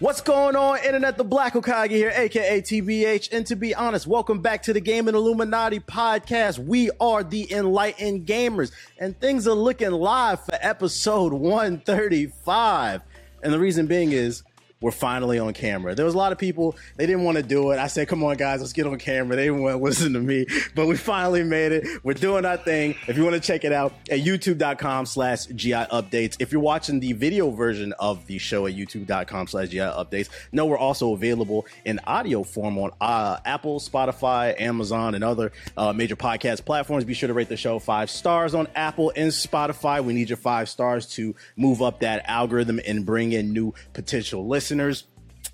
[0.00, 1.16] What's going on, Internet?
[1.16, 3.32] The Black Hokage here, aka TBH.
[3.32, 6.58] And to be honest, welcome back to the Gaming Illuminati podcast.
[6.58, 13.02] We are the Enlightened Gamers, and things are looking live for episode 135.
[13.44, 14.42] And the reason being is
[14.80, 15.94] we're finally on camera.
[15.94, 17.78] There was a lot of people, they didn't want to do it.
[17.78, 19.34] I said, come on, guys, let's get on camera.
[19.34, 22.04] They didn't want to listen to me, but we finally made it.
[22.04, 22.94] We're doing our thing.
[23.08, 26.36] If you want to check it out at youtube.com slash GI updates.
[26.38, 30.66] If you're watching the video version of the show at youtube.com slash GI updates, know
[30.66, 36.16] we're also available in audio form on uh, Apple, Spotify, Amazon, and other uh, major
[36.16, 37.04] podcast platforms.
[37.04, 40.04] Be sure to rate the show five stars on Apple and Spotify.
[40.04, 44.46] We need your five stars to move up that algorithm and bring in new potential
[44.46, 44.73] listeners.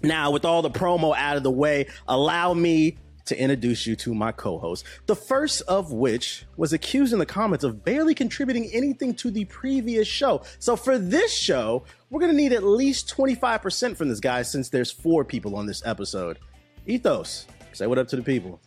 [0.02, 4.14] Now, with all the promo out of the way, allow me to introduce you to
[4.14, 4.84] my co-host.
[5.06, 9.44] The first of which was accused in the comments of barely contributing anything to the
[9.44, 10.42] previous show.
[10.58, 14.90] So for this show, we're gonna need at least 25% from this guy since there's
[14.90, 16.38] four people on this episode.
[16.86, 18.60] Ethos, say what up to the people.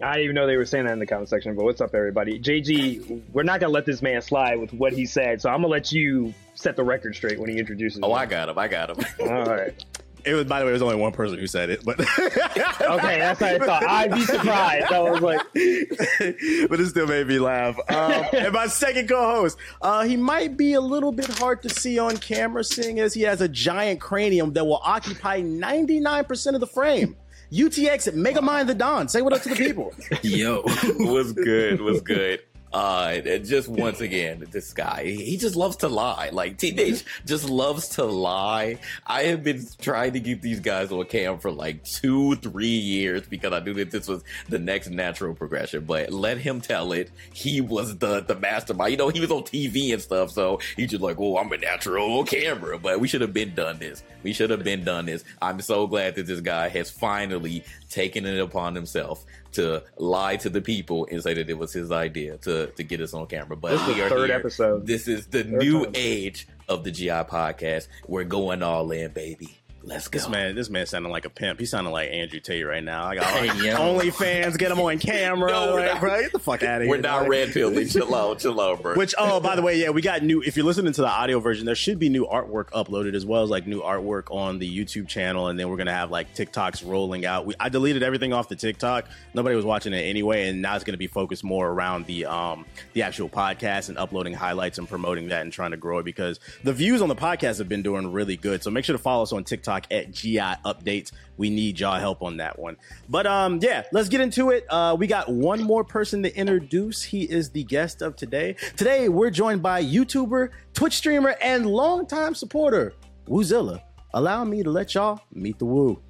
[0.00, 1.94] I didn't even know they were saying that in the comment section, but what's up,
[1.94, 2.38] everybody?
[2.38, 5.68] JG, we're not gonna let this man slide with what he said, so I'm gonna
[5.68, 8.00] let you set the record straight when he introduces.
[8.02, 8.14] Oh, me.
[8.14, 8.58] I got him.
[8.58, 9.04] I got him.
[9.30, 9.84] All right.
[10.24, 13.18] It was, by the way, it was only one person who said it, but Okay,
[13.18, 13.84] that's what I thought.
[13.84, 14.92] I'd be surprised.
[14.92, 17.76] I was like, but it still made me laugh.
[17.88, 21.98] Um, and my second co-host, uh, he might be a little bit hard to see
[21.98, 26.68] on camera, seeing as he has a giant cranium that will occupy 99% of the
[26.68, 27.16] frame.
[27.52, 29.08] UTX Megamind the Don.
[29.08, 29.92] Say what up to the people.
[30.22, 30.62] Yo,
[30.98, 31.82] was good.
[31.82, 32.40] Was good.
[32.72, 36.30] Uh, just once again, this guy, he just loves to lie.
[36.32, 38.78] Like teenage, just loves to lie.
[39.06, 43.26] I have been trying to get these guys on cam for like two, three years
[43.26, 45.84] because I knew that this was the next natural progression.
[45.84, 47.10] But let him tell it.
[47.32, 48.92] He was the the mastermind.
[48.92, 51.58] You know, he was on TV and stuff, so he's just like, "Oh, I'm a
[51.58, 54.02] natural on camera." But we should have been done this.
[54.22, 55.24] We should have been done this.
[55.42, 60.48] I'm so glad that this guy has finally taken it upon himself to lie to
[60.50, 63.56] the people and say that it was his idea to to get us on camera.
[63.56, 64.38] But This is we the are third here.
[64.38, 64.86] episode.
[64.86, 65.92] This is the Third new time.
[65.94, 67.88] age of the GI podcast.
[68.06, 69.58] We're going all in, baby.
[69.84, 70.18] Let's go.
[70.18, 71.58] This man, this man sounding like a pimp.
[71.58, 73.04] He sounding like Andrew Tate right now.
[73.04, 73.76] I got Hey, yo.
[73.76, 75.50] OnlyFans, get him on camera.
[75.50, 76.00] No, like, not.
[76.00, 76.90] bro, get the fuck out of here.
[76.90, 77.88] We're not red pilling.
[77.88, 78.94] Chill out, chill out, bro.
[78.94, 80.40] Which, oh, by the way, yeah, we got new.
[80.42, 83.42] If you're listening to the audio version, there should be new artwork uploaded as well
[83.42, 86.88] as like new artwork on the YouTube channel, and then we're gonna have like TikToks
[86.88, 87.44] rolling out.
[87.46, 89.06] We, I deleted everything off the TikTok.
[89.34, 92.66] Nobody was watching it anyway, and now it's gonna be focused more around the um
[92.92, 96.38] the actual podcast and uploading highlights and promoting that and trying to grow it because
[96.62, 98.62] the views on the podcast have been doing really good.
[98.62, 101.12] So make sure to follow us on TikTok at GI Updates.
[101.36, 102.76] We need y'all help on that one.
[103.08, 104.66] But um, yeah, let's get into it.
[104.68, 107.02] Uh, we got one more person to introduce.
[107.02, 108.56] He is the guest of today.
[108.76, 112.92] Today we're joined by YouTuber, Twitch streamer, and longtime supporter
[113.26, 113.82] Woozilla.
[114.14, 116.00] Allow me to let y'all meet the Woo.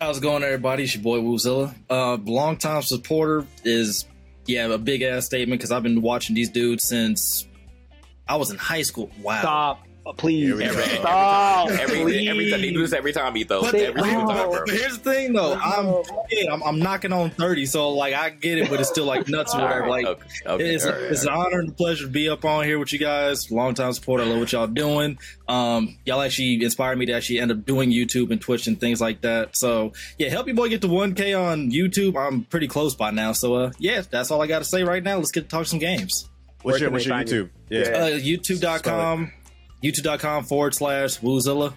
[0.00, 0.84] how's it going, everybody?
[0.84, 1.74] It's your boy Woozilla.
[1.88, 4.04] Uh, longtime supporter is
[4.46, 7.46] yeah a big ass statement because I've been watching these dudes since
[8.26, 9.10] I was in high school.
[9.22, 9.40] Wow.
[9.40, 10.70] stop, please, Here we go.
[10.70, 14.02] every, stop, every, every, every time he do this every time he throws But, every
[14.02, 14.64] single time, bro.
[14.66, 15.54] but here's the thing, though.
[15.54, 16.02] I'm,
[16.50, 19.54] I'm I'm knocking on thirty, so like I get it, but it's still like nuts
[19.54, 19.88] or whatever.
[19.88, 22.28] Like okay, okay, it's, all right, it's all an honor and a pleasure to be
[22.28, 23.50] up on here with you guys.
[23.50, 24.24] Long time supporter.
[24.24, 25.18] I love what y'all doing.
[25.48, 29.00] Um, y'all actually inspired me to actually end up doing YouTube and Twitch and things
[29.00, 29.56] like that.
[29.56, 32.16] So yeah, help your boy get to 1K on YouTube.
[32.16, 33.32] I'm pretty close by now.
[33.32, 35.16] So uh, yeah, that's all I got to say right now.
[35.16, 36.28] Let's get to talk some games.
[36.62, 37.50] What's Where your what's they your YouTube?
[37.70, 37.78] you?
[37.78, 37.88] Yeah.
[37.88, 37.96] Yeah.
[37.98, 39.32] Uh, YouTube.com,
[39.82, 41.72] YouTube.com forward slash Woozilla.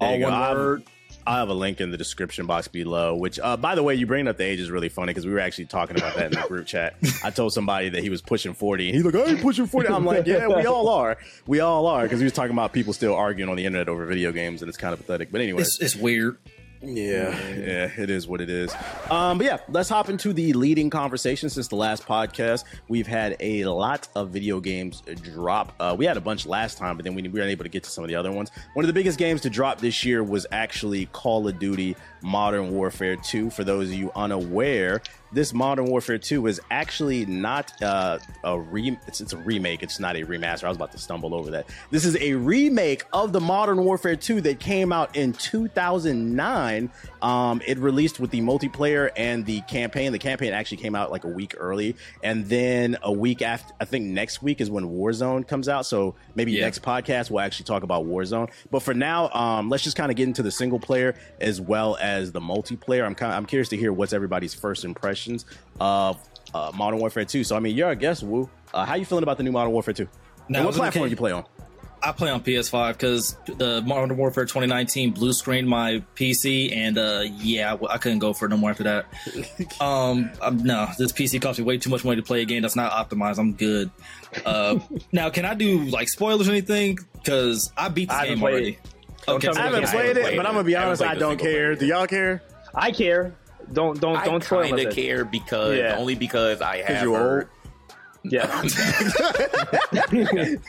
[0.00, 0.24] All go.
[0.24, 0.82] one I'll- word.
[1.26, 3.14] I'll have a link in the description box below.
[3.14, 5.32] Which, uh, by the way, you bringing up the age is really funny because we
[5.32, 6.96] were actually talking about that in the group chat.
[7.24, 9.90] I told somebody that he was pushing forty, and he's like, "I ain't pushing 40.
[9.90, 11.18] I'm like, "Yeah, we all are.
[11.46, 14.06] We all are." Because he was talking about people still arguing on the internet over
[14.06, 15.30] video games, and it's kind of pathetic.
[15.30, 16.38] But anyway, It's, it's weird.
[16.82, 18.74] Yeah, yeah, it is what it is.
[19.10, 22.64] Um, but yeah, let's hop into the leading conversation since the last podcast.
[22.88, 25.74] We've had a lot of video games drop.
[25.78, 27.82] Uh, we had a bunch last time, but then we, we weren't able to get
[27.84, 28.50] to some of the other ones.
[28.72, 32.70] One of the biggest games to drop this year was actually Call of Duty Modern
[32.70, 33.50] Warfare 2.
[33.50, 38.96] For those of you unaware, this Modern Warfare 2 is actually not uh, a re
[39.06, 39.82] it's, it's a remake.
[39.82, 40.64] It's not a remaster.
[40.64, 41.66] I was about to stumble over that.
[41.90, 46.90] This is a remake of the Modern Warfare 2 that came out in 2009.
[47.22, 50.12] Um, it released with the multiplayer and the campaign.
[50.12, 53.84] The campaign actually came out like a week early, and then a week after, I
[53.84, 55.86] think next week is when Warzone comes out.
[55.86, 56.64] So maybe Yeah.
[56.64, 58.50] next podcast we'll actually talk about Warzone.
[58.70, 61.96] But for now, um, let's just kind of get into the single player as well
[62.00, 63.04] as the multiplayer.
[63.04, 64.84] I'm kind I'm curious to hear what's everybody's first
[65.20, 65.44] impressions
[65.78, 66.20] of
[66.54, 67.44] uh, Modern Warfare 2.
[67.44, 68.48] So I mean, you're a guest, Woo.
[68.72, 70.08] Uh, how you feeling about the new Modern Warfare 2?
[70.48, 71.10] Now, and what platform okay?
[71.10, 71.44] you play on?
[72.02, 77.24] I play on PS5 because the Modern Warfare 2019 blue screened my PC, and uh,
[77.36, 79.06] yeah, I, I couldn't go for no more after that.
[79.82, 82.62] um, I'm, no, this PC costs me way too much money to play a game
[82.62, 83.38] that's not optimized.
[83.38, 83.90] I'm good.
[84.46, 84.78] Uh,
[85.12, 86.98] now, can I do like spoilers or anything?
[87.12, 88.78] Because I beat this I game played already.
[89.28, 90.48] Okay, I haven't played it, played but it.
[90.48, 91.50] I'm gonna be honest, played I don't care.
[91.50, 91.74] player.
[91.74, 92.42] Do y'all care?
[92.74, 93.34] I care.
[93.72, 95.02] Don't don't don't spoil kind of nothing.
[95.04, 95.96] care because Yeah.
[95.98, 97.48] only because I have you heard.
[98.22, 98.62] Yeah.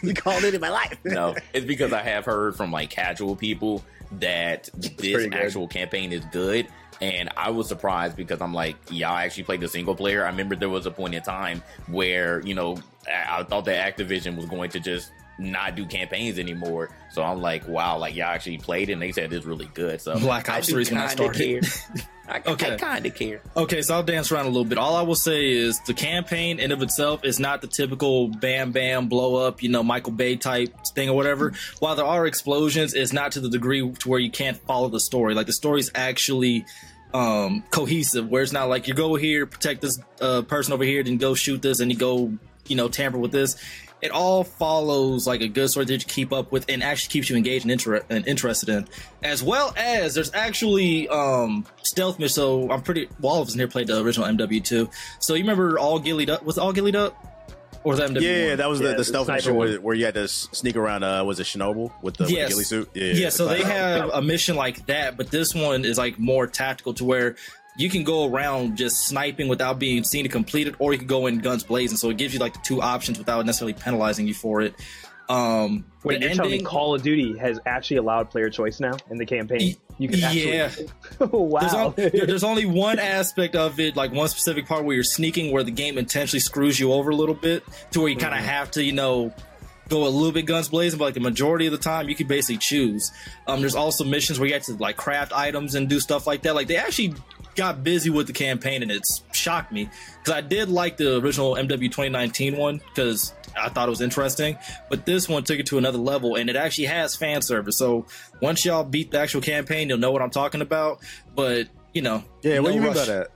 [0.03, 0.97] you called it in my life.
[1.05, 3.83] no, it's because I have heard from like casual people
[4.13, 6.67] that this actual campaign is good.
[7.01, 10.23] And I was surprised because I'm like, yeah, I actually played the single player.
[10.23, 12.77] I remember there was a point in time where, you know,
[13.07, 16.91] I, I thought that Activision was going to just not do campaigns anymore.
[17.11, 19.99] So I'm like, wow, like y'all actually played it and they said it's really good.
[19.99, 21.65] So Black I Ops do 3 is when I kinda started.
[22.31, 22.73] I, Okay.
[22.73, 23.41] I kind of care.
[23.57, 24.77] Okay, so I'll dance around a little bit.
[24.77, 28.71] All I will say is the campaign in of itself is not the typical bam
[28.71, 31.53] bam blow up, you know, Michael Bay type thing or whatever.
[31.79, 34.99] While there are explosions, it's not to the degree to where you can't follow the
[35.01, 35.33] story.
[35.33, 36.65] Like the story's actually
[37.13, 41.03] um cohesive where it's not like you go here, protect this uh, person over here,
[41.03, 42.31] then go shoot this and you go,
[42.67, 43.57] you know, tamper with this.
[44.01, 47.29] It all follows like a good story that you keep up with and actually keeps
[47.29, 48.87] you engaged and, inter- and interested in.
[49.23, 52.33] As well as there's actually um stealth missions.
[52.35, 54.91] So I'm pretty well all of us in here played the original MW2.
[55.19, 57.15] So you remember all gillied up was it all gillied up?
[57.83, 58.21] Or was that MW1?
[58.21, 60.75] Yeah, that was Yeah, the, the the stealth mission where, where you had to sneak
[60.75, 61.03] around.
[61.03, 62.89] Uh, was it Chernobyl with the, with the ghillie suit?
[62.93, 66.93] Yeah, so they have a mission like that, but this one is like more tactical
[66.95, 67.35] to where
[67.75, 71.07] you can go around just sniping without being seen to complete it, or you can
[71.07, 71.97] go in guns blazing.
[71.97, 74.75] So it gives you like the two options without necessarily penalizing you for it.
[75.29, 79.17] Um, Wait, you're telling me Call of Duty has actually allowed player choice now in
[79.17, 79.77] the campaign?
[79.97, 80.57] You can actually.
[80.57, 80.71] yeah.
[81.19, 81.59] wow.
[81.61, 85.53] There's, on- there's only one aspect of it, like one specific part where you're sneaking,
[85.53, 88.41] where the game intentionally screws you over a little bit, to where you kind of
[88.41, 89.33] have to, you know,
[89.87, 90.99] go a little bit guns blazing.
[90.99, 93.11] But like the majority of the time, you can basically choose.
[93.47, 96.41] Um, there's also missions where you have to like craft items and do stuff like
[96.41, 96.55] that.
[96.55, 97.13] Like they actually
[97.55, 99.89] got busy with the campaign, and it's shocked me
[100.19, 103.33] because I did like the original MW 2019 one because.
[103.53, 104.57] I thought it was interesting,
[104.89, 107.77] but this one took it to another level, and it actually has fan service.
[107.77, 108.05] So
[108.41, 110.99] once y'all beat the actual campaign, you'll know what I'm talking about.
[111.35, 113.07] But you know, Yeah, what do you mean by rush.
[113.07, 113.27] that?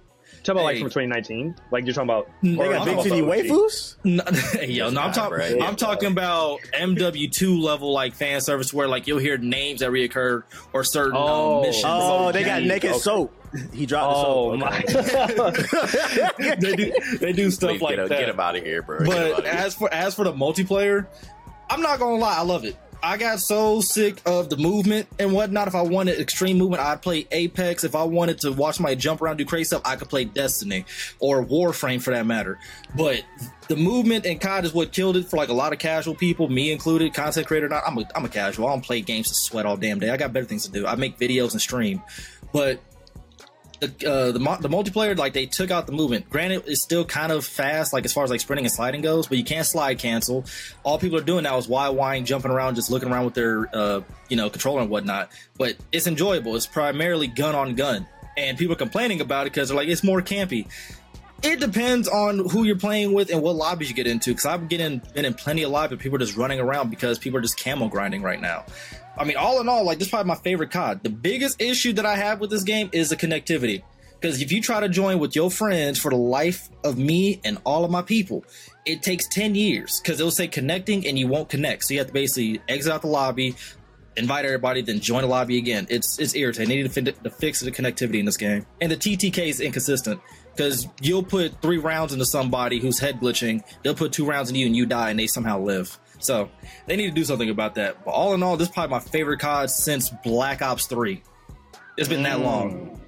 [0.45, 1.55] Talk about like from 2019?
[1.69, 2.29] Like you're talking about.
[2.41, 3.95] They or got big talking titty waifus?
[4.05, 4.23] No,
[4.63, 5.57] yo, no, I'm talking.
[5.57, 5.67] bro.
[5.67, 10.43] I'm talking about MW2 level like fan service where like you'll hear names that reoccur
[10.71, 11.57] or certain Oh.
[11.57, 11.83] um, missions.
[11.85, 12.99] Oh, they got naked okay.
[12.99, 13.33] soap.
[13.73, 16.37] He dropped Oh the soap.
[16.39, 16.55] my!
[16.59, 18.19] they do they do stuff Please like get, that.
[18.19, 19.05] get him out of here, bro.
[19.05, 19.53] But here.
[19.53, 21.07] as for as for the multiplayer,
[21.69, 22.75] I'm not gonna lie, I love it.
[23.03, 25.67] I got so sick of the movement and whatnot.
[25.67, 27.83] If I wanted extreme movement, I'd play Apex.
[27.83, 30.85] If I wanted to watch my jump around, do crazy stuff, I could play Destiny
[31.19, 32.57] or Warframe for that matter.
[32.95, 33.21] But
[33.67, 36.49] the movement and COD is what killed it for like a lot of casual people,
[36.49, 37.67] me included, content creator.
[37.67, 38.65] or Not, I'm a, I'm a casual.
[38.67, 40.09] I don't play games to sweat all damn day.
[40.09, 40.87] I got better things to do.
[40.87, 42.01] I make videos and stream.
[42.53, 42.79] But
[43.79, 46.29] the uh, the the multiplayer like they took out the movement.
[46.29, 49.27] Granted, it's still kind of fast, like as far as like sprinting and sliding goes,
[49.27, 50.45] but you can't slide cancel.
[50.83, 54.01] All people are doing now is YYing, jumping around, just looking around with their uh,
[54.29, 55.31] you know controller and whatnot.
[55.57, 56.55] But it's enjoyable.
[56.55, 58.07] It's primarily gun on gun,
[58.37, 60.67] and people are complaining about it because they're like it's more campy.
[61.43, 64.31] It depends on who you're playing with and what lobbies you get into.
[64.31, 67.37] Because I've getting been in plenty of lobbies, people are just running around because people
[67.37, 68.65] are just camo grinding right now.
[69.17, 71.03] I mean, all in all, like this is probably my favorite COD.
[71.03, 73.83] The biggest issue that I have with this game is the connectivity.
[74.19, 77.59] Because if you try to join with your friends for the life of me and
[77.65, 78.43] all of my people,
[78.85, 81.83] it takes 10 years because it'll say connecting and you won't connect.
[81.83, 83.55] So you have to basically exit out the lobby,
[84.17, 85.85] invite everybody, then join the lobby again.
[85.89, 86.69] It's it's irritating.
[86.69, 88.65] They need to, to fix the connectivity in this game.
[88.81, 90.19] And the TTK is inconsistent
[90.55, 94.55] because you'll put three rounds into somebody who's head glitching, they'll put two rounds in
[94.55, 95.97] you and you die and they somehow live.
[96.19, 96.49] So
[96.87, 98.03] they need to do something about that.
[98.05, 101.21] But all in all, this is probably my favorite COD since Black Ops 3.
[101.97, 102.43] It's been that mm.
[102.43, 103.01] long.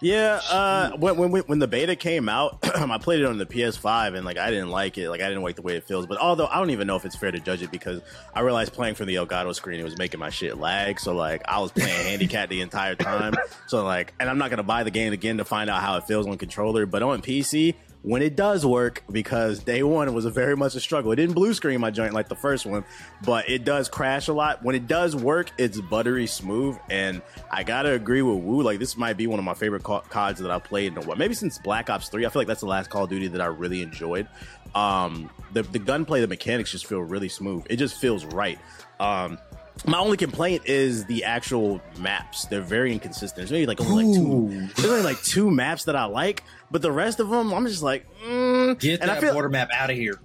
[0.00, 4.16] Yeah, uh, when, when when the beta came out, I played it on the PS5
[4.16, 5.08] and like I didn't like it.
[5.10, 6.06] Like I didn't like the way it feels.
[6.06, 8.00] But although I don't even know if it's fair to judge it because
[8.34, 10.98] I realized playing from the Elgato screen it was making my shit lag.
[10.98, 13.34] So like I was playing handicap the entire time.
[13.66, 16.04] So like, and I'm not gonna buy the game again to find out how it
[16.04, 16.86] feels on controller.
[16.86, 21.12] But on PC, when it does work, because day one was very much a struggle.
[21.12, 22.84] It didn't blue screen my joint like the first one,
[23.24, 24.62] but it does crash a lot.
[24.64, 28.62] When it does work, it's buttery smooth, and I gotta agree with Wu.
[28.62, 31.16] Like this might be one of my favorite CODs that I've played in a while.
[31.16, 32.26] Maybe since Black Ops Three.
[32.26, 34.26] I feel like that's the last Call of Duty that I really enjoyed.
[34.74, 37.66] Um, the the gunplay, the mechanics just feel really smooth.
[37.70, 38.58] It just feels right.
[38.98, 39.38] Um,
[39.86, 42.46] my only complaint is the actual maps.
[42.46, 43.36] They're very inconsistent.
[43.36, 44.68] There's maybe like only like two.
[44.76, 47.82] There's only like two maps that I like, but the rest of them, I'm just
[47.82, 48.78] like, mm.
[48.78, 50.20] Get and that I feel border map out of here.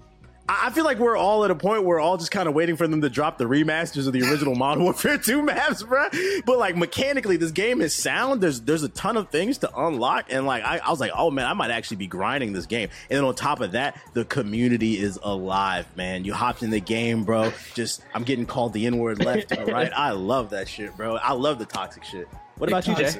[0.49, 2.77] I feel like we're all at a point where we're all just kind of waiting
[2.77, 6.05] for them to drop the remasters of the original Modern Warfare 2 maps, bro.
[6.45, 8.39] But like mechanically, this game is sound.
[8.41, 11.29] There's there's a ton of things to unlock, and like I, I was like, oh
[11.31, 12.89] man, I might actually be grinding this game.
[13.09, 16.23] And then on top of that, the community is alive, man.
[16.23, 17.51] You hopped in the game, bro.
[17.73, 19.91] Just I'm getting called the N word left and right.
[19.95, 21.17] I love that shit, bro.
[21.17, 22.27] I love the toxic shit.
[22.57, 23.11] What about you, Jay?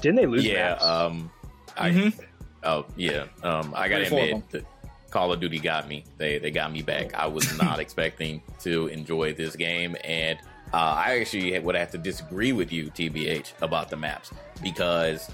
[0.00, 0.44] Didn't they lose?
[0.44, 0.84] Yeah, maps?
[0.84, 1.30] um,
[1.76, 2.20] I Mhm.
[2.64, 4.64] oh yeah, um, I gotta Three, four of admit, that
[5.16, 6.04] Call of Duty got me.
[6.18, 7.14] They they got me back.
[7.14, 10.38] I was not expecting to enjoy this game, and
[10.74, 14.30] uh, I actually would have to disagree with you, TBH, about the maps
[14.62, 15.28] because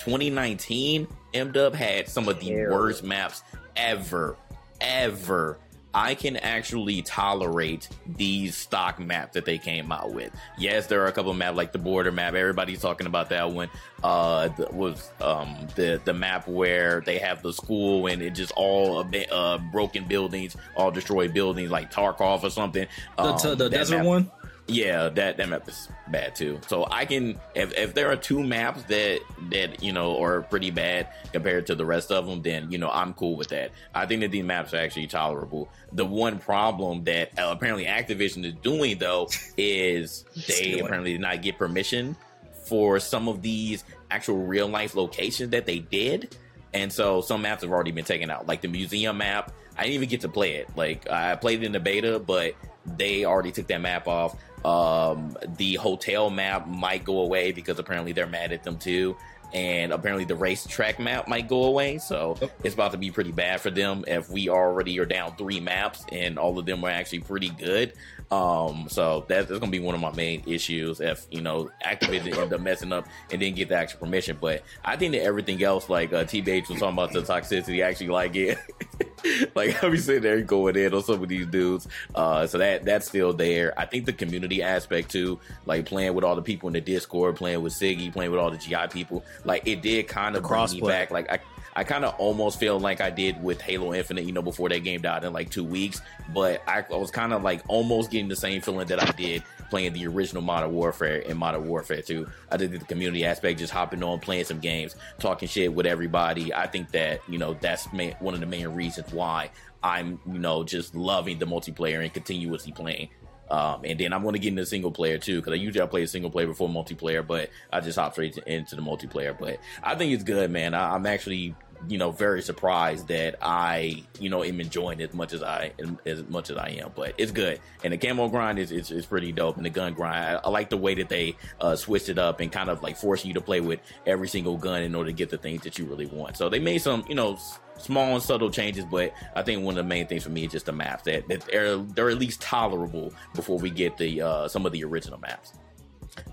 [0.00, 3.44] 2019 MDub had some of the worst maps
[3.76, 4.34] ever,
[4.80, 5.56] ever.
[5.94, 10.32] I can actually tolerate these stock maps that they came out with.
[10.56, 12.34] Yes, there are a couple of maps like the border map.
[12.34, 13.68] Everybody's talking about that one.
[14.02, 18.52] Uh, the, was um the the map where they have the school and it just
[18.56, 22.86] all a bit, uh broken buildings, all destroyed buildings like Tarkov or something.
[23.16, 24.30] The, Um, t- the desert map- one.
[24.72, 26.60] Yeah, that that map is bad too.
[26.66, 30.70] So I can if if there are two maps that that you know are pretty
[30.70, 33.72] bad compared to the rest of them, then you know I'm cool with that.
[33.94, 35.68] I think that these maps are actually tolerable.
[35.92, 41.42] The one problem that uh, apparently Activision is doing though is they apparently did not
[41.42, 42.16] get permission
[42.64, 46.36] for some of these actual real life locations that they did.
[46.74, 49.52] And so some maps have already been taken out, like the museum map.
[49.76, 50.68] I didn't even get to play it.
[50.76, 54.36] Like I played it in the beta, but they already took that map off.
[54.64, 59.16] Um, the hotel map might go away because apparently they're mad at them too.
[59.52, 61.98] And apparently the racetrack map might go away.
[61.98, 65.60] So it's about to be pretty bad for them if we already are down three
[65.60, 67.92] maps and all of them are actually pretty good.
[68.30, 72.36] Um, so that, that's gonna be one of my main issues if you know Activision
[72.36, 74.38] end up messing up and didn't get the actual permission.
[74.40, 78.08] But I think that everything else, like uh, TBH was talking about the toxicity, actually
[78.08, 78.58] like it.
[79.54, 81.88] like I'll be sitting there going in on some of these dudes.
[82.14, 83.78] Uh, so that that's still there.
[83.78, 87.36] I think the community aspect too, like playing with all the people in the Discord,
[87.36, 90.80] playing with Siggy, playing with all the GI people, like it did kind of me
[90.80, 91.10] back.
[91.10, 91.40] Like I.
[91.74, 94.80] I kind of almost feel like I did with Halo Infinite, you know, before that
[94.80, 96.02] game died in like two weeks.
[96.34, 99.42] But I, I was kind of like almost getting the same feeling that I did
[99.70, 102.28] playing the original Modern Warfare and Modern Warfare 2.
[102.50, 106.52] I think the community aspect, just hopping on, playing some games, talking shit with everybody.
[106.52, 109.50] I think that, you know, that's one of the main reasons why
[109.82, 113.08] I'm, you know, just loving the multiplayer and continuously playing.
[113.52, 115.86] Um, and then I'm going to get into single player too, because I usually I
[115.86, 119.38] play a single player before multiplayer, but I just hop straight to, into the multiplayer.
[119.38, 120.72] But I think it's good, man.
[120.72, 121.54] I, I'm actually,
[121.86, 125.72] you know, very surprised that I, you know, am enjoying as much as I,
[126.06, 126.92] as much as I am.
[126.94, 129.92] But it's good, and the camo grind is is, is pretty dope, and the gun
[129.92, 130.24] grind.
[130.24, 132.96] I, I like the way that they uh, switched it up and kind of like
[132.96, 135.78] forcing you to play with every single gun in order to get the things that
[135.78, 136.38] you really want.
[136.38, 137.38] So they made some, you know.
[137.82, 140.52] Small and subtle changes, but I think one of the main things for me is
[140.52, 144.48] just the maps that, that they're they're at least tolerable before we get the uh,
[144.48, 145.54] some of the original maps.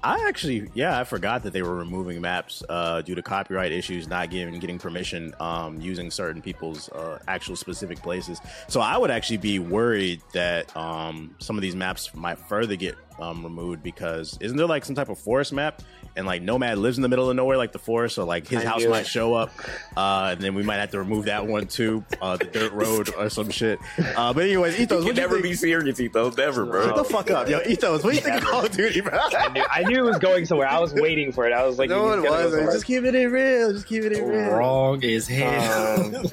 [0.04, 4.08] I actually, yeah, I forgot that they were removing maps uh, due to copyright issues,
[4.08, 8.42] not giving getting permission, um, using certain people's uh, actual specific places.
[8.68, 12.96] So I would actually be worried that um, some of these maps might further get
[13.22, 15.82] um, removed because isn't there like some type of forest map
[16.16, 18.64] and like Nomad lives in the middle of nowhere, like the forest, so like his
[18.64, 19.08] I house might it.
[19.08, 19.52] show up,
[19.96, 23.14] uh, and then we might have to remove that one too, uh, the dirt road
[23.16, 23.80] or some shit.
[24.16, 25.44] Uh, but anyways, Ethos, You what can you never think?
[25.44, 26.36] be serious, Ethos.
[26.36, 26.88] Never, bro.
[26.88, 28.04] Shut the fuck up, yo, Ethos.
[28.04, 29.18] What do you think of Call of Duty, bro?
[29.18, 30.68] I knew, I knew it was going somewhere.
[30.68, 31.54] I was waiting for it.
[31.54, 32.52] I was like, No, he's it gonna go wasn't.
[32.54, 32.74] somewhere.
[32.74, 33.74] Just keep it in real.
[33.74, 34.50] Just keep it in real.
[34.52, 36.16] Wrong as hell.
[36.16, 36.26] Um,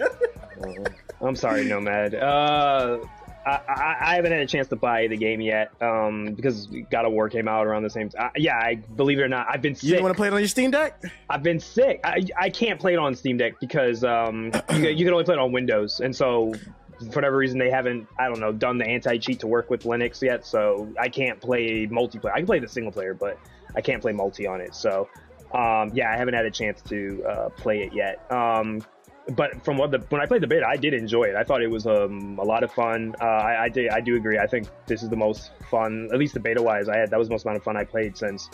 [1.20, 2.14] I'm sorry, Nomad.
[2.14, 2.98] Uh,
[3.46, 7.04] I, I, I haven't had a chance to buy the game yet um, because God
[7.06, 8.30] of War came out around the same time.
[8.36, 9.88] yeah, I believe it or not, I've been You sick.
[9.90, 11.00] didn't want to play it on your Steam Deck?
[11.30, 12.00] I've been sick.
[12.04, 14.50] I, I can't play it on Steam Deck because um, you,
[14.82, 16.52] can- you can only play it on Windows, and so
[16.98, 19.82] for whatever reason they haven't I don't know done the anti cheat to work with
[19.84, 20.46] Linux yet.
[20.46, 22.32] So I can't play multiplayer.
[22.32, 23.38] I can play the single player, but
[23.76, 24.74] I can't play multi on it.
[24.74, 25.08] So
[25.52, 28.24] um, yeah, I haven't had a chance to uh, play it yet.
[28.32, 28.82] Um,
[29.34, 31.34] but from what the when I played the beta, I did enjoy it.
[31.36, 33.14] I thought it was um, a lot of fun.
[33.20, 34.38] Uh, I, I did I do agree.
[34.38, 36.88] I think this is the most fun, at least the beta wise.
[36.88, 38.48] I had that was the most amount of fun I played since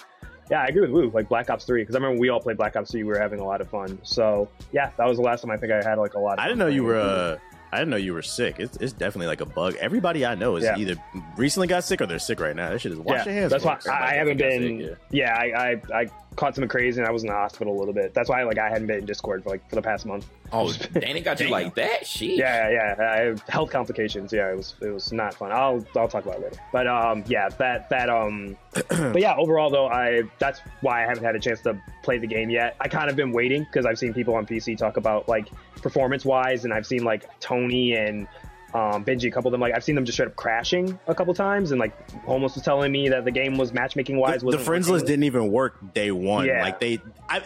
[0.50, 1.10] yeah, I agree with Wu.
[1.10, 3.02] Like Black Ops Three, because I remember we all played Black Ops Three.
[3.04, 3.98] We were having a lot of fun.
[4.02, 6.34] So yeah, that was the last time I think I had like a lot.
[6.34, 7.00] of I didn't know you were.
[7.00, 7.38] Uh,
[7.72, 8.56] I didn't know you were sick.
[8.58, 9.76] It's, it's definitely like a bug.
[9.80, 10.76] Everybody I know is Yeah.
[10.76, 10.94] either
[11.38, 12.68] recently got sick or they're sick right now.
[12.68, 13.50] That shit is wash yeah, your hands.
[13.50, 13.78] that's why.
[13.90, 14.78] I, I haven't been.
[14.80, 15.44] sick, yeah, I,
[15.90, 18.14] I I caught something crazy and I was in the hospital a little bit.
[18.14, 20.26] That's why like I hadn't been in Discord for like for the past month.
[20.52, 22.06] Oh, Danny got you like that?
[22.06, 22.36] Shit.
[22.38, 24.32] Yeah, yeah, I have health complications.
[24.32, 25.52] Yeah, it was it was not fun.
[25.52, 26.60] I'll I'll talk about it later.
[26.72, 28.56] But um, yeah, that that um,
[28.88, 32.26] but yeah, overall though, I that's why I haven't had a chance to play the
[32.26, 32.76] game yet.
[32.80, 36.24] I kind of been waiting because I've seen people on PC talk about like performance
[36.24, 38.26] wise, and I've seen like Tony and
[38.74, 41.14] um, Benji, a couple of them, like I've seen them just straight up crashing a
[41.14, 44.40] couple times, and like Holmes was telling me that the game was matchmaking wise.
[44.40, 46.46] the, the friends list didn't even work day one.
[46.46, 46.62] Yeah.
[46.62, 47.42] Like they, I,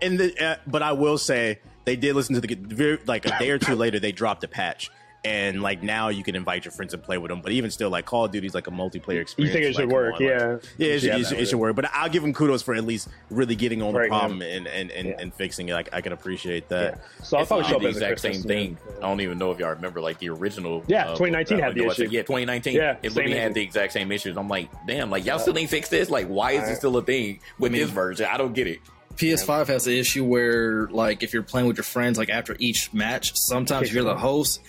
[0.00, 3.50] in the, uh, but I will say they did listen to the like a day
[3.50, 4.90] or two later they dropped a patch.
[5.24, 7.88] And like now you can invite your friends and play with them, but even still,
[7.88, 9.38] like Call of Duty is like a multiplayer experience.
[9.38, 10.06] You think it Like, should come work?
[10.06, 11.74] on, like- yeah, yeah, it, should, Yeah, it, should, it should work.
[11.76, 14.18] But I'll give them kudos for at least really getting on the Right, yeah.
[14.18, 15.14] problem and and, and, Yeah.
[15.18, 15.72] and fixing it.
[15.72, 16.98] Like I can appreciate that.
[16.98, 17.24] Yeah.
[17.24, 18.76] So I'll probably show up the exact Christmas same thing.
[18.76, 18.96] thing.
[18.98, 20.84] I don't even know if y'all remember like the original.
[20.88, 21.92] Yeah, uh, 2019 had the Battle Royale.
[21.92, 22.08] issue.
[22.10, 22.74] Yeah, 2019.
[22.74, 24.36] Yeah, it same literally had the exact same issues.
[24.36, 26.10] I'm like, damn, like y'all still ain't fixed this.
[26.10, 28.26] Like, why is it still a thing with this version?
[28.30, 28.80] I don't get it.
[29.16, 32.92] PS5 has the issue where, like, if you're playing with your friends, like after each
[32.92, 34.60] match, sometimes you're the host.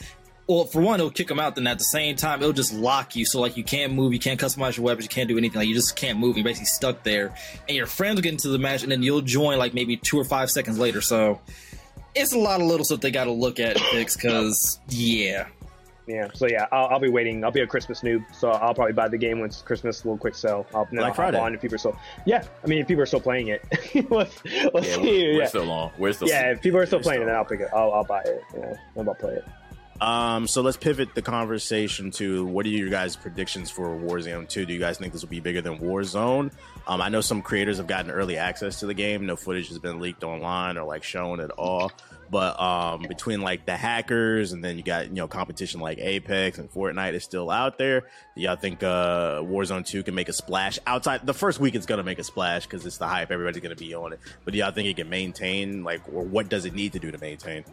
[0.48, 1.56] Well, for one, it'll kick them out.
[1.56, 3.26] Then at the same time, it'll just lock you.
[3.26, 5.58] So like, you can't move, you can't customize your weapons, you can't do anything.
[5.60, 6.38] Like, you just can't move.
[6.38, 7.34] You're basically stuck there.
[7.68, 10.20] And your friends will get into the match, and then you'll join like maybe two
[10.20, 11.02] or five seconds later.
[11.02, 11.42] So
[12.14, 14.16] it's a lot of little stuff they got to look at and fix.
[14.16, 15.48] Because yeah,
[16.08, 17.44] Yeah, so yeah, I'll, I'll be waiting.
[17.44, 20.36] I'll be a Christmas noob, so I'll probably buy the game once Christmas little quick
[20.36, 20.68] sell.
[20.76, 21.40] I'll, then Black I'll hop Friday.
[21.40, 21.98] on if people are still.
[22.28, 23.66] Yeah, I mean, if people are still playing it,
[24.12, 25.02] let's, let's Yeah, see.
[25.02, 25.48] we're, we're yeah.
[25.48, 25.92] still on.
[25.98, 26.28] We're still.
[26.28, 27.70] yeah, if people are still playing still- it, then I'll pick it.
[27.76, 28.44] I'll, I'll buy it.
[28.56, 29.46] Yeah, I'm about to play it.
[30.02, 34.66] Um, so let's pivot the conversation to what are your guys' predictions for Warzone 2?
[34.66, 36.52] Do you guys think this will be bigger than Warzone?
[36.88, 39.26] Um, I know some creators have gotten early access to the game.
[39.26, 41.92] No footage has been leaked online or like shown at all.
[42.30, 46.58] But um, between like the hackers and then you got you know competition like Apex
[46.58, 48.08] and Fortnite is still out there.
[48.36, 51.76] Y'all think uh, Warzone 2 can make a splash outside the first week?
[51.76, 53.32] It's gonna make a splash because it's the hype.
[53.32, 54.20] Everybody's gonna be on it.
[54.44, 55.84] But do y'all think it can maintain?
[55.84, 57.64] Like, or what does it need to do to maintain?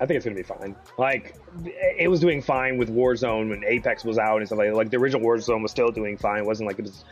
[0.00, 0.74] I think it's gonna be fine.
[0.98, 4.76] Like it was doing fine with Warzone when Apex was out and stuff like that.
[4.76, 6.40] Like the original Warzone was still doing fine.
[6.40, 7.04] It wasn't like it was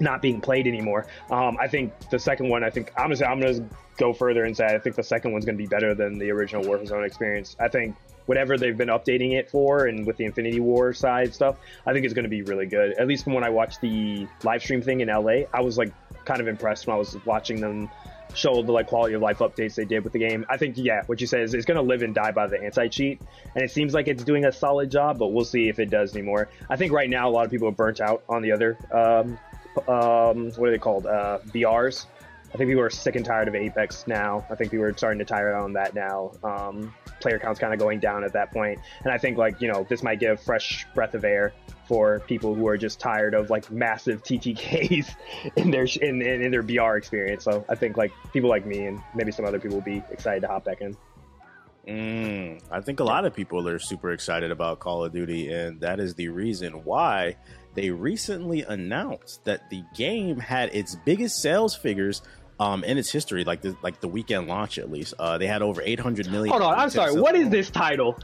[0.00, 1.06] not being played anymore.
[1.30, 2.64] Um, I think the second one.
[2.64, 5.58] I think say, I'm gonna go further and say I think the second one's gonna
[5.58, 7.56] be better than the original Warzone experience.
[7.60, 7.94] I think
[8.26, 12.04] whatever they've been updating it for and with the Infinity Ward side stuff, I think
[12.04, 12.92] it's gonna be really good.
[12.94, 15.92] At least from when I watched the live stream thing in LA, I was like
[16.24, 17.88] kind of impressed when I was watching them
[18.34, 20.46] show the like quality of life updates they did with the game.
[20.48, 22.62] I think yeah, what you said is it's going to live and die by the
[22.62, 23.20] anti cheat,
[23.54, 26.14] and it seems like it's doing a solid job, but we'll see if it does
[26.14, 26.48] anymore.
[26.68, 29.38] I think right now a lot of people are burnt out on the other um,
[29.88, 32.06] um, what are they called uh, VRs.
[32.52, 34.44] I think people are sick and tired of Apex now.
[34.50, 36.32] I think people are starting to tire out on that now.
[36.42, 39.68] Um, player count's kind of going down at that point, and I think like you
[39.68, 41.52] know this might give fresh breath of air
[41.86, 45.14] for people who are just tired of like massive TTKs
[45.56, 47.44] in their in, in, in their BR experience.
[47.44, 50.40] So I think like people like me and maybe some other people will be excited
[50.40, 50.96] to hop back in.
[51.88, 55.80] Mm, I think a lot of people are super excited about Call of Duty, and
[55.80, 57.36] that is the reason why
[57.74, 62.22] they recently announced that the game had its biggest sales figures
[62.60, 65.14] um, in its history, like the like the weekend launch at least.
[65.18, 66.50] Uh, they had over 800 million.
[66.50, 67.18] Hold on, I'm sorry.
[67.18, 68.16] What is this title?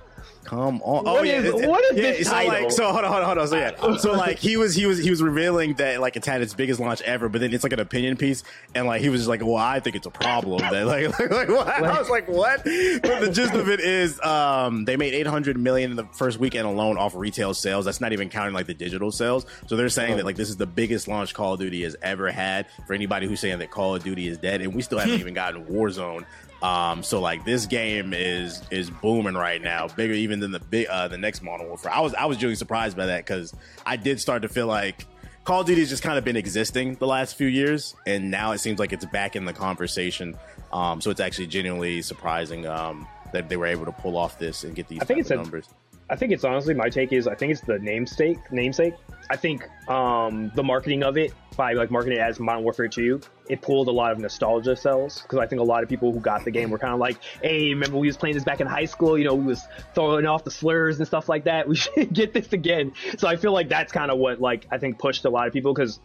[0.47, 1.05] Come on!
[1.05, 2.63] What oh yeah, is- what is yeah, this so title?
[2.63, 3.49] Like, so hold on, hold on, hold on.
[3.49, 6.41] So yeah, so like he was he was he was revealing that like it's had
[6.41, 9.23] its biggest launch ever, but then it's like an opinion piece, and like he was
[9.23, 10.61] just like, well, I think it's a problem.
[10.61, 11.67] That like like, like what?
[11.67, 12.63] I was like, what?
[12.63, 16.67] But the gist of it is, um, they made 800 million in the first weekend
[16.69, 17.85] alone off retail sales.
[17.85, 19.47] That's not even counting like the digital sales.
[19.67, 22.31] So they're saying that like this is the biggest launch Call of Duty has ever
[22.31, 22.67] had.
[22.87, 25.35] For anybody who's saying that Call of Duty is dead, and we still haven't even
[25.35, 26.25] gotten Warzone.
[26.63, 30.87] Um, so like this game is is booming right now, bigger even than the big
[30.89, 31.93] uh, the next Modern Warfare.
[31.93, 33.53] I was I was really surprised by that because
[33.85, 35.05] I did start to feel like
[35.45, 38.53] Call of Duty has just kind of been existing the last few years, and now
[38.53, 40.37] it seems like it's back in the conversation.
[40.73, 44.65] Um, so it's actually genuinely surprising um, that they were able to pull off this
[44.65, 45.69] and get these I think it's of a- numbers.
[46.09, 48.95] I think it's honestly my take is I think it's the namesake namesake.
[49.29, 53.21] I think um, the marketing of it by like marketing it as Modern Warfare 2,
[53.49, 56.21] it pulled a lot of nostalgia sales because I think a lot of people who
[56.21, 58.69] got the game were kind of like, "Hey, remember we was playing this back in
[58.69, 59.19] high school?
[59.19, 59.63] You know, we was
[59.95, 61.67] throwing off the slurs and stuff like that.
[61.67, 64.79] We should get this again." So I feel like that's kind of what like I
[64.79, 65.99] think pushed a lot of people because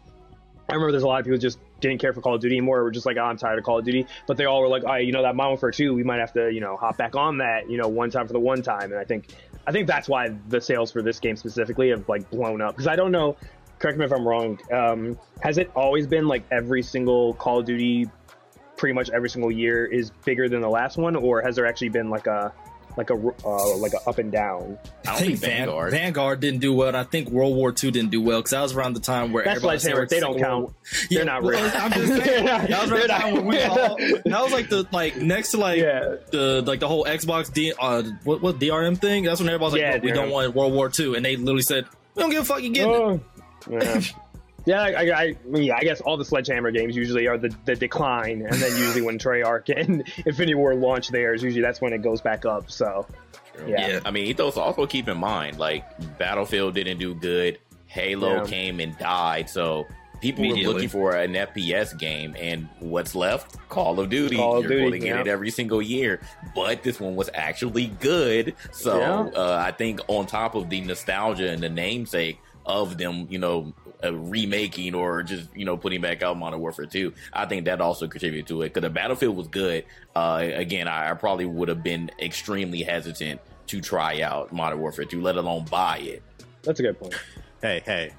[0.72, 2.56] I remember there's a lot of people who just didn't care for Call of Duty
[2.56, 2.84] anymore.
[2.84, 4.08] We're just like, oh, I'm tired of Call of Duty.
[4.26, 6.20] But they all were like, all right, you know, that Modern Warfare 2, we might
[6.20, 8.62] have to, you know, hop back on that, you know, one time for the one
[8.62, 8.92] time.
[8.92, 9.36] And I think,
[9.68, 12.76] I think that's why the sales for this game specifically have like blown up.
[12.76, 13.38] Because I don't know,
[13.80, 14.60] correct me if I'm wrong.
[14.72, 18.10] Um, has it always been like every single Call of Duty,
[18.78, 21.90] pretty much every single year is bigger than the last one, or has there actually
[21.90, 22.54] been like a,
[22.98, 23.14] like a,
[23.46, 24.78] uh, like a up and down?
[25.06, 25.92] I I don't think think Vanguard.
[25.92, 28.62] Vanguard didn't do well, and I think World War II didn't do well because that
[28.62, 30.08] was around the time where That's everybody Sledgehammer.
[30.08, 30.64] They don't count.
[30.66, 30.74] War-
[31.10, 31.60] They're not real.
[31.60, 32.46] I'm just saying.
[32.46, 33.76] That was around the time when we all.
[33.98, 36.16] That was like the like next to like Yeah.
[36.32, 39.24] the like the whole Xbox D uh what what DRM thing.
[39.24, 41.36] That's when everybody was like, Yeah, "Look, we don't want World War II, and they
[41.38, 42.62] literally said, "We don't give a fuck.
[42.62, 43.20] You getting it." Oh.
[43.70, 44.02] Yeah.
[44.66, 47.76] Yeah, I, I, I, yeah, I guess all the Sledgehammer games usually are the, the
[47.76, 52.02] decline, and then usually when Treyarch and Infinity Ward launch theirs, usually that's when it
[52.04, 52.70] goes back up.
[52.70, 53.08] So,
[53.68, 53.88] yeah.
[53.88, 54.00] Yeah.
[54.06, 55.84] I mean, Ethos also keep in mind, like
[56.18, 57.58] Battlefield didn't do good.
[57.88, 58.46] Halo Yeah.
[58.46, 59.86] came and died, so
[60.22, 63.58] people were looking for an FPS game, and what's left?
[63.68, 64.38] Call of Duty.
[64.38, 66.22] Call of You're Duty, going to get it every single year,
[66.56, 68.56] but this one was actually good.
[68.72, 69.40] So Yeah.
[69.42, 73.74] uh, I think on top of the nostalgia and the namesake of them, you know.
[74.04, 77.82] Uh, remaking or just you know putting back out Modern Warfare 2 I think that
[77.82, 79.86] also contributed to it because the Battlefield was good
[80.16, 85.06] uh, again I, I probably would have been extremely hesitant to try out Modern Warfare
[85.06, 86.24] 2 let alone buy it
[86.64, 87.14] That's a good point.
[87.62, 88.12] Hey, hey.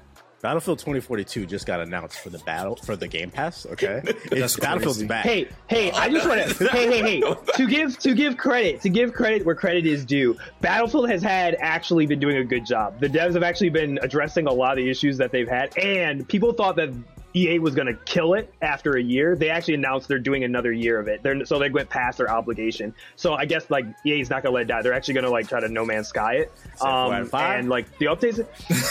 [0.43, 3.65] Battlefield 2042 just got announced for the battle for the Game Pass.
[3.65, 5.07] Okay, it's, Battlefield's crazy.
[5.07, 5.23] back.
[5.23, 8.89] Hey, hey, I just want to hey, hey, hey, to give to give credit to
[8.89, 10.35] give credit where credit is due.
[10.59, 12.99] Battlefield has had actually been doing a good job.
[12.99, 16.27] The devs have actually been addressing a lot of the issues that they've had, and
[16.27, 16.89] people thought that
[17.35, 19.35] EA was going to kill it after a year.
[19.35, 21.23] They actually announced they're doing another year of it.
[21.23, 22.93] They're, so they went past their obligation.
[23.15, 24.81] So I guess like EA's not going to let it die.
[24.81, 26.51] They're actually going to like try to No Man's Sky it.
[26.81, 28.45] Um, and like the updates.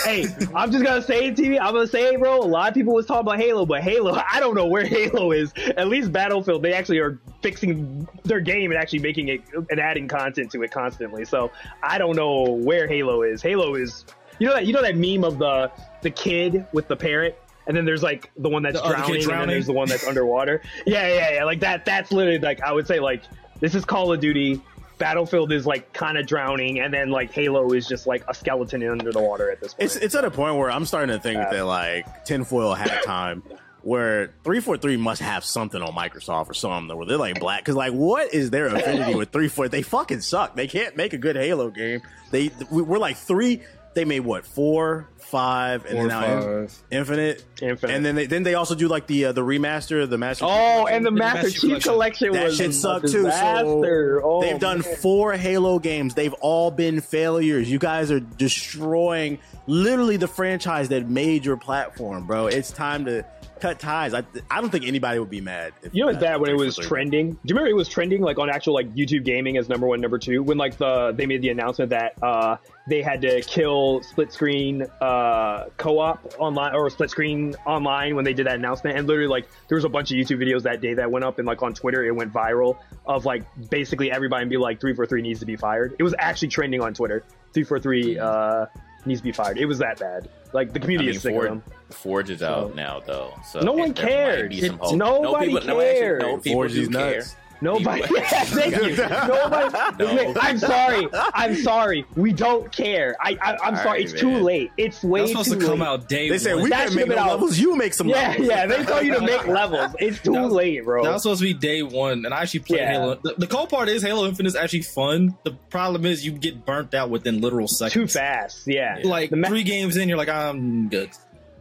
[0.05, 1.59] hey, I'm just gonna say it, TV.
[1.61, 2.39] I'm gonna say it, bro.
[2.39, 5.33] A lot of people was talking about Halo, but Halo, I don't know where Halo
[5.33, 5.53] is.
[5.77, 10.09] At least Battlefield, they actually are fixing their game and actually making it and adding
[10.09, 11.25] content to it constantly.
[11.25, 11.51] So
[11.83, 13.43] I don't know where Halo is.
[13.43, 14.05] Halo is,
[14.39, 15.71] you know that you know that meme of the
[16.03, 17.39] the kid with the parrot.
[17.67, 19.89] And then there's like the one that's The kid drowning, and then there's the one
[19.89, 20.63] that's underwater.
[20.87, 21.45] Yeah, yeah, yeah.
[21.45, 21.85] Like that.
[21.85, 23.23] That's literally like I would say like
[23.61, 24.61] this is Call of Duty.
[24.99, 28.87] Battlefield is like kind of drowning, and then like Halo is just like a skeleton
[28.89, 29.85] under the water at this point.
[29.85, 33.43] It's it's at a point where I'm starting to think that like tinfoil hat time,
[33.83, 37.61] where three four three must have something on Microsoft or something where they're like black
[37.61, 39.69] because like what is their affinity with three four?
[39.69, 40.55] They fucking suck.
[40.55, 42.03] They can't make a good Halo game.
[42.31, 43.63] They we're like three.
[43.95, 46.75] They made what four, five, and Four, then now five.
[46.91, 47.45] Infinite.
[47.61, 47.95] Infinite.
[47.95, 50.47] And then they then they also do like the uh, the remaster, the master.
[50.49, 53.25] oh, and the The Master Master Chief Collection that was shit sucked too.
[53.25, 54.21] disaster.
[54.23, 56.15] So Oh, they've done four Halo games.
[56.15, 57.71] They've all been failures.
[57.71, 62.47] You guys are destroying literally the franchise that made your platform, bro.
[62.47, 63.25] It's time to
[63.63, 64.13] cut ties.
[64.13, 65.73] I I don't think anybody would be mad.
[65.83, 66.89] If You know what's bad when it was 343.
[66.89, 67.31] trending?
[67.31, 70.01] Do you remember it was trending like on actual like YouTube gaming as number one,
[70.01, 70.43] number two?
[70.43, 72.57] When like the they made the announcement that uh
[72.89, 78.35] they had to kill split screen uh co-op online or split screen online when they
[78.35, 80.95] did that announcement, and literally like there was a bunch of YouTube videos that day
[80.95, 84.57] that went up and like on Twitter it went viral of like basically everybody be
[84.57, 85.95] like three four three needs to be fired.
[85.99, 87.23] It was actually trending on Twitter.
[87.55, 88.67] Three four three uh
[89.07, 89.59] needs to be fired.
[89.59, 90.29] It was that bad.
[90.53, 91.63] Like the I community mean, is sick of Forge, them.
[91.91, 93.33] Forge is out now, though.
[93.51, 94.49] So No one cares.
[94.51, 94.99] be some It's- hope.
[94.99, 96.23] nobody no, people, No, actually, cares.
[96.23, 97.17] no, people Forge do is care.
[97.17, 97.37] nuts.
[97.63, 98.03] Nobody.
[98.03, 98.97] People- Yeah, thank you.
[99.29, 99.73] Nobody.
[99.99, 100.35] No.
[100.41, 101.09] I'm sorry.
[101.13, 102.05] I'm sorry.
[102.17, 103.17] We don't care.
[103.21, 103.87] I, I I'm All sorry.
[103.87, 104.71] right, it's too late.
[104.77, 105.87] It's That way was supposed too to come late.
[105.87, 106.65] out day They said one.
[106.65, 107.59] we That can't make no been out- levels.
[107.59, 108.09] You make some.
[108.09, 108.49] Yeah, levels.
[108.49, 108.67] yeah.
[108.67, 109.95] They told you to make levels.
[109.99, 111.05] It's too was- late, bro.
[111.05, 112.93] That was supposed to be day one, and I actually played Yeah.
[112.93, 113.15] Halo.
[113.23, 115.37] The, the cool part is Halo Infinite is actually fun.
[115.45, 117.93] The problem is you get burnt out within literal seconds.
[117.95, 118.67] too fast.
[118.67, 118.99] Yeah.
[119.05, 121.11] Like The ma- three games in, you're like, I'm good.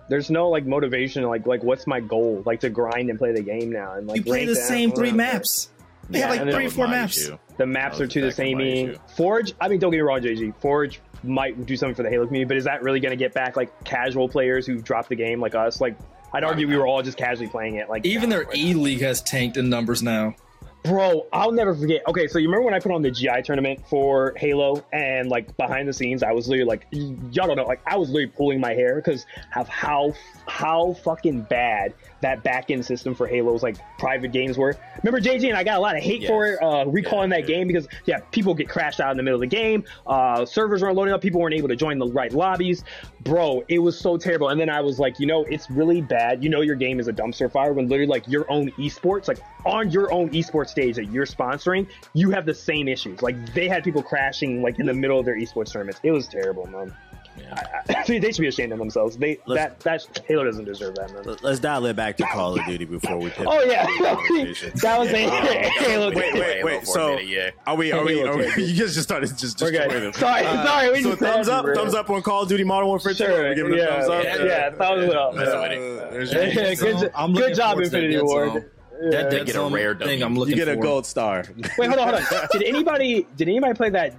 [0.09, 1.23] there's no like motivation.
[1.23, 2.43] Like like what's my goal?
[2.45, 5.11] Like to grind and play the game now and like you play the same three
[5.11, 5.69] maps.
[6.11, 7.17] They Yeah, have like three, that was four maps.
[7.17, 7.37] issue.
[7.57, 8.57] The maps are was to the exactly same.
[8.57, 8.89] my meaning.
[8.91, 8.99] issue.
[9.15, 9.53] Forge.
[9.61, 10.53] I mean, don't get me wrong, JG.
[10.61, 13.33] Forge might do something for the Halo community, but is that really going to get
[13.33, 15.79] back like casual players who dropped the game like us?
[15.81, 15.95] Like,
[16.33, 17.89] I'd argue we were all just casually playing it.
[17.89, 20.35] Like, Even their E League has tanked in numbers now.
[20.83, 22.01] Bro, I'll never forget.
[22.07, 25.55] Okay, so you remember when I put on the GI tournament for Halo and like
[25.55, 28.59] behind the scenes, I was literally like, y'all don't know, like I was literally pulling
[28.59, 30.13] my hair because of how
[30.47, 34.77] how fucking bad that back end system for Halo's like private games were.
[35.03, 37.47] Remember JG and I got a lot of hate for it, uh, recalling Yeah, that
[37.47, 39.83] game because yeah, people get crashed out in the middle of the game.
[40.05, 41.21] Uh, servers weren't loading up.
[41.21, 42.83] People weren't able to join the right lobbies.
[43.21, 44.49] Bro, it was so terrible.
[44.49, 46.43] And then I was like, you know, it's really bad.
[46.43, 49.39] You know, your game is a dumpster fire when literally like your own esports, like
[49.65, 53.21] on your own esports stage that you're sponsoring, you have the same issues.
[53.21, 55.99] Like they had people crashing like in the middle of their esports tournaments.
[56.03, 56.93] It was terrible, man.
[57.37, 57.53] Yeah.
[57.89, 59.17] I, I, they should be ashamed of themselves.
[59.17, 61.37] They that that Halo doesn't deserve that, man.
[61.41, 63.29] Let's dial it back to Call of Duty before we.
[63.29, 64.71] pivot Oh yeah, to the conversation.
[64.75, 65.29] that was a
[65.85, 66.07] Halo.
[66.09, 66.87] Wait, wait, Halo wait.
[66.87, 67.51] So yeah.
[67.65, 67.91] are we?
[67.91, 68.17] Are we?
[68.19, 68.61] Halo Are we take it.
[68.69, 70.03] you guys just started just We're destroying good.
[70.03, 70.13] them.
[70.13, 70.91] Sorry, sorry.
[70.91, 71.75] We So just thumbs up, bro.
[71.75, 73.17] thumbs up on Call of Duty Modern Warfare 2.
[73.17, 73.29] Sure.
[73.43, 74.23] We're giving yeah, a thumbs up.
[74.23, 75.35] Yeah, yeah, thumbs up.
[75.35, 75.59] That's Yeah.
[75.59, 78.53] what it- Uh, there's good, I'm good job, forward to that Infinity Ward.
[78.53, 79.09] Yeah.
[79.09, 80.57] That They Dead get a rare thing I'm looking.
[80.57, 81.43] You looking get a gold star.
[81.77, 82.47] Wait, hold on, hold on.
[82.51, 84.13] Did anybody did anybody play that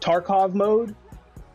[0.00, 0.94] Tarkov mode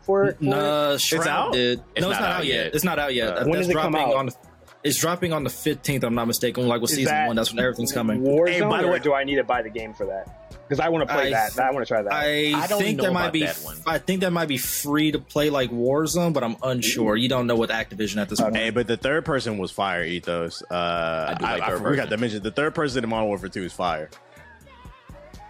[0.07, 0.31] for?
[0.31, 1.53] for Nah, Shroud out?
[1.53, 1.83] did.
[1.95, 2.55] It's no, it's not not, out out yet.
[2.65, 2.75] yet.
[2.75, 3.27] It's not out yet.
[3.27, 4.15] Uh, That- when does it come out?
[4.15, 4.25] on.
[4.27, 4.35] The,
[4.83, 6.03] it's dropping on the 15th.
[6.03, 6.67] I'm not mistaken.
[6.67, 8.21] Like with Is season that one, that's when everything's coming.
[8.21, 10.33] Warzone, Hey, by the or way- do I need to buy the game for that?
[10.67, 11.59] Because I want to play I- that.
[11.59, 12.11] I want to try that.
[12.13, 13.45] I, I don't think know that might about be.
[13.45, 13.77] that one.
[13.85, 17.15] I think that might be free to play like Warzone, but I'm unsure.
[17.15, 18.55] You don't know with Activision at this point.
[18.57, 20.61] Hey, but the third person was fire ethos.
[20.69, 23.49] Uh, do like I, I third forgot to mention the third person in Modern Warfare
[23.49, 24.09] Two is fire.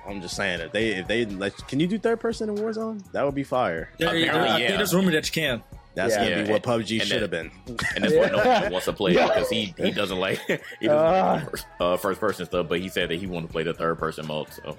[0.08, 3.04] I'm just saying if they if they let can you do third person in Warzone?
[3.12, 3.90] That would be fire.
[3.98, 4.68] There- there- Apparently, I yeah.
[4.68, 5.64] think there's rumor that you can.
[5.96, 6.30] That's Yeah.
[6.30, 7.50] gonna be what PUBG and should have been.
[7.68, 10.40] and that's why no one wants to play because he, he doesn't like
[10.80, 12.68] he doesn't like first, uh, first person stuff.
[12.70, 14.48] But he said that he wanted to play the third person mode.
[14.54, 14.78] So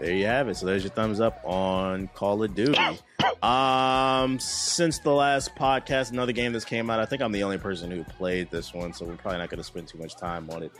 [0.00, 0.56] There you have it.
[0.56, 2.76] So there's your thumbs up on Call of Duty.
[3.42, 6.98] Um, since the last podcast, another game that's came out.
[6.98, 9.58] I think I'm the only person who played this one, so we're probably not going
[9.58, 10.72] to spend too much time on it.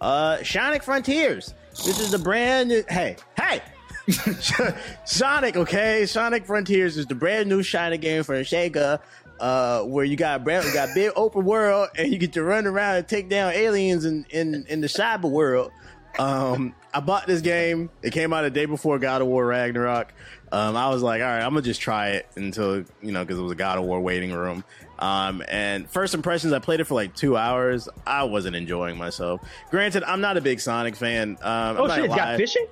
[0.00, 1.54] Uh, Sonic Frontiers.
[1.70, 2.84] This is the brand new.
[2.88, 3.62] Hey, hey.
[5.04, 6.06] Sonic, okay.
[6.06, 9.00] Sonic Frontiers is the brand new Sonic game for Sega,
[9.40, 12.66] uh, where you got brand, you got big open world and you get to run
[12.66, 15.72] around and take down aliens in in, in the cyber world.
[16.18, 17.90] Um, I bought this game.
[18.02, 20.14] It came out a day before God of War Ragnarok.
[20.52, 23.38] Um, I was like, all right, I'm gonna just try it until you know, because
[23.38, 24.64] it was a God of War waiting room.
[24.98, 27.88] Um, and first impressions, I played it for like two hours.
[28.06, 29.40] I wasn't enjoying myself.
[29.70, 31.38] Granted, I'm not a big Sonic fan.
[31.42, 32.66] Um, oh shit, it's got fishing.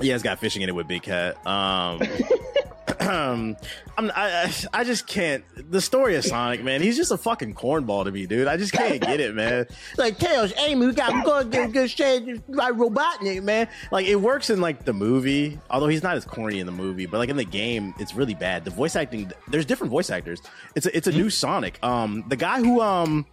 [0.00, 1.44] Yeah, it's got fishing in it with Big Cat.
[1.46, 2.00] Um,
[3.00, 3.56] I'm,
[3.98, 5.44] I, I, I just can't.
[5.70, 8.48] The story of Sonic, man, he's just a fucking cornball to me, dude.
[8.48, 9.66] I just can't get it, man.
[9.98, 13.68] Like Tails, Amy, we got gonna get good shit like Robotnik, man.
[13.90, 17.06] Like it works in like the movie, although he's not as corny in the movie,
[17.06, 18.64] but like in the game, it's really bad.
[18.64, 20.40] The voice acting, there's different voice actors.
[20.74, 21.78] It's a, it's a new Sonic.
[21.82, 23.26] Um, the guy who um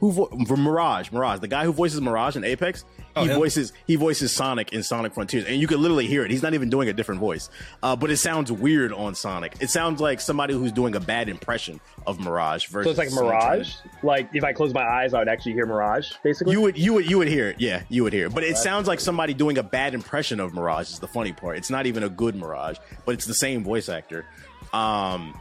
[0.00, 2.84] who vo- Mirage, Mirage, the guy who voices Mirage in Apex,
[3.16, 3.36] Oh, he him?
[3.36, 6.30] voices he voices Sonic in Sonic Frontiers, and you can literally hear it.
[6.32, 7.48] He's not even doing a different voice,
[7.82, 9.54] uh, but it sounds weird on Sonic.
[9.60, 12.66] It sounds like somebody who's doing a bad impression of Mirage.
[12.66, 13.74] Versus So it's like someone trying Mirage.
[14.02, 16.12] Like if I close my eyes, I would actually hear Mirage.
[16.24, 18.34] Basically, You would you would you would hear it, yeah, you would hear it.
[18.34, 20.90] But it sounds like somebody doing a bad impression of Mirage.
[20.90, 21.56] Is the funny part.
[21.56, 24.26] It's not even a good Mirage, but it's the same voice actor.
[24.72, 25.40] Um,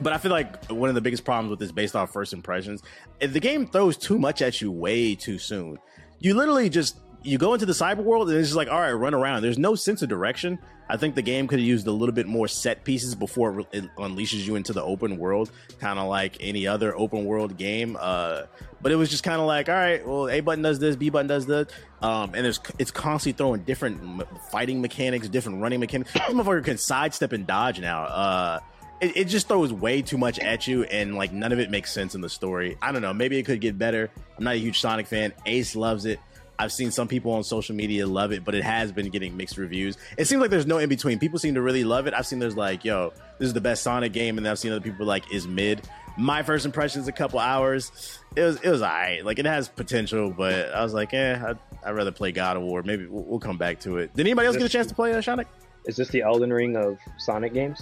[0.00, 2.82] but I feel like one of the biggest problems with this, based off first impressions,
[3.20, 5.78] the game throws too much at you way too soon.
[6.18, 8.92] You literally just you go into the cyber world and it's just like, all right,
[8.92, 9.42] run around.
[9.42, 10.58] There's no sense of direction.
[10.88, 13.84] I think the game could have used a little bit more set pieces before it,
[13.96, 17.96] unleashes you into the open world, kind of like any other open world game.
[18.00, 18.42] Uh,
[18.82, 21.10] but it was just kind of like, all right, well, A button does this, B
[21.10, 21.70] button does that,
[22.02, 26.12] um, and there's it's constantly throwing different fighting mechanics, different running mechanics.
[26.12, 28.04] This motherfucker can sidestep and dodge now.
[28.04, 28.60] Uh,
[29.00, 31.92] it, it just throws way too much at you and like none of it makes
[31.92, 32.76] sense in the story.
[32.82, 33.12] I don't know.
[33.12, 34.10] Maybe it could get better.
[34.36, 35.32] I'm not a huge sonic fan.
[35.46, 36.20] Ace loves it.
[36.58, 39.56] I've seen some people on social media love it but it has been getting mixed
[39.56, 39.96] reviews.
[40.18, 42.14] It seems like there's no in between people seem to really love it.
[42.14, 44.82] I've seen there's like yo this is the best sonic game and i've seen other
[44.82, 45.88] people like is mid.
[46.18, 48.18] My first impressions a couple hours.
[48.36, 51.58] It was it was alright like it has potential but i was like eh i'd,
[51.82, 52.82] I'd rather play god of war.
[52.82, 54.14] Maybe we'll, we'll come back to it.
[54.14, 55.48] Did anybody else get a chance to play uh, sonic?
[55.86, 57.80] Is this the Elden Ring of Sonic games?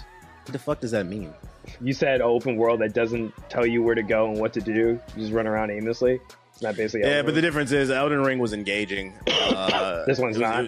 [0.48, 1.32] What the fuck does that mean
[1.80, 4.72] You said open world that doesn't tell you where to go and what to do.
[4.72, 6.20] You just run around aimlessly.
[6.58, 7.02] It's not basically.
[7.02, 9.14] Yeah, Elden but the difference is Elden Ring was engaging.
[9.48, 10.66] Uh, this one's it not.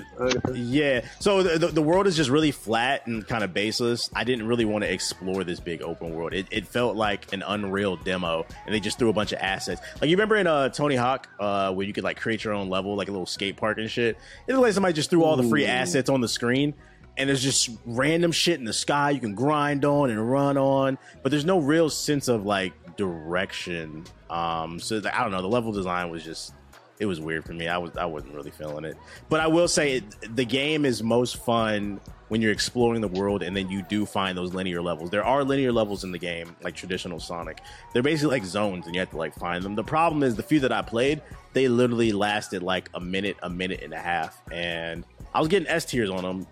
[0.55, 4.11] yeah, so the, the, the world is just really flat and kind of baseless.
[4.14, 6.33] I didn't really want to explore this big open world.
[6.33, 9.81] It, it felt like an Unreal demo, and they just threw a bunch of assets.
[10.01, 12.69] Like you remember in uh, Tony Hawk, uh, where you could like create your own
[12.69, 14.16] level, like a little skate park and shit.
[14.47, 16.75] It looked like somebody just threw all the free assets on the screen.
[17.21, 20.97] And there's just random shit in the sky you can grind on and run on,
[21.23, 24.05] but there's no real sense of like direction.
[24.31, 25.43] Um, so the, I don't know.
[25.43, 26.55] The level design was just
[26.99, 27.69] it was weird for me.
[27.69, 28.97] I was I wasn't really feeling it.
[29.29, 33.43] But I will say it, the game is most fun when you're exploring the world
[33.43, 35.11] and then you do find those linear levels.
[35.11, 37.61] There are linear levels in the game, like traditional Sonic.
[37.93, 39.75] They're basically like zones and you have to like find them.
[39.75, 41.23] The problem is the few that I played,
[41.55, 44.41] they literally lasted like a minute, a minute and a half.
[44.53, 45.05] And
[45.35, 46.47] I was getting S tiers on them.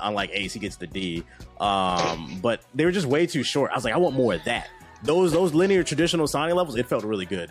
[0.00, 1.22] Unlike Ace, he gets the D.
[1.60, 3.70] Um, but they were just way too short.
[3.70, 4.68] I was like, I want more of that.
[5.02, 7.50] Those those linear traditional Sonic levels, it felt really good.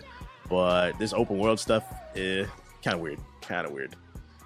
[0.50, 1.84] But this open world stuff,
[2.15, 2.46] eh,
[2.84, 3.19] kind of weird.
[3.41, 3.96] Kind of weird.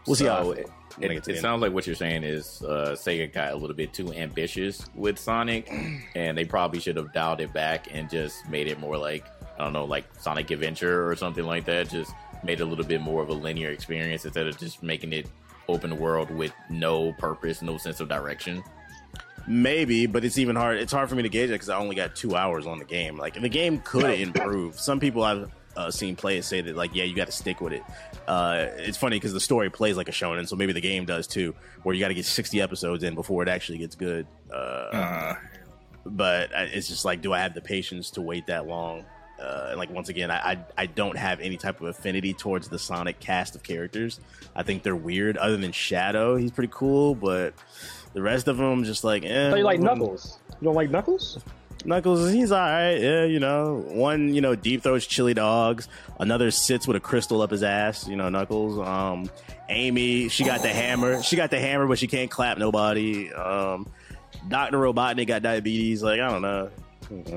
[0.06, 1.41] We'll see how it, It, when I get to it end.
[1.41, 5.17] sounds like what you're saying is uh, Sega got a little bit too ambitious with
[5.17, 5.69] Sonic,
[6.15, 9.26] and they probably should have dialed it back and just made it more like
[9.60, 11.89] I don't know, like Sonic Adventure or something like that.
[11.89, 12.12] Just
[12.43, 15.28] made it a little bit more of a linear experience instead of just making it
[15.67, 18.63] open world with no purpose, no sense of direction.
[19.47, 20.77] Maybe, but it's even hard.
[20.77, 22.86] It's hard for me to gauge it because I only got two hours on the
[22.86, 23.17] game.
[23.17, 24.77] Like the game could improve.
[24.77, 27.62] Some people I've uh, seen play it say that like, yeah, you got to stick
[27.62, 27.84] with it.
[28.27, 31.27] Uh, it's funny because the story plays like a shonen, so maybe the game does
[31.27, 34.27] too, where you got to get sixty episodes in before it actually gets good.
[34.51, 34.56] Uh,
[34.91, 35.36] Uh,
[36.06, 39.06] but it's just like, do I have the patience to wait that long?
[39.41, 42.80] Uh, like once again, I, I I don't have any type of affinity towards the
[42.80, 44.19] Sonic cast of characters.
[44.56, 45.38] I think they're weird.
[45.38, 47.54] Other than Shadow, he's pretty cool, but
[48.13, 49.23] the rest of them just like.
[49.23, 50.39] Eh, So you like Knuckles?
[50.60, 51.39] You don't like Knuckles?
[51.86, 52.95] Knuckles, he's all right.
[53.00, 55.88] Yeah, you know, one you know deep throws chili dogs.
[56.19, 58.08] Another sits with a crystal up his ass.
[58.08, 58.80] You know, Knuckles.
[58.80, 59.30] Um,
[59.69, 61.21] Amy, she got the hammer.
[61.21, 63.32] She got the hammer, but she can't clap nobody.
[63.32, 63.88] Um,
[64.50, 66.02] Doctor Robotnik got diabetes.
[66.02, 66.71] Like I don't know.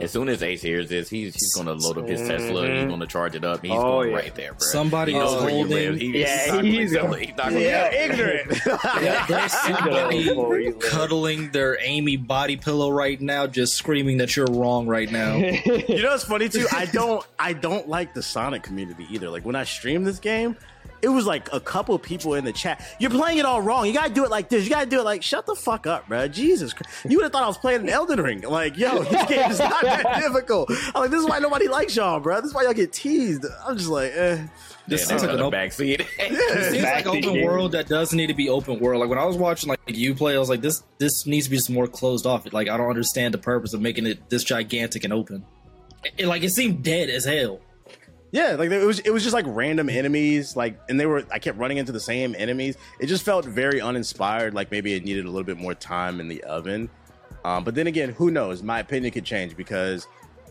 [0.00, 2.62] As soon as Ace hears this, he's he's gonna load up his Tesla.
[2.62, 2.90] And he's mm-hmm.
[2.90, 3.62] gonna charge it up.
[3.62, 4.16] He's Oh, going yeah.
[4.16, 4.66] right there, bro.
[4.66, 5.96] Somebody he knows is where you live.
[5.96, 8.60] He, Yeah, he's gonna- He's not gonna Yeah, sell ignorant.
[9.00, 14.86] Yeah, there's somebody cuddling their Amy body pillow right now, just screaming that you're wrong
[14.86, 15.36] right now.
[15.36, 16.66] you know what's funny too?
[16.72, 19.30] I don't I don't like the Sonic community either.
[19.30, 20.56] Like when I stream this game,
[21.02, 22.84] it was like a couple people in the chat.
[22.98, 23.86] You're playing it all wrong.
[23.86, 24.64] You gotta do it like this.
[24.64, 26.28] You gotta do it like shut the fuck up, bro.
[26.28, 27.04] Jesus Christ.
[27.08, 28.40] You would have thought I was playing an Elden Ring.
[28.42, 30.70] Like, yo, this game is not that difficult.
[30.94, 32.36] I'm like, this is why nobody likes y'all, bro.
[32.40, 33.44] This is why y'all get teased.
[33.66, 34.46] I'm just like, eh.
[34.88, 36.06] This Yeah, seems like that's an on the open, backseat.
[36.18, 37.44] it seems like open game.
[37.44, 39.00] world that doesn't need to be open world.
[39.00, 41.50] Like when I was watching like you play, I was like, this this needs to
[41.50, 42.52] be just more closed off.
[42.52, 45.44] Like I don't understand the purpose of making it this gigantic and open.
[46.16, 47.60] It, like it seemed dead as hell.
[48.32, 51.38] Yeah, like it was it was just like random enemies, like and they were I
[51.40, 52.76] kept running into the same enemies.
[53.00, 56.28] It just felt very uninspired, like maybe it needed a little bit more time in
[56.28, 56.88] the oven.
[57.44, 58.62] Um, but then again, who knows?
[58.62, 60.06] My opinion could change because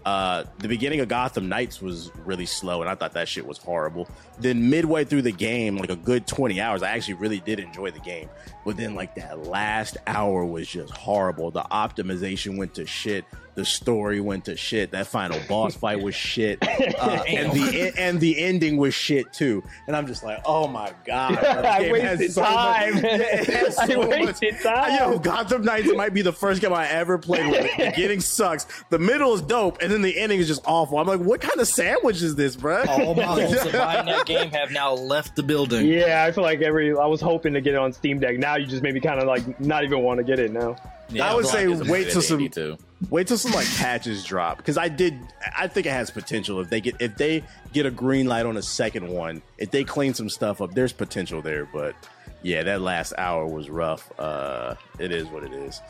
[0.06, 3.58] uh, the beginning of Gotham Knights was really slow, and I thought that shit was
[3.58, 4.10] horrible.
[4.40, 7.92] Then midway through the game, like a good twenty hours, I actually really did enjoy
[7.92, 8.30] the game.
[8.66, 11.52] But then like that last hour was just horrible.
[11.52, 13.26] The optimization went to shit.
[13.60, 14.92] The story went to shit.
[14.92, 19.62] That final boss fight was shit, uh, and the and the ending was shit too.
[19.86, 22.94] And I'm just like, oh my god, this I game has wasted so much- time.
[23.04, 24.98] Yeah, it has I so much- wasted time.
[25.12, 28.66] Yo, Gotham Knights might be the first game I ever played where the beginning sucks,
[28.92, 30.98] the middle is dope, and then the ending is just awful.
[31.00, 32.86] I'm like, what kind of sandwich is this, bro?
[32.88, 35.86] All my hopes of buying that game have now left the building.
[35.86, 38.38] Yeah, I feel like every I was hoping to get it on Steam Deck.
[38.38, 40.78] Now you just made me kind of like not even want to get it now.
[41.10, 42.78] Yeah, I would say wait till some- Indy, too.
[43.10, 45.18] Wait till some like patches drop because I did.
[45.58, 48.58] I think it has potential if they get if they get a green light on
[48.58, 49.42] a second one.
[49.58, 51.66] If they clean some stuff up, there's potential there.
[51.66, 51.96] But
[52.42, 54.12] yeah, that last hour was rough.
[54.20, 55.82] Uh, it is what it is.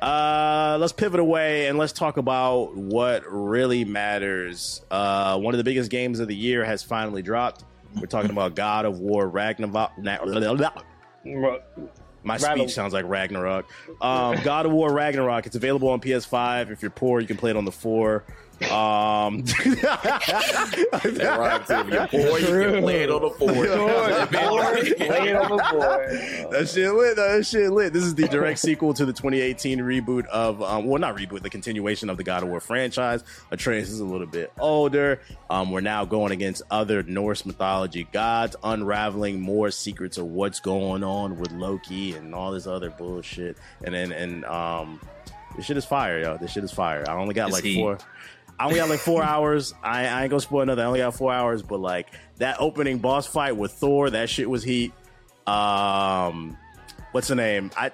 [0.00, 4.82] Uh, let's pivot away and let's talk about what really matters.
[4.90, 7.64] Uh, one of the biggest games of the year has finally dropped.
[7.96, 9.92] We're talking about God of War Ragnarok.
[12.22, 13.66] My speech sounds like Ragnarok.
[14.00, 15.46] Um, God of War Ragnarok.
[15.46, 16.70] It's available on PS5.
[16.70, 18.24] If you're poor, you can play it on the four.
[18.70, 19.42] Um,
[21.00, 21.94] That rhymes too.
[22.16, 23.48] If you're you can play it on the four.
[23.52, 23.68] Lay
[25.30, 26.10] it on the board.
[26.52, 27.16] that shit lit.
[27.16, 27.92] That shit lit.
[27.92, 31.50] This is the direct sequel to the 2018 reboot of, um, well, not reboot, the
[31.50, 33.24] continuation of the God of War franchise.
[33.50, 35.20] Atreus is a little bit older.
[35.48, 41.02] Um, we're now going against other Norse mythology gods, unraveling more secrets of what's going
[41.02, 43.56] on with Loki and all this other bullshit.
[43.84, 45.00] And then, and um,
[45.56, 46.36] this shit is fire, yo.
[46.36, 47.04] This shit is fire.
[47.08, 47.76] I only got It's like heat.
[47.80, 47.98] four.
[48.60, 49.72] I only got like four hours.
[49.82, 50.82] I, I ain't gonna spoil another.
[50.82, 54.50] I only got four hours, but like that opening boss fight with Thor, that shit
[54.50, 54.92] was heat.
[55.46, 56.58] Um,
[57.12, 57.70] what's the name?
[57.74, 57.90] I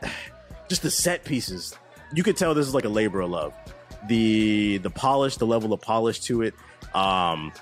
[0.69, 1.79] just the set pieces.
[2.13, 3.55] You could tell this is like a labor of love.
[4.09, 6.55] The the polish, the level of polish to it.
[6.93, 7.53] Um,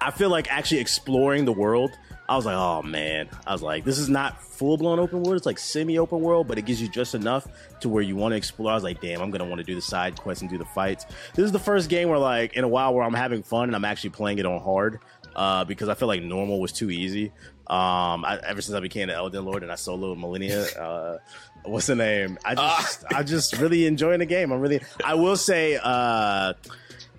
[0.00, 1.90] I feel like actually exploring the world.
[2.28, 3.28] I was like, oh man.
[3.46, 5.36] I was like, this is not full blown open world.
[5.36, 7.46] It's like semi open world, but it gives you just enough
[7.80, 8.70] to where you want to explore.
[8.70, 10.64] I was like, damn, I'm gonna want to do the side quests and do the
[10.64, 11.04] fights.
[11.34, 13.76] This is the first game where like in a while where I'm having fun and
[13.76, 15.00] I'm actually playing it on hard.
[15.36, 17.32] Uh, because I feel like normal was too easy.
[17.66, 21.18] Um, I, ever since I became an Elden Lord and I soloed Malenia, uh,
[21.64, 22.38] what's the name?
[22.44, 24.52] I just, I just really enjoying the game.
[24.52, 26.52] I'm really, I will say, uh,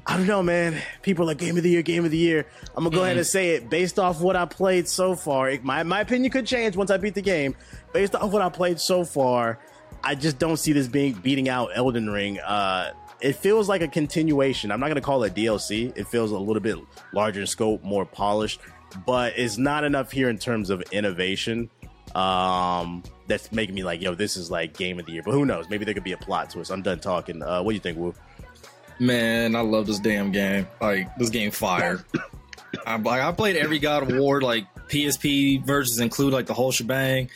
[0.08, 0.80] I don't know, man.
[1.02, 2.46] People are like game of the year, game of the year.
[2.76, 5.50] I'm gonna go ahead and say it based off what I played so far.
[5.50, 7.56] It, my my opinion could change once I beat the game.
[7.92, 9.60] Based off what I played so far,
[10.04, 12.40] I just don't see this being beating out Elden Ring.
[12.40, 14.72] Uh, it feels like a continuation.
[14.72, 15.92] I'm not gonna call it DLC.
[15.98, 16.78] It feels a little bit
[17.12, 18.60] larger in scope, more polished,
[19.08, 21.70] but it's not enough here in terms of innovation.
[22.14, 25.24] Um, that's making me like, yo, this is like game of the year.
[25.26, 25.68] But who knows?
[25.68, 26.72] Maybe there could be a plot twist.
[26.72, 27.42] I'm done talking.
[27.42, 28.14] Uh, what do you think, Wu?
[29.00, 30.68] Man, I love this damn game.
[30.82, 32.04] Like this game, fire.
[32.86, 36.72] I, like, I played every God of War, like PSP versions include like the whole
[36.72, 37.30] shebang.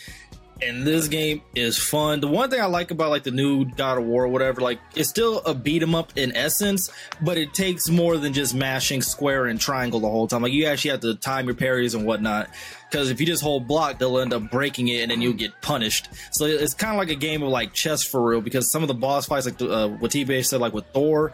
[0.62, 2.20] And this game is fun.
[2.20, 4.80] The one thing I like about like the new God of War, or whatever, like
[4.94, 6.92] it's still a beat 'em up in essence,
[7.22, 10.42] but it takes more than just mashing square and triangle the whole time.
[10.42, 12.50] Like you actually have to time your parries and whatnot.
[12.90, 15.62] Because if you just hold block, they'll end up breaking it, and then you'll get
[15.62, 16.10] punished.
[16.32, 18.42] So it's kind of like a game of like chess for real.
[18.42, 21.34] Because some of the boss fights, like uh, what TBH said, like with Thor,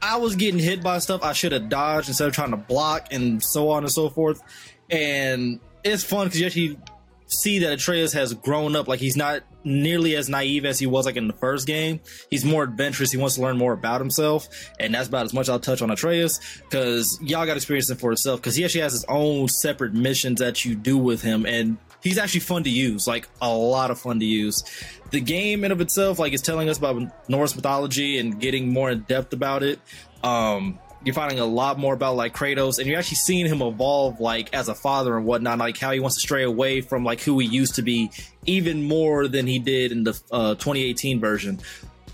[0.00, 3.08] I was getting hit by stuff I should have dodged instead of trying to block
[3.10, 4.42] and so on and so forth.
[4.90, 6.78] And it's fun because you actually
[7.26, 8.88] see that Atreus has grown up.
[8.88, 12.00] Like he's not nearly as naive as he was like in the first game.
[12.30, 13.10] He's more adventurous.
[13.10, 14.48] He wants to learn more about himself,
[14.78, 18.10] and that's about as much I'll touch on Atreus because y'all got experience him for
[18.10, 18.40] himself.
[18.40, 22.16] Because he actually has his own separate missions that you do with him, and he's
[22.16, 23.06] actually fun to use.
[23.06, 24.62] Like a lot of fun to use.
[25.10, 28.90] The game in of itself, like, is telling us about Norse mythology and getting more
[28.90, 29.80] in depth about it.
[30.22, 34.20] Um, you're finding a lot more about like Kratos, and you're actually seeing him evolve
[34.20, 37.20] like as a father and whatnot, like how he wants to stray away from like
[37.20, 38.10] who he used to be,
[38.44, 41.60] even more than he did in the uh, 2018 version.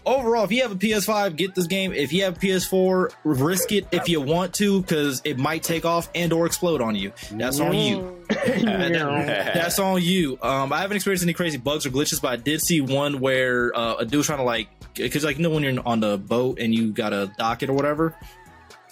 [0.05, 1.93] Overall, if you have a PS5, get this game.
[1.95, 6.11] If you have PS4, risk it if you want to, because it might take off
[6.15, 7.13] and or explode on you.
[7.31, 8.23] That's on you.
[8.29, 10.39] That's on you.
[10.43, 13.75] Um, I haven't experienced any crazy bugs or glitches, but I did see one where
[13.75, 16.19] uh, a dude was trying to like, because like you know when you're on the
[16.19, 18.17] boat and you got a docket or whatever,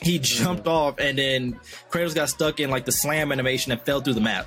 [0.03, 4.01] he jumped off and then Kratos got stuck in like the slam animation and fell
[4.01, 4.46] through the map.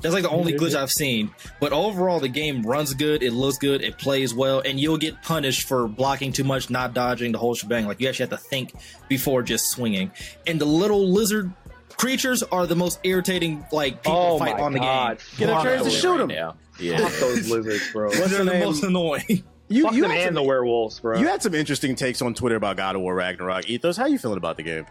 [0.00, 1.34] That's like the only glitch I've seen.
[1.60, 5.20] But overall, the game runs good, it looks good, it plays well, and you'll get
[5.22, 7.86] punished for blocking too much, not dodging the whole shebang.
[7.86, 8.72] Like you actually have to think
[9.08, 10.12] before just swinging.
[10.46, 11.52] And the little lizard
[11.96, 15.18] creatures are the most irritating like people Oh fight my on the God.
[15.36, 15.48] game.
[15.48, 16.30] Get a chance to shoot him.
[16.30, 16.52] Yeah.
[16.52, 17.08] Fuck Yeah.
[17.20, 18.06] those lizards, bro.
[18.06, 18.64] What's They're the the name?
[18.64, 19.42] most annoying.
[19.72, 21.18] You, Fuck you, them and some, the werewolves, bro.
[21.18, 23.68] you had some interesting takes on Twitter about God of War Ragnarok.
[23.68, 24.86] Ethos, how you feeling about the game?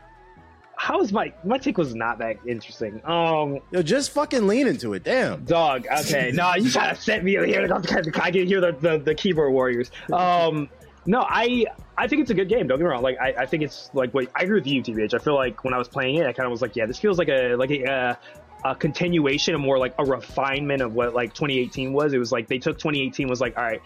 [0.76, 3.02] How was my my take was not that interesting.
[3.06, 5.04] Um, Yo, just fucking lean into it.
[5.04, 5.46] Damn.
[5.46, 5.86] dog.
[6.00, 7.44] Okay, no, you trying to set me here.
[7.44, 9.92] I can hear the, the the keyboard warriors.
[10.12, 10.70] Um,
[11.06, 11.66] no, I
[11.98, 12.68] I think it's a good game.
[12.68, 13.04] Don't get me wrong.
[13.04, 15.14] Like I, I think it's like what I agree with you, TBH.
[15.14, 16.98] I feel like when I was playing it, I kind of was like, yeah, this
[16.98, 17.86] feels like a like a.
[17.86, 18.16] Uh,
[18.64, 22.14] a continuation, a more like a refinement of what like 2018 was.
[22.14, 23.82] It was like they took 2018 was like, all right,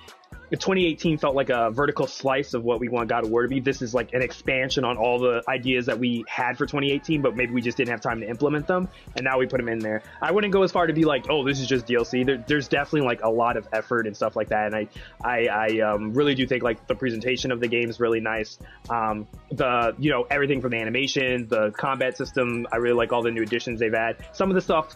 [0.52, 3.60] 2018 felt like a vertical slice of what we want God of War to be.
[3.60, 7.36] This is like an expansion on all the ideas that we had for 2018, but
[7.36, 9.80] maybe we just didn't have time to implement them, and now we put them in
[9.80, 10.04] there.
[10.22, 12.26] I wouldn't go as far to be like, oh, this is just DLC.
[12.26, 14.88] There, there's definitely like a lot of effort and stuff like that, and I,
[15.24, 18.60] I, I um, really do think like the presentation of the game is really nice.
[18.90, 22.68] Um, the you know everything from the animation, the combat system.
[22.72, 24.18] I really like all the new additions they've had.
[24.34, 24.96] Some of the stuff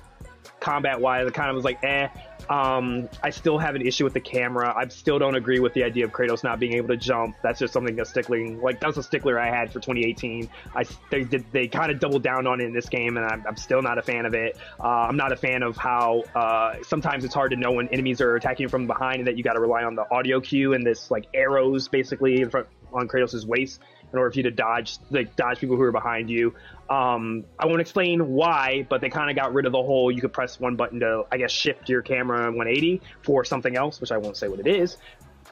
[0.59, 2.07] combat wise, I kind of was like, eh.
[2.49, 4.73] Um, I still have an issue with the camera.
[4.75, 7.35] I still don't agree with the idea of Kratos not being able to jump.
[7.43, 8.59] That's just something that's stickling.
[8.59, 10.49] Like that's a stickler I had for 2018.
[10.75, 13.57] I they they kind of doubled down on it in this game, and I'm, I'm
[13.57, 14.57] still not a fan of it.
[14.79, 18.19] Uh, I'm not a fan of how uh, sometimes it's hard to know when enemies
[18.19, 20.73] are attacking you from behind, and that you got to rely on the audio cue
[20.73, 23.79] and this like arrows basically in front on Kratos' waist
[24.11, 26.55] in order for you to dodge like dodge people who are behind you.
[26.89, 30.21] Um, I won't explain why, but they kind of got rid of the whole you
[30.21, 34.11] could press one button to I guess shift your camera 180 for something else, which
[34.11, 34.97] I won't say what it is.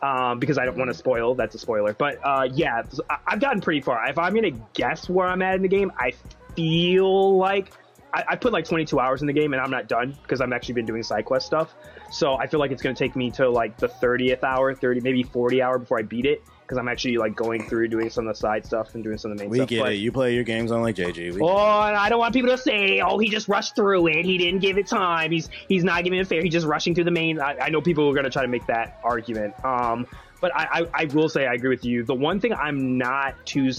[0.01, 1.33] Um, because I don't want to spoil.
[1.33, 1.91] That's a spoiler.
[1.93, 2.83] But uh, yeah,
[3.25, 4.07] I've gotten pretty far.
[4.07, 6.13] If I'm gonna guess where I'm at in the game, I
[6.55, 7.71] feel like
[8.13, 10.51] I, I put like 22 hours in the game, and I'm not done because I've
[10.51, 11.73] actually been doing side quest stuff.
[12.11, 15.23] So I feel like it's gonna take me to like the 30th hour, 30 maybe
[15.23, 18.35] 40 hour before I beat it because I'm actually like going through doing some of
[18.35, 19.69] the side stuff and doing some of the main We stuff.
[19.69, 19.95] get But- it.
[19.95, 21.31] You play your games on like JG.
[21.33, 24.25] We Oh, and I don't want people to say, "Oh, he just rushed through it.
[24.25, 25.31] He didn't give it time.
[25.31, 26.41] He's he's not giving it fair.
[26.43, 28.49] He's just rushing through the main." I, I know people are going to try to
[28.49, 29.53] make that argument.
[29.63, 30.07] Um,
[30.41, 32.03] but I, I I will say I agree with you.
[32.03, 33.71] The one thing I'm not too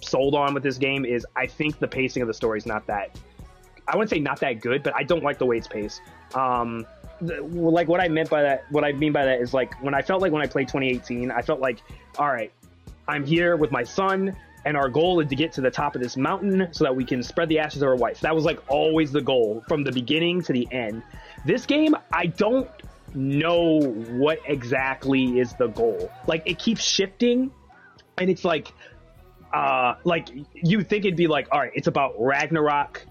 [0.00, 2.86] sold on with this game is I think the pacing of the story is not
[2.86, 3.10] that.
[3.86, 6.00] I wouldn't say not that good, but I don't like the way it's paced.
[6.34, 6.86] Um,
[7.20, 10.02] like what I meant by that, what I mean by that is like when I
[10.02, 11.78] felt like when I played 2018, I felt like,
[12.18, 12.52] all right,
[13.08, 16.02] I'm here with my son, and our goal is to get to the top of
[16.02, 18.20] this mountain so that we can spread the ashes of our wife.
[18.20, 21.02] That was like always the goal from the beginning to the end.
[21.44, 22.68] This game, I don't
[23.14, 26.10] know what exactly is the goal.
[26.26, 27.50] Like it keeps shifting,
[28.18, 28.72] and it's like,
[29.52, 33.06] uh, like you think it'd be like, all right, it's about Ragnarok.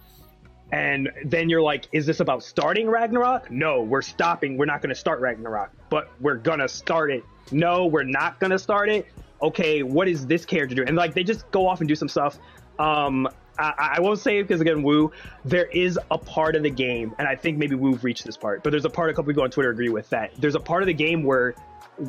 [0.71, 3.51] And then you're like, is this about starting Ragnarok?
[3.51, 4.57] No, we're stopping.
[4.57, 7.23] We're not going to start Ragnarok, but we're going to start it.
[7.51, 9.07] No, we're not to start it.
[9.41, 10.87] Okay, what is this character doing?
[10.87, 12.37] And like, they just go off and do some stuff.
[12.79, 13.27] Um,
[13.57, 15.11] I, I won't say it because again, Woo,
[15.43, 18.63] there is a part of the game, and I think maybe Woo've reached this part,
[18.63, 20.31] but there's a part a couple people on Twitter agree with that.
[20.37, 21.55] There's a part of the game where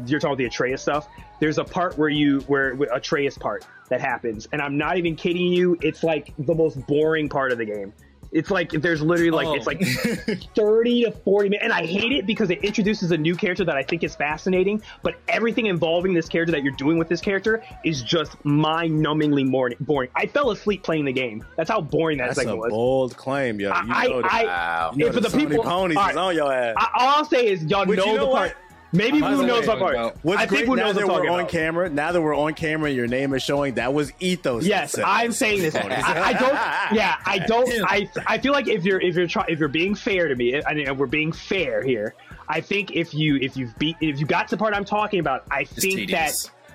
[0.06, 1.08] you're talking about the Atreus stuff.
[1.40, 5.52] There's a part where you where Atreus part that happens, and I'm not even kidding
[5.52, 5.76] you.
[5.82, 7.92] It's like the most boring part of the game.
[8.32, 9.54] It's like there's literally like Oh.
[9.54, 9.80] it's like
[10.56, 13.76] 30 to 40 minutes, and I hate it because it introduces a new character that
[13.76, 14.82] I think is fascinating.
[15.02, 19.76] But everything involving this character that you're doing with this character is just mind-numbingly boring.
[19.80, 20.10] boring.
[20.14, 21.44] I fell asleep playing the game.
[21.56, 22.70] That's how boring that That's a segment was.
[22.70, 23.68] bold claim, yo.
[23.68, 24.92] You I, know I, Wow.
[24.94, 26.16] you know for the the people- ponies all is right.
[26.16, 26.74] on your ass.
[26.76, 28.56] I, all I'll say is y'all But know, you know the what?
[28.92, 28.94] Part.
[28.94, 30.24] Maybe By the Blue knows what I'm talking about- about.
[30.24, 31.50] What's I think Blue now knows that what I'm we're on about.
[31.50, 33.74] camera, now that we're on camera, your name is showing.
[33.74, 34.64] That was Ethos.
[34.64, 35.74] Yes, I'm saying this.
[35.74, 36.96] I, I don't.
[36.96, 37.68] Yeah, I don't.
[37.84, 40.54] I I feel like if you're if you're try, if you're being fair to me,
[40.54, 42.14] and and we're being fair here,
[42.48, 45.20] I think if you if you've beat if you got to the part I'm talking
[45.20, 46.32] about, I think that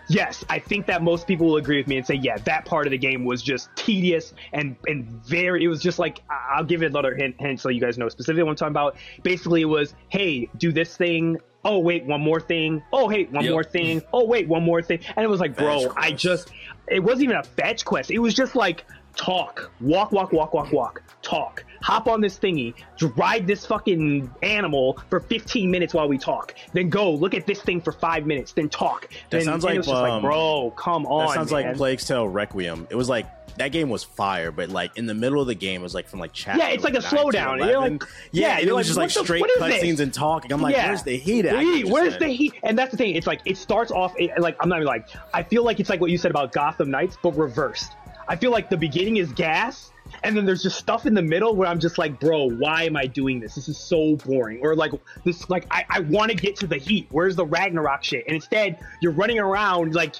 [0.10, 2.86] yes, I think that most people will agree with me and say, yeah, that part
[2.86, 5.64] of the game was just tedious and and very.
[5.64, 8.10] It was just like I- I'll give it another hint, hint so you guys know
[8.10, 8.98] specifically what I'm talking about.
[9.24, 11.38] Basically, it was hey, do this thing.
[11.64, 12.82] Oh wait, one more thing.
[12.92, 13.52] Oh hey, one Yep.
[13.52, 14.02] more thing.
[14.14, 15.00] Oh wait, one more thing.
[15.16, 16.52] And it was like, bro, Fetch I just
[16.88, 18.10] it wasn't even a fetch quest.
[18.12, 18.86] It was just like
[19.16, 21.64] talk, walk, walk, walk, walk, walk, talk.
[21.82, 22.74] Hop on this thingy,
[23.16, 26.56] ride this fucking animal for 15 minutes while we talk.
[26.74, 28.54] Then go look at this thing for five minutes.
[28.54, 29.10] Then talk.
[29.10, 31.28] That then, sounds like, was like, um, bro, come on.
[31.28, 31.66] That sounds man.
[31.68, 32.88] like Plague's Tale Requiem.
[32.90, 33.26] It was like
[33.58, 36.08] that game was fire, but like in the middle of the game it was like
[36.08, 36.60] from like chapter.
[36.60, 37.66] Yeah, it's like a slowdown.
[37.66, 40.52] You're like- yeah, yeah, it was like, just like the- straight cutscenes and talking.
[40.54, 40.88] I'm like, Yeah.
[40.88, 41.58] where's the heat at?
[41.58, 42.54] Wait, where's the heat?
[42.64, 43.16] And that's the thing.
[43.16, 45.90] It's like it starts off it, like I'm not even like I feel like it's
[45.90, 47.92] like what you said about Gotham Knights, but reversed.
[48.28, 49.92] I feel like the beginning is gas,
[50.24, 52.96] and then there's just stuff in the middle where I'm just like, bro, why am
[52.96, 53.56] I doing this?
[53.56, 54.60] This is so boring.
[54.62, 54.92] Or like
[55.24, 57.08] this, like I, I want to get to the heat.
[57.12, 58.26] Where's the Ragnarok shit?
[58.28, 60.16] And instead, you're running around like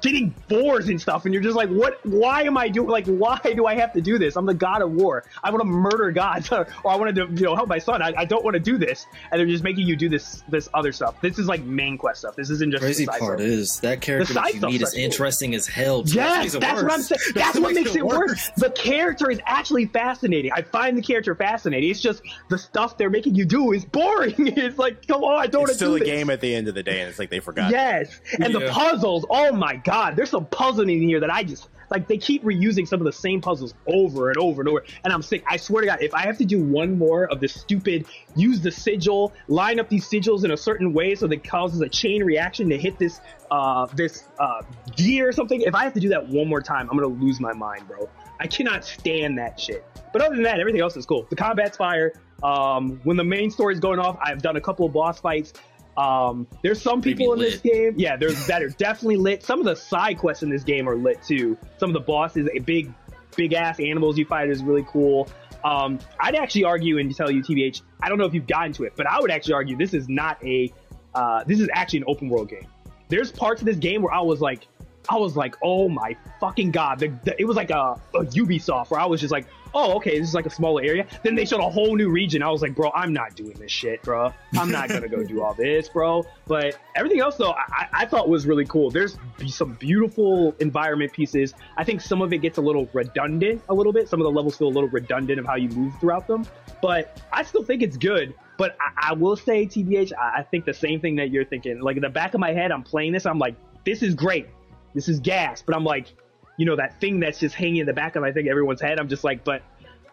[0.00, 2.04] getting boars and stuff, and you're just like, what?
[2.04, 2.88] Why am I doing?
[2.88, 4.36] Like, why do I have to do this?
[4.36, 5.24] I'm the god of war.
[5.42, 8.02] I want to murder gods, or I want to, you know, help my son.
[8.02, 10.68] I, I don't want to do this, and they're just making you do this, this
[10.74, 11.20] other stuff.
[11.20, 12.36] This is like main quest stuff.
[12.36, 13.40] This isn't just Crazy part stuff.
[13.40, 15.00] is that character that you meet is cool.
[15.00, 16.02] interesting as hell.
[16.06, 17.20] Yes, that's what I'm saying.
[17.34, 18.28] That's what makes it worse.
[18.28, 18.50] worse.
[18.56, 20.52] The character is actually fascinating.
[20.52, 21.90] I find the character fascinating.
[21.90, 24.34] It's just the stuff they're making you do is boring.
[24.64, 26.08] It's like, come on, I don't want It's to still do a this.
[26.08, 27.70] game at the end of the day, and it's like they forgot.
[27.70, 29.26] Yes, and the puzzles.
[29.28, 32.08] Oh my god, there's some puzzling in here that I just like.
[32.08, 35.22] They keep reusing some of the same puzzles over and over and over, and I'm
[35.22, 35.44] sick.
[35.48, 38.06] I swear to God, if I have to do one more of this stupid,
[38.36, 41.80] use the sigil, line up these sigils in a certain way so that it causes
[41.80, 44.62] a chain reaction to hit this uh this uh
[44.96, 45.60] gear or something.
[45.60, 48.08] If I have to do that one more time, I'm gonna lose my mind, bro.
[48.44, 49.86] I cannot stand that shit.
[50.12, 51.26] But other than that, everything else is cool.
[51.30, 52.12] The combat's fire.
[52.42, 55.54] Um, when the main story's going off, I've done a couple of boss fights.
[55.96, 59.42] Um, there's some people in this game, yeah, there's that are definitely lit.
[59.42, 61.56] Some of the side quests in this game are lit too.
[61.78, 62.92] Some of the bosses, a big,
[63.34, 65.26] big ass animals you fight is really cool.
[65.64, 68.84] Um, I'd actually argue and tell you, TBH, I don't know if you've gotten to
[68.84, 70.70] it, but I would actually argue this is not a,
[71.14, 72.66] uh, this is actually an open world game.
[73.08, 74.66] There's parts of this game where I was like,
[75.08, 76.98] I was like, oh my fucking god!
[76.98, 80.18] The, the, it was like a, a Ubisoft where I was just like, oh okay,
[80.18, 81.06] this is like a smaller area.
[81.22, 82.42] Then they showed a whole new region.
[82.42, 84.32] I was like, bro, I'm not doing this shit, bro.
[84.54, 86.24] I'm not gonna go do all this, bro.
[86.46, 88.90] But everything else though, I, I thought was really cool.
[88.90, 91.54] There's some beautiful environment pieces.
[91.76, 94.08] I think some of it gets a little redundant, a little bit.
[94.08, 96.46] Some of the levels feel a little redundant of how you move throughout them.
[96.80, 98.34] But I still think it's good.
[98.56, 101.80] But I, I will say, TBH, I, I think the same thing that you're thinking.
[101.80, 103.26] Like in the back of my head, I'm playing this.
[103.26, 104.48] I'm like, this is great
[104.94, 105.62] this is gas.
[105.62, 106.14] But I'm like,
[106.56, 108.98] you know, that thing that's just hanging in the back of I think everyone's head.
[109.00, 109.62] I'm just like, but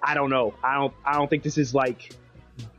[0.04, 0.54] I don't know.
[0.64, 0.94] I don't.
[1.06, 2.14] I don't think this is like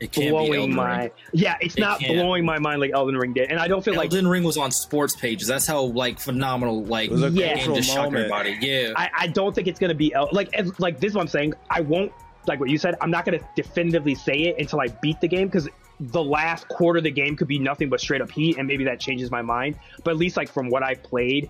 [0.00, 0.98] It can't blowing Elden my.
[1.03, 1.11] Ring.
[1.32, 2.14] Yeah, it's It not can't.
[2.14, 4.12] blowing my mind like Elden Ring did, and I don't feel like.
[4.12, 5.46] Elden Ring was on sports pages.
[5.46, 7.55] That's how like phenomenal like It was a Yeah.
[7.55, 8.57] game just shocked everybody.
[8.61, 8.92] Yeah.
[8.96, 11.11] I, I don't think it's gonna be El- like as- like this.
[11.11, 11.55] Is what I'm saying.
[11.70, 12.11] I won't
[12.48, 12.96] like what you said.
[13.00, 15.68] I'm not gonna definitively say it until I beat the game because
[16.00, 18.82] the last quarter of the game could be nothing but straight up heat, and maybe
[18.82, 19.76] that changes my mind.
[20.03, 21.48] But at least like from what I played,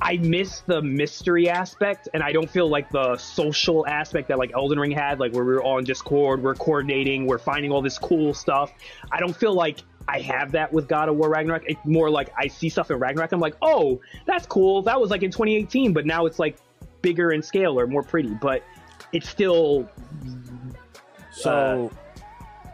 [0.00, 4.52] I miss the mystery aspect, and I don't feel like the social aspect that like
[4.52, 7.82] Elden Ring had, like where we were all in Discord, we're coordinating, we're finding all
[7.82, 8.72] this cool stuff.
[9.12, 11.62] I don't feel like I have that with God of War Ragnarok.
[11.66, 14.82] It's more like I see stuff in Ragnarok, I'm like, oh, that's cool.
[14.82, 16.56] That was like in 2018, but now it's like
[17.00, 18.64] bigger in scale or more pretty, but
[19.12, 19.88] it's still,
[21.30, 21.96] So uh,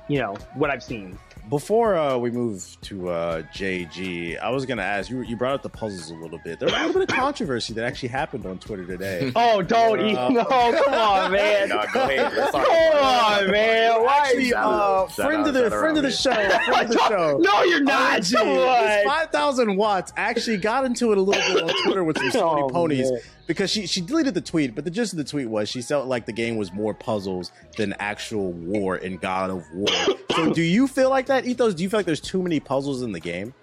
[0.09, 1.19] you know, what I've seen.
[1.49, 5.23] Before uh, we move to uh, JG, I was gonna ask you.
[5.23, 6.59] You brought up the puzzles a little bit.
[6.59, 9.33] There was a little bit of controversy that actually happened on Twitter today.
[9.41, 10.17] Oh, don't eat.
[10.17, 11.69] Uh, No, come on, man.
[11.69, 12.33] No, go ahead.
[12.33, 14.03] Come on, man.
[14.03, 14.19] Why?
[14.27, 17.39] Actually, uh, friend out, of the friend of the show, friend of the show.
[17.41, 18.19] No, you're not.
[18.19, 19.05] OG, Come on.
[19.07, 22.69] 5,000 watts actually got into it a little bit on Twitter with some Sony Oh,
[22.69, 23.21] ponies man.
[23.49, 26.07] Because she, she deleted the tweet, but the gist of the tweet was she felt
[26.07, 29.89] like the game was more puzzles than actual war in God of War.
[30.37, 31.75] so do you feel like that, Ethos?
[31.75, 33.55] Do you feel like there's too many puzzles in the game?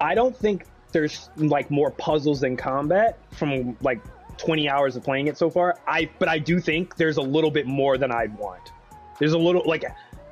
[0.00, 4.00] I don't think there's like more puzzles than combat from like
[4.38, 5.78] 20 hours of playing it so far.
[5.86, 8.72] I but I do think there's a little bit more than I'd want.
[9.18, 9.84] There's a little like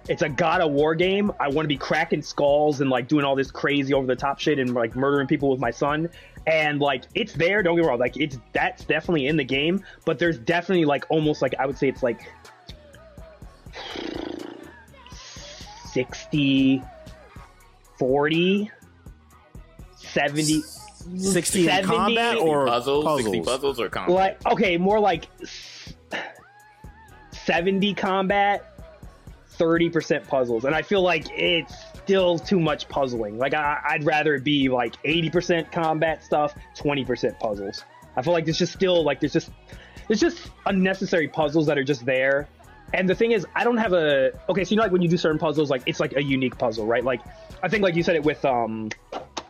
[0.09, 1.33] it's a God of War game.
[1.41, 4.39] I want to be cracking skulls and like doing all this crazy over the top
[4.39, 6.11] shit and like murdering people with my son.
[6.47, 9.83] And like it's there, don't get me wrong, like it's that's definitely in the game,
[10.05, 12.21] but there's definitely like almost like I would say it's like
[15.93, 16.83] 60
[17.99, 18.71] 40
[19.97, 20.63] 70
[21.17, 23.25] 60 in 70 combat or puzzles, puzzles?
[23.25, 24.15] 60 puzzles or combat?
[24.15, 25.29] like okay more like
[27.33, 28.74] 70 combat
[29.59, 31.75] 30% puzzles and i feel like it's
[32.05, 33.39] still too much puzzling.
[33.39, 37.85] Like I, i'd rather it be like 80% combat stuff 20% puzzles.
[38.17, 39.51] I feel like there's just still like there's just
[40.07, 42.49] there's just unnecessary puzzles that are just there.
[42.93, 45.09] And the thing is i don't have a okay so you know like when you
[45.09, 47.03] do certain puzzles like it's like a unique puzzle right?
[47.03, 47.23] Like
[47.63, 48.91] i think like you said it with um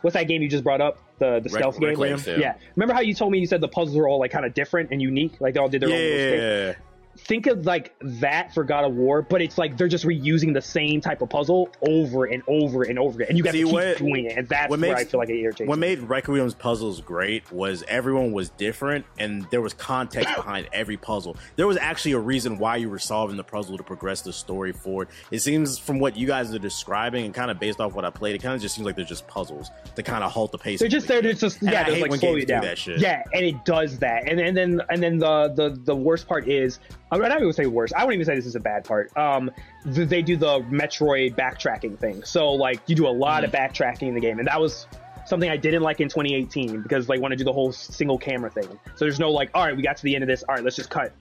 [0.01, 0.97] what's that game you just brought up?
[1.19, 2.17] The the Re- stealth game yeah.
[2.37, 2.55] yeah.
[2.75, 4.91] Remember how you told me you said the puzzles are all like kind of different
[4.91, 5.39] and unique?
[5.41, 6.37] Like they all did their own little?
[6.37, 6.73] Yeah.
[7.17, 10.61] Think of like that for God of War, but it's like they're just reusing the
[10.61, 13.71] same type of puzzle over and over and over again, and you got to keep
[13.71, 15.67] what- doing it, and that's what where makes- I feel like it irritates.
[15.67, 20.97] What made Requiem's puzzles great was everyone was different and there was context behind every
[20.97, 21.37] puzzle.
[21.55, 24.71] There was actually a reason why you were solving the puzzle to progress the story
[24.73, 25.07] forward.
[25.31, 28.09] It seems from what you guys are describing and kind of based off what I
[28.09, 30.57] played, it kind of just seems like they're just puzzles to kind of halt the
[30.57, 30.79] pace.
[30.79, 32.61] They're just the there to just yeah, just like slow you do down.
[32.63, 32.99] that shit.
[32.99, 36.47] Yeah, and it does that, and, and then and then the the the worst part
[36.47, 36.79] is
[37.11, 37.93] I'm not even say worse.
[37.93, 39.15] I wouldn't even say this is a bad part.
[39.15, 39.51] Um,
[39.93, 42.23] th- they do the Metroid backtracking thing.
[42.23, 43.73] So like you do a lot of Mm-hmm.
[43.73, 44.87] backtracking in the game, and that was
[45.25, 48.49] something I didn't like in 2018 because they want to do the whole single camera
[48.49, 48.67] thing.
[48.95, 50.43] So there's no like, all right, we got to the end of this.
[50.43, 51.13] All right, let's just cut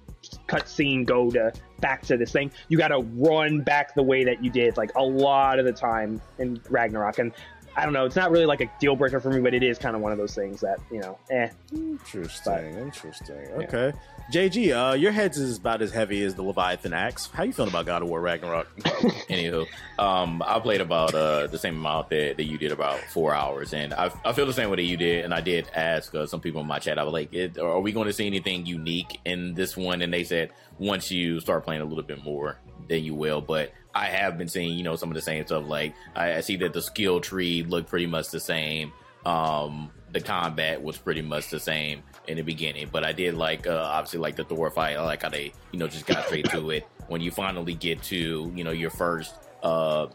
[0.47, 2.51] cut scene, go to back to this thing.
[2.69, 5.73] You got to run back the way that you did like a lot of the
[5.73, 7.33] time in Ragnarok, and
[7.77, 8.05] I don't know.
[8.05, 10.13] It's not really like a deal breaker for me, but it is kind of one
[10.13, 11.49] of those things that you know, eh.
[11.73, 13.37] Interesting, interesting.
[13.53, 13.93] Okay.
[14.33, 17.29] JG, uh, your head's is about as heavy as the Leviathan axe.
[17.33, 18.75] How you feeling about God of War Ragnarok?
[19.29, 19.67] Anywho,
[19.99, 23.75] um, I played about uh, the same amount that, that you did, about four hours,
[23.75, 25.25] and I, I feel the same way that you did.
[25.25, 27.81] And I did ask uh, some people in my chat, I was like, it, "Are
[27.81, 31.65] we going to see anything unique in this one?" And they said, "Once you start
[31.65, 32.59] playing a little bit more,
[32.89, 35.67] then you will." But I have been seeing, you know, some of the same stuff.
[35.67, 38.93] Like I, I see that the skill tree looked pretty much the same.
[39.25, 43.67] Um, the combat was pretty much the same in the beginning, but I did like
[43.67, 44.97] uh, obviously like the Thor fight.
[44.97, 46.87] I like how they you know just got straight to it.
[47.09, 50.07] When you finally get to you know your first uh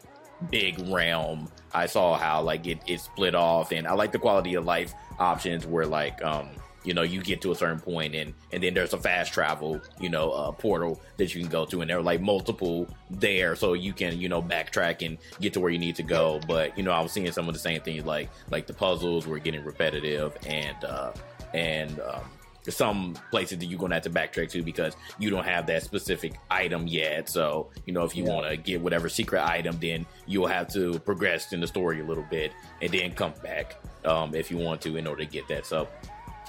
[0.50, 4.56] big realm, I saw how like it, it split off, and I like the quality
[4.56, 6.50] of life options where like um
[6.84, 9.80] you know you get to a certain point and and then there's a fast travel
[10.00, 13.56] you know uh, portal that you can go to and there are like multiple there
[13.56, 16.76] so you can you know backtrack and get to where you need to go but
[16.78, 19.40] you know i was seeing some of the same things like like the puzzles were
[19.40, 21.12] getting repetitive and uh
[21.54, 22.22] and um
[22.68, 26.34] some places that you're gonna have to backtrack to because you don't have that specific
[26.52, 27.30] item yet.
[27.30, 31.00] So, you know, if you want to get whatever secret item, then you'll have to
[31.00, 32.52] progress in the story a little bit
[32.82, 33.76] and then come back
[34.06, 35.66] um, if you want to in order to get that.
[35.66, 35.88] So,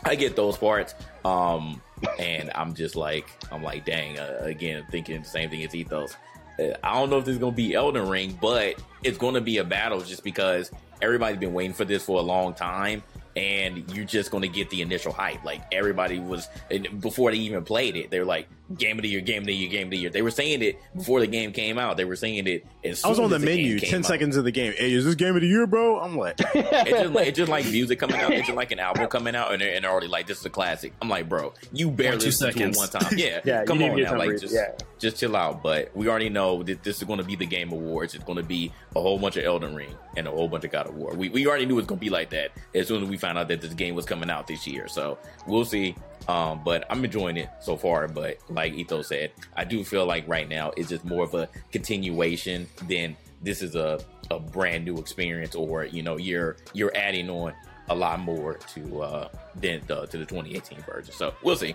[0.04, 0.94] I get those parts.
[1.24, 1.80] Um,
[2.18, 6.16] and I'm just like, I'm like, dang, uh, again, thinking the same thing as Ethos.
[6.58, 9.34] Uh, I don't know if this is going to be Elden Ring, but it's going
[9.34, 10.70] to be a battle just because
[11.02, 13.02] everybody's been waiting for this for a long time.
[13.36, 15.44] And you're just going to get the initial hype.
[15.44, 18.10] Like everybody was and before they even played it.
[18.10, 20.22] They're like, "Game of the year, game of the year, game of the year." They
[20.22, 21.96] were saying it before the game came out.
[21.96, 24.06] They were saying it as I was soon on the as game menu, ten out.
[24.06, 24.72] seconds of the game.
[24.76, 26.00] Hey, is this game of the year, bro?
[26.00, 28.32] I'm like, It's just, like, it's just like music coming out.
[28.32, 30.46] It's just like an album coming out, and they're, and they're already like, "This is
[30.46, 32.78] a classic." I'm like, "Bro, you barely two listened to it seconds.
[32.78, 34.72] one time." Yeah, Yeah, come on to now, like just yeah.
[34.98, 35.62] just chill out.
[35.62, 38.14] But we already know that this is going to be the Game Awards.
[38.14, 40.72] It's going to be a whole bunch of Elden Ring and a whole bunch of
[40.72, 41.14] God of War.
[41.14, 43.16] We we already knew it was going to be like that as soon as we
[43.16, 44.88] found out that this game was coming out this year.
[44.88, 45.94] So we'll see.
[46.28, 48.06] Um, but I'm enjoying it so far.
[48.08, 51.48] But like Ethos said, I do feel like right now it's just more of a
[51.72, 54.00] continuation than this is a,
[54.30, 57.54] a brand new experience or you know you're you're adding on
[57.88, 61.12] a lot more to uh than the, to the 2018 version.
[61.12, 61.74] So we'll see.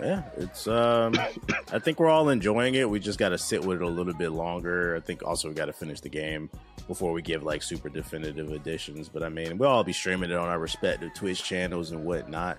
[0.00, 0.66] Yeah, it's.
[0.66, 1.14] um
[1.72, 2.88] I think we're all enjoying it.
[2.88, 4.96] We just got to sit with it a little bit longer.
[4.96, 6.50] I think also we got to finish the game
[6.86, 9.08] before we give like super definitive additions.
[9.08, 12.58] But I mean, we'll all be streaming it on our respective Twitch channels and whatnot.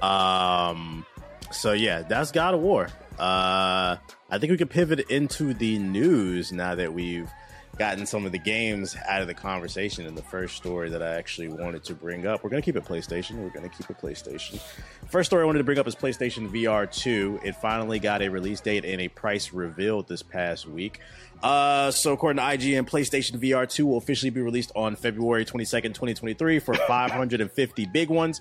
[0.00, 1.04] Um,
[1.50, 2.88] so yeah, that's God of War.
[3.18, 3.96] Uh,
[4.30, 7.30] I think we can pivot into the news now that we've
[7.78, 11.14] gotten some of the games out of the conversation in the first story that I
[11.14, 12.44] actually wanted to bring up.
[12.44, 13.36] We're going to keep it PlayStation.
[13.42, 14.60] We're going to keep it PlayStation.
[15.08, 17.40] First story I wanted to bring up is PlayStation VR 2.
[17.44, 21.00] It finally got a release date and a price revealed this past week.
[21.42, 25.94] Uh, so according to IGN, PlayStation VR 2 will officially be released on February 22nd,
[25.94, 28.40] 2023 for 550 big ones.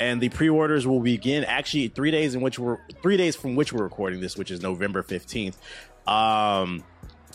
[0.00, 3.72] And the pre-orders will begin actually three days in which we're three days from which
[3.72, 5.54] we're recording this, which is November 15th.
[6.06, 6.84] Um,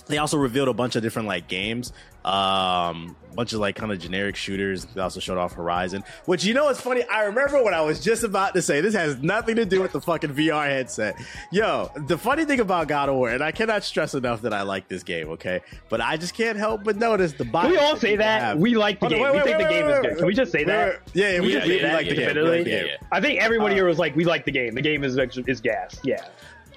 [0.10, 1.94] they also revealed a bunch of different like games
[2.26, 6.44] um a bunch of like kind of generic shooters they also showed off horizon which
[6.44, 9.16] you know what's funny i remember what i was just about to say this has
[9.24, 11.16] nothing to do with the fucking vr headset
[11.50, 14.64] yo the funny thing about god of war and i cannot stress enough that i
[14.64, 17.96] like this game okay but i just can't help but notice the Can we all
[17.96, 18.58] say that?
[18.58, 19.22] We like the on, game.
[19.22, 20.18] wait, we think wait, the game wait, is good.
[20.18, 21.02] Can we just say that?
[21.14, 22.28] yeah, yeah we, we just we, say that like the game.
[22.28, 22.86] Like the game.
[22.88, 24.76] Yeah, I think everybody Uh, here was like, we like the game.
[24.76, 26.00] The game is is gas.
[26.04, 26.26] Yeah.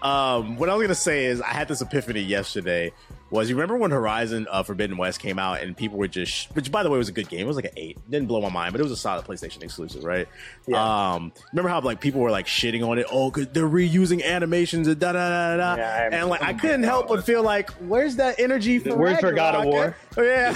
[0.02, 2.92] Um, what I was gonna say is I had this epiphany yesterday.
[3.32, 6.46] Was you remember when Horizon uh, Forbidden West came out and people were just, sh-
[6.52, 7.40] which by the way was a good game.
[7.40, 7.98] It was like an eight.
[8.10, 10.28] Didn't blow my mind, but it was a solid PlayStation exclusive, right?
[10.66, 11.12] Yeah.
[11.14, 13.06] Um, remember how like people were like shitting on it?
[13.10, 15.74] Oh, cause they're reusing animations and da da da da.
[15.76, 19.18] Yeah, I And like I couldn't help but feel like, where's that energy for Where's
[19.18, 19.96] for God of War?
[20.16, 20.50] Oh, yeah.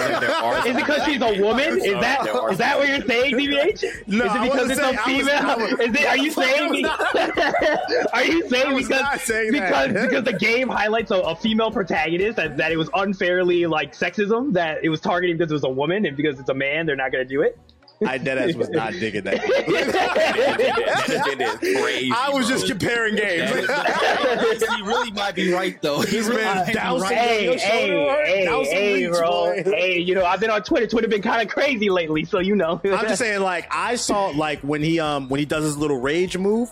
[0.59, 1.77] Is it because she's a woman?
[1.79, 4.07] Is There that are is that what you're saying, TBH?
[4.07, 5.57] No, is it because it's saying- a I was- female?
[5.57, 6.05] Was- is it?
[6.05, 6.81] Are you saying?
[6.83, 7.17] not-
[8.13, 12.55] are you saying because saying because because the game highlights a, a female protagonist that,
[12.67, 16.05] that it was unfairly like sexism that it was targeting because it was a woman
[16.05, 17.57] and because it's a man they're not going to do it?
[18.05, 19.39] I deadass was not digging that.
[19.43, 22.55] It is crazy, I was bro.
[22.57, 23.49] just comparing games.
[23.49, 26.01] he really might be right though.
[26.01, 27.17] He This really man dousing right.
[27.17, 29.29] hey, hey, shoulder hey, That was some hey, reach, bro.
[29.31, 29.63] boy.
[29.65, 30.85] Hey, you know, I've been on Twitter.
[30.87, 32.81] Twitter been kind of crazy lately, so you know.
[32.83, 35.99] I'm just saying, like I saw, like when he um when he does his little
[35.99, 36.71] rage move,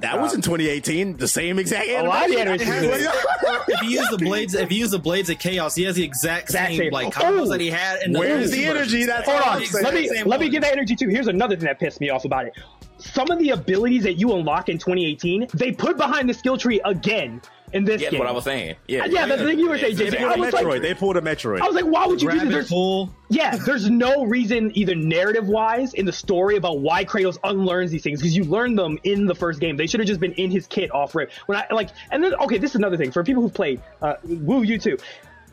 [0.00, 2.72] that was in 2018, the same exact A lot of animation.
[2.72, 3.10] animation.
[3.68, 6.04] if he used the blades, if he used the blades of chaos, he has the
[6.04, 6.92] exact Exact same same.
[6.92, 7.10] like Oh.
[7.10, 8.02] combos that he had.
[8.02, 8.76] In the Where's the version.
[8.76, 9.04] energy?
[9.06, 10.52] That's Hold all on, I'm let me Same let me one.
[10.52, 11.08] give that energy too.
[11.08, 12.54] Here's another thing that pissed me off about it.
[12.98, 16.80] Some of the abilities that you unlock in 2018, they put behind the skill tree
[16.84, 17.40] again
[17.72, 18.18] in this Yeah, game.
[18.20, 18.76] what I was saying.
[18.86, 20.18] Yeah, Yeah, that's the thing you were saying, It's- JP.
[20.18, 20.82] They I pulled a was like- Metroid.
[20.82, 21.60] they pulled a Metroid.
[21.60, 22.42] I was like, why would you do Grab this?
[22.44, 23.10] and There's, pull.
[23.28, 28.02] yeah, there's no reason, either narrative wise, in the story about why Kratos unlearns these
[28.02, 29.76] things because you learned them in the first game.
[29.76, 31.32] They should have just been in his kit off rip.
[31.46, 33.80] When I like, and then okay, this is another thing for people who've played.
[34.00, 34.96] Uh, woo, you too.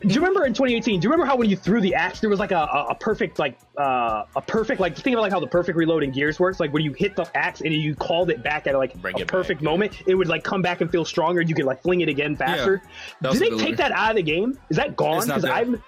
[0.06, 1.00] Do you remember in 2018?
[1.00, 2.94] Do you remember how when you threw the axe, there was like a, a, a
[2.94, 6.38] perfect like uh, a perfect like think about like how the perfect reload in Gears
[6.38, 6.60] works.
[6.60, 9.24] Like when you hit the axe and you called it back at like Bring a
[9.24, 11.40] perfect back, moment, it would like come back and feel stronger.
[11.40, 12.82] You could like fling it again faster.
[13.20, 13.76] that was Did they take one.
[13.76, 14.58] that out of the game?
[14.68, 15.26] Is that gone?
[15.26, 15.44] Because.
[15.44, 15.82] I'm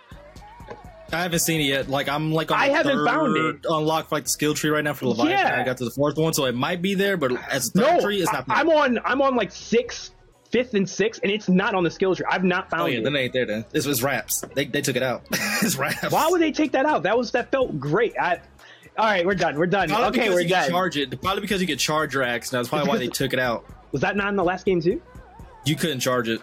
[1.12, 1.88] I haven't seen it yet.
[1.88, 3.66] Like I'm like on I haven't third found it.
[3.68, 5.30] unlock for like the skill tree right now for Leviathan.
[5.30, 5.60] Yeah.
[5.60, 7.96] I got to the fourth one, so it might be there, but as a third
[7.96, 8.00] no.
[8.00, 8.44] tree, it's not.
[8.48, 10.10] I, am on I'm on like six,
[10.56, 12.24] fifth and sixth, and it's not on the skill tree.
[12.30, 13.04] I've not oh, found oh yeah, it.
[13.04, 13.44] then it ain't there.
[13.44, 14.40] Then this was raps.
[14.54, 15.22] They they took it out.
[15.30, 16.10] it's raps.
[16.10, 17.02] Why would they take that out?
[17.02, 18.14] That was that felt great.
[18.18, 18.40] I,
[18.96, 19.58] all right, we're done.
[19.58, 19.90] We're done.
[19.90, 20.70] Probably okay, we're done.
[20.70, 21.20] charge it.
[21.20, 22.48] Probably because you could charge your axe.
[22.48, 23.66] That's probably why they took it out.
[23.92, 25.02] Was that not in the last game too?
[25.66, 26.40] You couldn't charge it.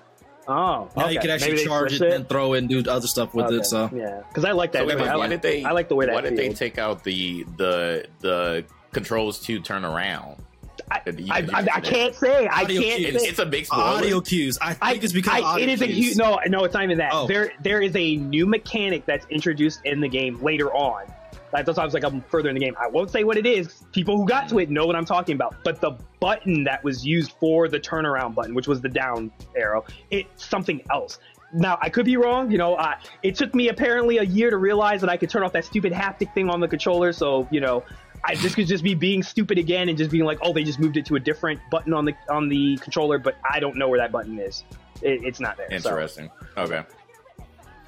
[0.47, 1.13] Oh, Now okay.
[1.13, 3.55] you can actually charge it, switched and throw it and do other stuff with Okay,
[3.55, 3.65] it.
[3.65, 4.79] So yeah, because I like that.
[4.79, 5.07] So wait, anyway.
[5.07, 5.63] wait, I, why like, did they?
[5.63, 9.59] I like the way that Why did they take out the the the controls to
[9.59, 10.43] turn around?
[10.91, 12.47] I, I, I, I can't say.
[12.47, 13.21] I Audio can't cues.
[13.21, 13.27] say.
[13.27, 13.83] It's a big spoiler.
[13.83, 14.57] audio cues.
[14.61, 16.73] I I, think it's because I, of audio it is a huge no, no, it's
[16.73, 17.11] not even that.
[17.13, 17.27] Oh.
[17.27, 21.05] There, there is a new mechanic that's introduced in the game later on.
[21.53, 22.75] Like, That's why I was like, I'm further in the game.
[22.79, 23.83] I won't say what it is.
[23.91, 25.55] People who got to it know what I'm talking about.
[25.63, 29.85] But the button that was used for the turnaround button, which was the down arrow,
[30.09, 31.19] it's something else.
[31.53, 32.49] Now I could be wrong.
[32.49, 35.43] You know, uh, it took me apparently a year to realize that I could turn
[35.43, 37.13] off that stupid haptic thing on the controller.
[37.13, 37.83] So you know,
[38.25, 40.79] I this could just be being stupid again and just being like, oh, they just
[40.79, 43.89] moved it to a different button on the on the controller, but I don't know
[43.89, 44.63] where that button is.
[45.01, 45.67] It, it's not there.
[45.79, 45.89] so.
[45.89, 46.29] Interesting.
[46.57, 46.83] Okay.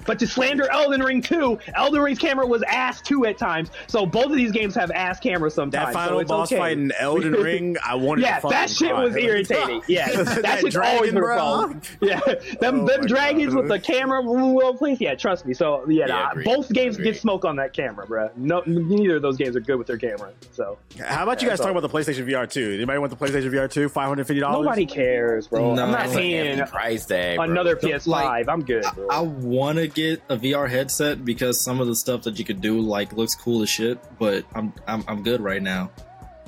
[0.06, 3.70] But to slander Elden Ring 2, Elden Ring's camera was ass too at times.
[3.86, 5.86] So both of these games have ass cameras sometimes.
[5.86, 6.58] that so final it's boss okay.
[6.58, 9.04] fight in Elden Ring, I wanted Yeah, to fucking that shit cry.
[9.04, 9.82] was irritating.
[9.88, 11.80] Yeah, that, That shit's dragon, always been a problem.
[12.00, 12.20] Yeah,
[12.60, 13.62] them, Oh them dragons God.
[13.62, 15.00] with the camera well please.
[15.00, 15.54] Yeah, trust me.
[15.54, 18.30] So yeah, Yeah, nah, both games get smoke on that camera, bro.
[18.36, 20.32] No, neither of those games are good with their camera.
[20.52, 22.74] So How about you guys that's talk about the PlayStation VR 2?
[22.74, 23.88] Anybody want the PlayStation VR 2?
[23.88, 24.40] $550?
[24.40, 25.74] nobody cares, bro.
[25.74, 25.82] No.
[25.82, 27.38] I'm not That's That's paying price tag.
[27.38, 28.06] another PS5.
[28.06, 29.08] Like, I'm good, bro.
[29.08, 32.60] I want to get a VR headset because some of the stuff that you could
[32.60, 33.98] do like looks cool as shit.
[34.18, 35.90] But I'm I'm, I'm good right now.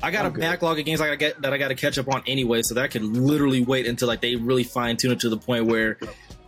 [0.00, 0.42] I got I'm a good.
[0.42, 2.74] backlog of games I gotta get that I got to catch up on anyway, so
[2.74, 5.66] that I could literally wait until like they really fine tune it to the point
[5.66, 5.98] where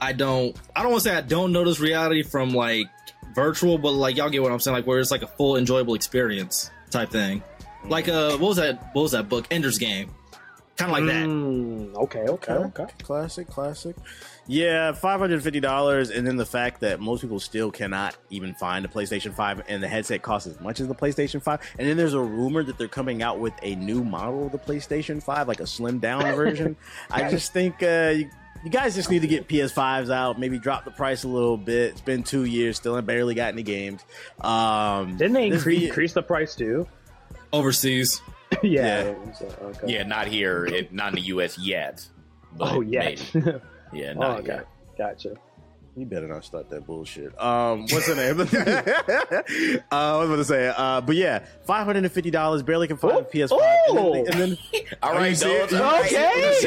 [0.00, 2.86] I don't I don't want to say I don't notice reality from like
[3.34, 5.94] virtual, but like y'all get what I'm saying, like where it's like a full enjoyable
[5.94, 7.42] experience type thing.
[7.84, 8.90] Like uh, what was that?
[8.92, 9.46] What was that book?
[9.50, 10.10] Ender's Game,
[10.76, 11.26] kind of like that.
[11.26, 12.86] Mm, okay, okay, okay.
[13.02, 13.96] Classic, classic.
[14.50, 18.52] Yeah, five hundred fifty dollars, and then the fact that most people still cannot even
[18.54, 21.60] find a PlayStation Five, and the headset costs as much as the PlayStation Five.
[21.78, 24.58] And then there's a rumor that they're coming out with a new model of the
[24.58, 26.76] PlayStation Five, like a slimmed down version.
[27.12, 28.28] I just think uh, you,
[28.64, 31.92] you guys just need to get PS5s out, maybe drop the price a little bit.
[31.92, 34.04] It's been two years, still ain't barely got any games.
[34.40, 36.88] Um, Didn't they increase, V- increase the price too?
[37.52, 38.20] Overseas,
[38.64, 39.14] yeah.
[39.32, 39.92] so, okay.
[39.94, 41.56] Yeah, not here, it, not in the U.S.
[41.56, 42.04] yet.
[42.56, 43.14] but Oh, yeah.
[43.92, 44.60] Yeah, oh, not okay.
[44.96, 45.36] Gotcha.
[45.96, 47.36] You better not start that bullshit.
[47.42, 48.38] Um, what's the name?
[48.40, 48.44] uh,
[49.94, 52.62] I was about to say, uh, but yeah, five hundred and fifty dollars.
[52.62, 53.58] Barely can find a PS5.
[53.88, 54.56] And then, and then
[55.02, 55.68] All Oh, right, you see it?
[55.70, 56.06] Dose, all right.
[56.06, 56.60] Okay.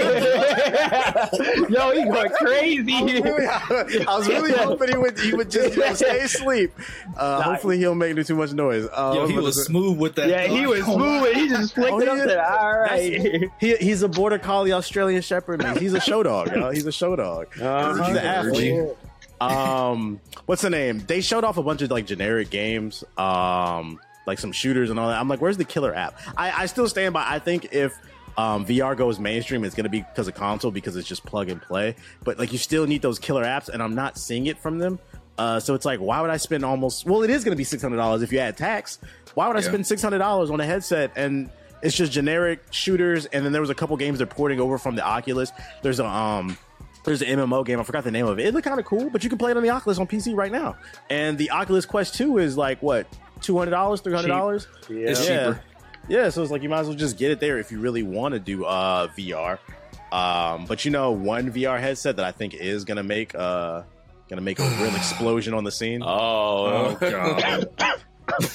[1.74, 2.94] Yo, he going crazy.
[2.94, 6.20] I was really, I was really hoping he would he would just you know, stay
[6.20, 6.74] asleep.
[7.18, 7.42] Uh, Nah.
[7.44, 8.86] hopefully, he don't make too much noise.
[8.92, 10.28] Uh, Yo, he about was smooth with that.
[10.28, 11.22] Yeah, he was Oh, wow.
[11.24, 11.36] smooth.
[11.36, 12.26] He just flicked Oh, it up yeah.
[12.26, 12.46] there.
[12.46, 13.50] All right.
[13.60, 15.62] He, he's a border collie Australian Shepherd.
[15.64, 15.78] Man.
[15.78, 16.54] He's a show dog.
[16.54, 16.72] Yo.
[16.72, 17.48] He's a show dog.
[17.60, 18.04] Uh-huh.
[18.04, 18.90] He's an athlete.
[19.52, 21.00] Um what's the name?
[21.08, 25.10] They showed off a bunch of like generic games um like some shooters and all
[25.10, 25.20] that.
[25.20, 26.18] I'm like where's the killer app?
[26.38, 27.98] I i still stand by i think if
[28.38, 31.50] um vr goes mainstream it's going to be because of console because it's just plug
[31.50, 31.96] and play.
[32.24, 34.98] But like you still need those killer apps and i'm not seeing it from them.
[35.38, 37.66] Uh so it's like why would i spend almost well it is going to be
[37.66, 39.00] $600 if you add tax.
[39.34, 39.68] Why would i Yeah.
[39.68, 41.50] spend $600 on a headset and
[41.82, 43.26] it's just generic shooters?
[43.26, 45.52] And then there was a couple games they're porting over from the oculus.
[45.82, 46.58] There's a um
[47.04, 47.80] there's an MMO game.
[47.80, 48.48] I forgot the name of it.
[48.48, 50.36] It looked kind of cool, but you can play it on the Oculus on PC
[50.36, 50.76] right now.
[51.10, 53.08] And the Oculus Quest 2 is like what,
[53.42, 54.68] two hundred dollars, three hundred dollars?
[54.90, 55.10] Yeah.
[55.10, 55.48] It's Yeah.
[55.48, 55.62] cheaper.
[56.10, 58.04] Yeah, so it's like you might as well just get it there if you really
[58.04, 59.58] want to do uh VR.
[60.12, 63.84] Um, but you know, one VR headset that I think is gonna make uh
[64.30, 66.02] gonna make a real explosion on the scene.
[66.06, 67.70] Oh, Oh god.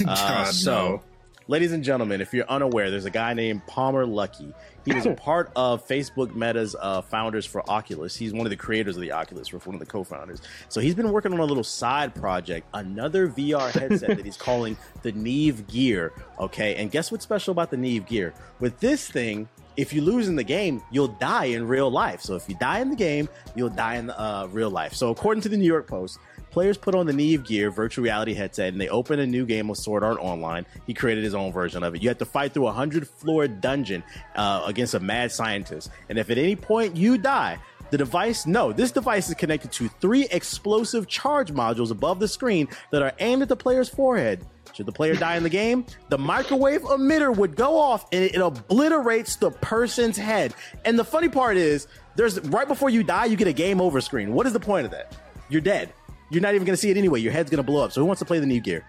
[0.00, 1.02] Uh, God, so, no.
[1.46, 4.52] ladies and gentlemen, if you're unaware, there's a guy named Palmer Luckey.
[4.88, 8.16] He was a part of Facebook Meta's uh, founders for Oculus.
[8.16, 10.40] He's one of the creators of the Oculus, one of the co-founders.
[10.70, 14.78] So he's been working on a little side project, another VR headset that he's calling
[15.02, 16.10] the NerveGear.
[16.40, 18.32] Okay, and guess what's special about the NerveGear?
[18.60, 22.22] With this thing, if you lose in the game, you'll die in real life.
[22.22, 24.94] So if you die in the game, you'll die in uh, real life.
[24.94, 26.18] So according to the New York Post,
[26.58, 29.76] players put on the NerveGear virtual reality headset and they open a new game of
[29.76, 30.66] Sword Art Online.
[30.88, 32.02] He created his own version of it.
[32.02, 34.02] You have to fight through a hundred floor dungeon
[34.34, 37.60] uh, against a mad scientist, and if at any point you die.
[37.90, 42.66] The device, no, this device is connected to three explosive charge modules above the screen
[42.90, 44.44] that are aimed at the player's forehead.
[44.74, 48.40] Should the player die in the game, the microwave emitter would go off and it
[48.40, 50.54] obliterates the person's head.
[50.84, 51.86] And the funny part is,
[52.16, 54.32] there's right before you die, you get a game over screen.
[54.32, 55.14] What is the point of that?
[55.48, 55.92] You're dead.
[56.30, 57.20] You're not even going to see it anyway.
[57.20, 57.92] Your head's going to blow up.
[57.92, 58.84] So who wants to play the new gear?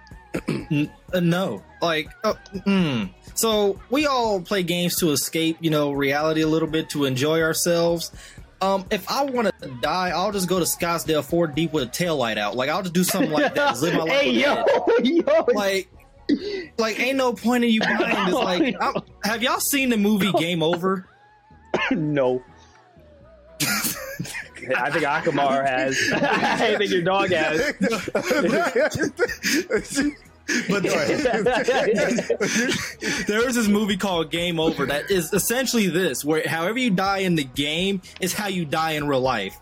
[1.14, 3.10] No, like, uh, mm.
[3.34, 7.42] so we all play games to escape, you know, reality a little bit to enjoy
[7.42, 8.12] ourselves.
[8.62, 11.92] Um, if I want to die, I'll just go to Scottsdale four deep with a
[11.92, 12.56] tail light out.
[12.56, 13.70] Like, I'll just do something like that.
[13.70, 14.22] Just live my life.
[14.22, 14.66] hey, yo,
[15.04, 15.46] yo.
[15.54, 15.90] like,
[16.78, 18.34] like, ain't no point in you buying this.
[18.36, 21.08] Like, I'm, have y'all seen the movie Game Over?
[21.92, 22.44] no.
[24.76, 26.00] I think Akamar has.
[26.14, 27.74] I think your dog has.
[30.70, 30.84] but
[33.28, 37.20] there was this movie called Game Over that is essentially this, where however you die
[37.20, 39.58] in the game is how you die in real life.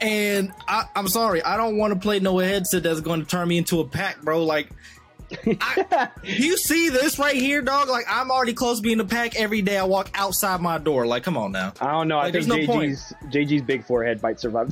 [0.00, 3.48] And I, I'm sorry, I don't want to play no headset that's going to turn
[3.48, 4.44] me into a pack, bro.
[4.44, 4.68] Like,
[5.60, 7.88] I, you see this right here, dog?
[7.88, 9.76] Like, I'm already close to being a pack every day.
[9.78, 11.06] I walk outside my door.
[11.06, 12.18] Like, come on now, I don't know.
[12.18, 12.92] I think there's no point.
[12.92, 14.70] JG's JG's big forehead might survive.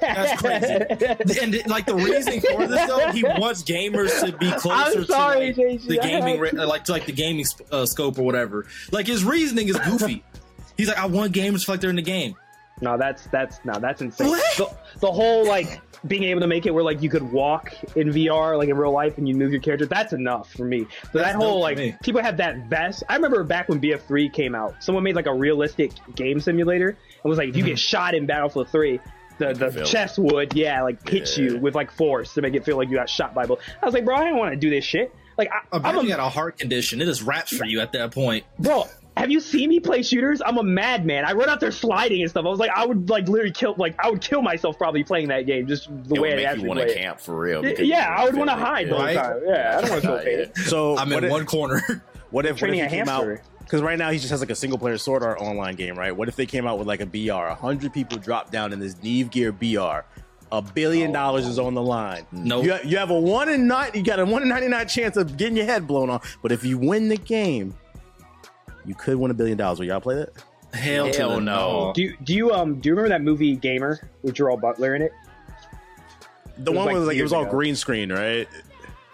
[0.00, 1.40] that's crazy.
[1.42, 5.52] and like the reason for this though, he wants gamers to be closer I'm sorry,
[5.52, 5.88] to like, JG.
[5.88, 8.66] the gaming, ra- like to like the gaming sp- uh, scope or whatever.
[8.92, 10.24] Like his reasoning is goofy.
[10.76, 12.36] He's like, I want gamers to feel like they're in the game.
[12.80, 14.28] No, that's that's no, that's insane.
[14.28, 14.68] The,
[15.00, 18.58] the whole like being able to make it where like you could walk in VR
[18.58, 19.86] like in real life and you move your character.
[19.86, 20.86] That's enough for me.
[21.12, 21.96] But That's that whole like me.
[22.02, 23.02] people have that vest.
[23.08, 27.28] I remember back when BF3 came out, someone made like a realistic game simulator and
[27.30, 27.70] was like, if you Mm-hmm.
[27.70, 29.00] get shot in Battlefield 3.
[29.36, 31.44] The, the chest would yeah like hit Yeah.
[31.44, 33.62] you with like force to make it feel like you got shot by a bullet.
[33.82, 36.02] I was like bro I didn't want to do this shit like I, I'm you
[36.02, 37.00] a, got a heart condition.
[37.00, 38.44] It is raps for you at that point.
[38.60, 38.84] bro
[39.16, 42.30] have you seen me play shooters i'm a madman i run out there sliding and
[42.30, 45.04] stuff i was like i would like literally kill like i would kill myself probably
[45.04, 47.20] playing that game just the it way would i make you actually want to camp
[47.20, 47.62] for real.
[47.62, 49.14] Because yeah i would want to hide the whole Right?
[49.14, 51.80] time yeah i don't want to feel pain so I'm in if, one corner.
[52.30, 53.34] what if, what if he a came hamster.
[53.34, 53.60] out?
[53.60, 56.14] Because right now he just has like a single player Sword Art Online game, right?
[56.14, 57.32] What if they came out with like a BR?
[57.32, 60.06] A hundred people drop down in this NerveGear BR.
[60.52, 61.14] A billion oh.
[61.14, 62.26] dollars is on the line.
[62.30, 62.64] Nope.
[62.64, 63.90] You, you have a one in nine.
[63.94, 66.36] You got a one in ninety nine chance of getting your head blown off.
[66.42, 67.74] But if you win the game,
[68.84, 69.78] you could win a billion dollars.
[69.78, 70.30] Will y'all play that?
[70.72, 71.92] Hell, Hell no.
[71.94, 75.02] do you, do you um do you remember that movie gamer with Gerald Butler in
[75.02, 75.12] it
[76.58, 77.50] The was one like was like it years was all ago.
[77.52, 78.48] green screen, right?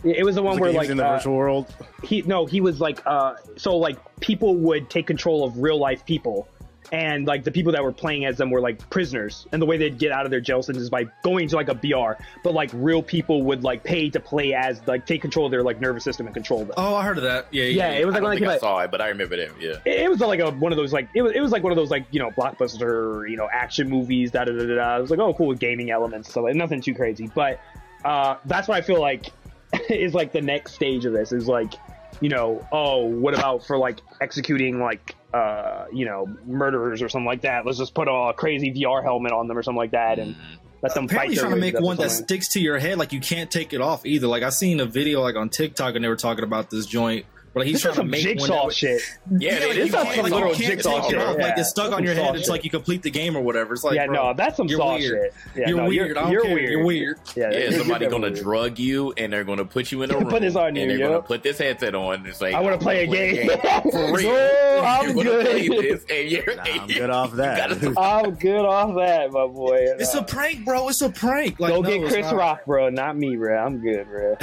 [0.03, 1.66] it it was the one was where like in the uh, virtual world.
[2.03, 6.05] he no he was like uh so like people would take control of real life
[6.07, 6.49] people
[6.93, 9.76] and like the people that were playing as them were like prisoners, and the way
[9.76, 12.53] they'd get out of their jail sentence is by going to like a BR, but
[12.53, 15.80] like real people would like pay to play as like take control of their like
[15.80, 16.74] nervous system and control them.
[16.76, 17.47] Oh, I heard of that.
[17.51, 17.99] Yeah, yeah, yeah.
[17.99, 19.55] it was I like don't when think I saw it, but I remember them.
[19.61, 19.76] Yeah.
[19.84, 21.72] it, it was like a one of those like it was it was like one
[21.72, 24.74] of those like you know blockbuster you know action movies da da da da.
[24.74, 24.97] da.
[24.99, 27.61] It was like oh cool with gaming elements so like nothing too crazy but
[28.05, 29.32] uh that's what I feel like
[29.88, 31.74] is like the next stage of this is like
[32.20, 37.26] you know oh what about for like executing like uh you know murderers or something
[37.26, 40.18] like that let's just put a crazy VR helmet on them or something like that
[40.18, 40.35] and
[40.83, 43.20] let them Apparently, fight trying to make one that sticks to your head, like you
[43.20, 44.26] can't take it off either.
[44.26, 47.26] Like I seen a video like on TikTok, and they were talking about this joint.
[47.53, 49.03] Where like, he's This is trying to some make jigsaw that, shit.
[49.39, 51.37] Yeah, Yeah, they like, did you call can't, like, literal jigsaw take shit, off.
[51.37, 53.75] Like it's stuck on your head saw until like you complete the game or whatever.
[53.75, 55.03] It's like, yeah, bro, no, that's some you're saw weird.
[55.03, 55.35] shit.
[55.57, 56.09] Yeah, you're no, weird.
[56.11, 56.55] You're, I don't you're care.
[56.55, 56.71] weird.
[56.71, 57.19] You're weird.
[57.35, 58.39] Yeah, Yeah, you're- somebody you're gonna weird.
[58.45, 60.91] drug you, and they're gonna put you in a room, Put this on you, and
[60.93, 61.09] they're yep.
[61.09, 62.25] gonna put this headset on.
[62.25, 63.49] It's like I want to play a game.
[63.91, 64.31] for real.
[64.31, 65.85] No, I'm gonna play good.
[65.85, 67.99] this, and you're, Nah, and I'm good off that.
[67.99, 69.87] I'm good off that, my boy.
[69.99, 70.89] It's a prank, bro.
[70.89, 71.59] It's a prank.
[71.59, 72.33] Go get Chris.
[72.33, 72.91] Rock, bro.
[72.91, 73.59] Not me, bro.
[73.59, 74.37] I'm good, bro.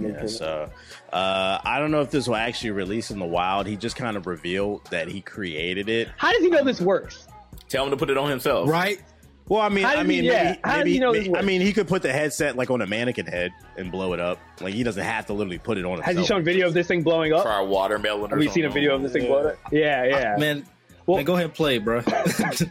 [0.00, 0.68] Yeah, so
[1.16, 3.66] uh, I don't know if this will actually release in the wild.
[3.66, 6.08] He just kind of revealed that he created it.
[6.16, 7.26] How does he know this works?
[7.68, 8.68] Tell him to put it on himself.
[8.68, 9.00] Right?
[9.48, 11.60] Well, I mean, I does he- mean, yeah, maybe, maybe, he know maybe- I mean,
[11.60, 14.38] he could put the headset like on a mannequin head and blow it up.
[14.60, 15.98] Like he doesn't have to literally put it on.
[16.00, 16.26] Has he himself.
[16.38, 17.44] shown video of this thing blowing up?
[17.44, 18.30] Try a watermelon.
[18.30, 19.56] Have we seen a video of this thing blowing up?
[19.72, 20.36] Yeah, yeah.
[20.38, 20.66] Man,
[21.06, 21.98] Well- man, go ahead and play, bro.
[22.06, 22.62] nah, That's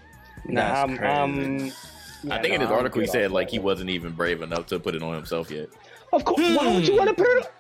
[0.50, 1.06] I'm, crazy.
[1.14, 1.72] um,
[2.32, 4.66] I yeah, think in no, his article he said like he wasn't even brave enough
[4.68, 5.70] to put it on himself yet.
[6.12, 6.40] Of course.
[6.58, 7.52] Why would you want to put it?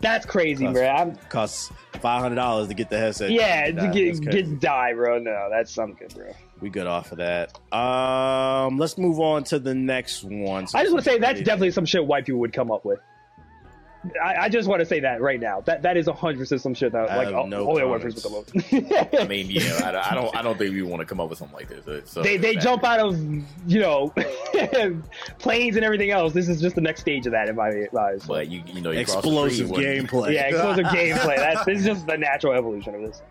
[0.00, 0.86] That's crazy, bro.
[0.86, 3.30] I'm, Costs five hundred dollars to get the headset.
[3.30, 5.18] yeah, to get get die, bro.
[5.18, 6.32] No, that's something, bro.
[6.60, 7.58] we good off of that.
[7.72, 10.66] Um, let's move on to the next one.
[10.74, 13.00] I just want to say that's definitely some shit white people would come up with.
[14.22, 15.60] I, I just want to say that right now.
[15.62, 17.86] That that is hundred percent some shit that I like have all, no all the
[17.86, 18.54] white people comments.
[18.72, 19.14] would come up.
[19.20, 21.28] I mean, yeah, I, don't- I don't, I don't think we want to come up
[21.30, 21.86] with something like this.
[21.86, 23.18] uh, So they they that- jump out of
[23.66, 24.12] you know
[25.38, 26.32] planes and everything else.
[26.32, 28.24] This is just the next stage of that in my eyes.
[28.26, 30.34] but you, you know, you explosive gameplay.
[30.34, 31.36] yeah, explosive gameplay.
[31.36, 33.22] That's this is just the natural evolution of this.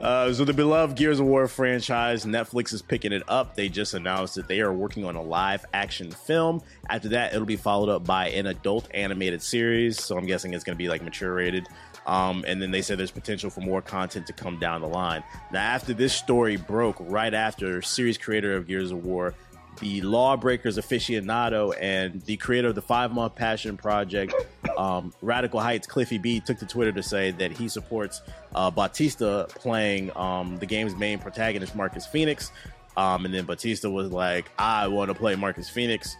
[0.00, 3.54] Uh, so the beloved Gears of War franchise, Netflix is picking it up.
[3.54, 6.62] They just announced that they are working on a live action film.
[6.88, 10.02] After that, it'll be followed up by an adult animated series.
[10.02, 11.68] So I'm guessing it's going to be like mature rated.
[12.06, 15.22] Um, and then they said there's potential for more content to come down the line.
[15.52, 19.34] Now, after this story broke, right after series creator of Gears of War,
[19.78, 24.34] the Lawbreakers aficionado and the creator of the Five Month Passion Project,
[24.76, 28.20] um, Radical Heights, Cliffy B, took to Twitter to say that he supports
[28.54, 32.52] uh, Batista playing um, the game's main protagonist, Marcus Phoenix.
[32.96, 36.16] Um, and then Batista was like, I want to play Marcus Phoenix.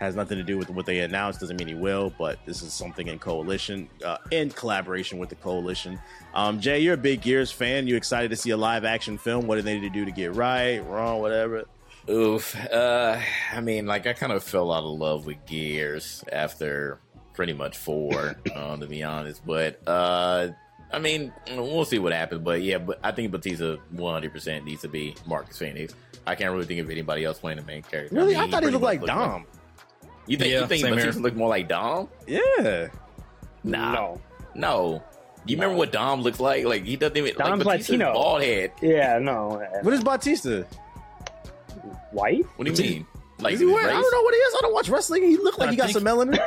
[0.00, 1.38] Has nothing to do with what they announced.
[1.38, 5.36] Doesn't mean he will, but this is something in coalition, uh, in collaboration with the
[5.36, 6.00] coalition.
[6.34, 7.86] Um, Jay, you're a big Gears fan.
[7.86, 9.46] You excited to see a live action film?
[9.46, 11.64] What do they need to do to get right, wrong, whatever?
[12.10, 12.54] Oof.
[12.70, 13.18] Uh,
[13.52, 16.98] I mean, like I kind of fell out of love with Gears after
[17.32, 19.44] pretty much four, um, to be honest.
[19.46, 20.48] But uh,
[20.92, 22.42] I mean, we'll see what happens.
[22.42, 25.94] But yeah, but I think Batista 100 percent needs to be Marcus Phoenix.
[26.26, 28.14] I can't really think of anybody else playing the main character.
[28.14, 28.34] Really?
[28.34, 29.46] mean, I thought he pretty looked like much Dom.
[30.26, 31.20] You think Yeah, you think Batista here.
[31.22, 32.08] look more like Dom?
[32.26, 32.88] Yeah.
[33.62, 34.20] Nah, No.
[34.54, 35.02] no.
[35.46, 36.64] Do you remember what Dom looks like?
[36.64, 38.14] Like he doesn't even Dom's like Batista's Latino.
[38.14, 38.72] bald head.
[38.80, 39.60] Yeah, no.
[39.60, 40.62] uh, What is Batista?
[42.14, 42.44] White?
[42.56, 43.06] What do you mean?
[43.40, 44.54] Like Is he his wearing, I don't know what he is.
[44.56, 45.24] I don't watch wrestling.
[45.24, 46.38] He looked like I he got think- some melanin.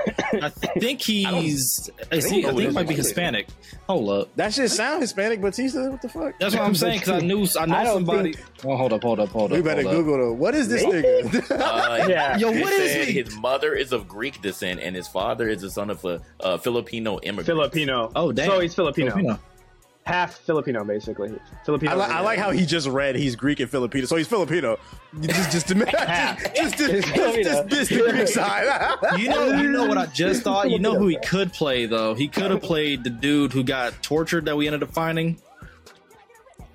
[0.42, 1.90] I think he's.
[2.12, 2.96] Is don't he, I think he might be.
[2.96, 3.48] Hispanic.
[3.90, 4.36] Hold up.
[4.38, 5.90] that shit sound Hispanic, Batista.
[5.90, 6.40] What the fuck?
[6.40, 8.36] That's what I'm saying because I knew I know I don't somebody.
[8.64, 9.58] Oh, hold up, hold up, hold up.
[9.58, 10.02] We better hold up.
[10.06, 10.36] Google it.
[10.36, 11.02] What is this Maybe.
[11.28, 11.60] nigga?
[11.60, 12.38] Uh, Yeah.
[12.38, 13.22] Yo, it what is said he?
[13.22, 16.58] His mother is of Greek descent, and his father is the son of a uh,
[16.58, 17.48] Filipino immigrant.
[17.48, 18.12] Filipino.
[18.16, 18.50] Oh, damn.
[18.50, 19.12] So he's Filipino.
[19.12, 19.40] Filipino.
[20.08, 21.34] Half Filipino, basically.
[21.66, 21.92] Filipino.
[21.92, 24.78] I, li- I like how he just read he's Greek and Filipino, so he's Filipino.
[25.22, 28.98] Just, just, just, just, just, just, just, just the Greek side.
[29.20, 30.70] You know, you know what I just thought.
[30.70, 32.14] You know who he could play though.
[32.14, 35.40] He could have played the dude who got tortured that we ended up finding.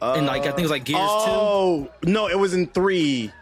[0.00, 3.32] And like I think it was like Gears oh no, it was in three.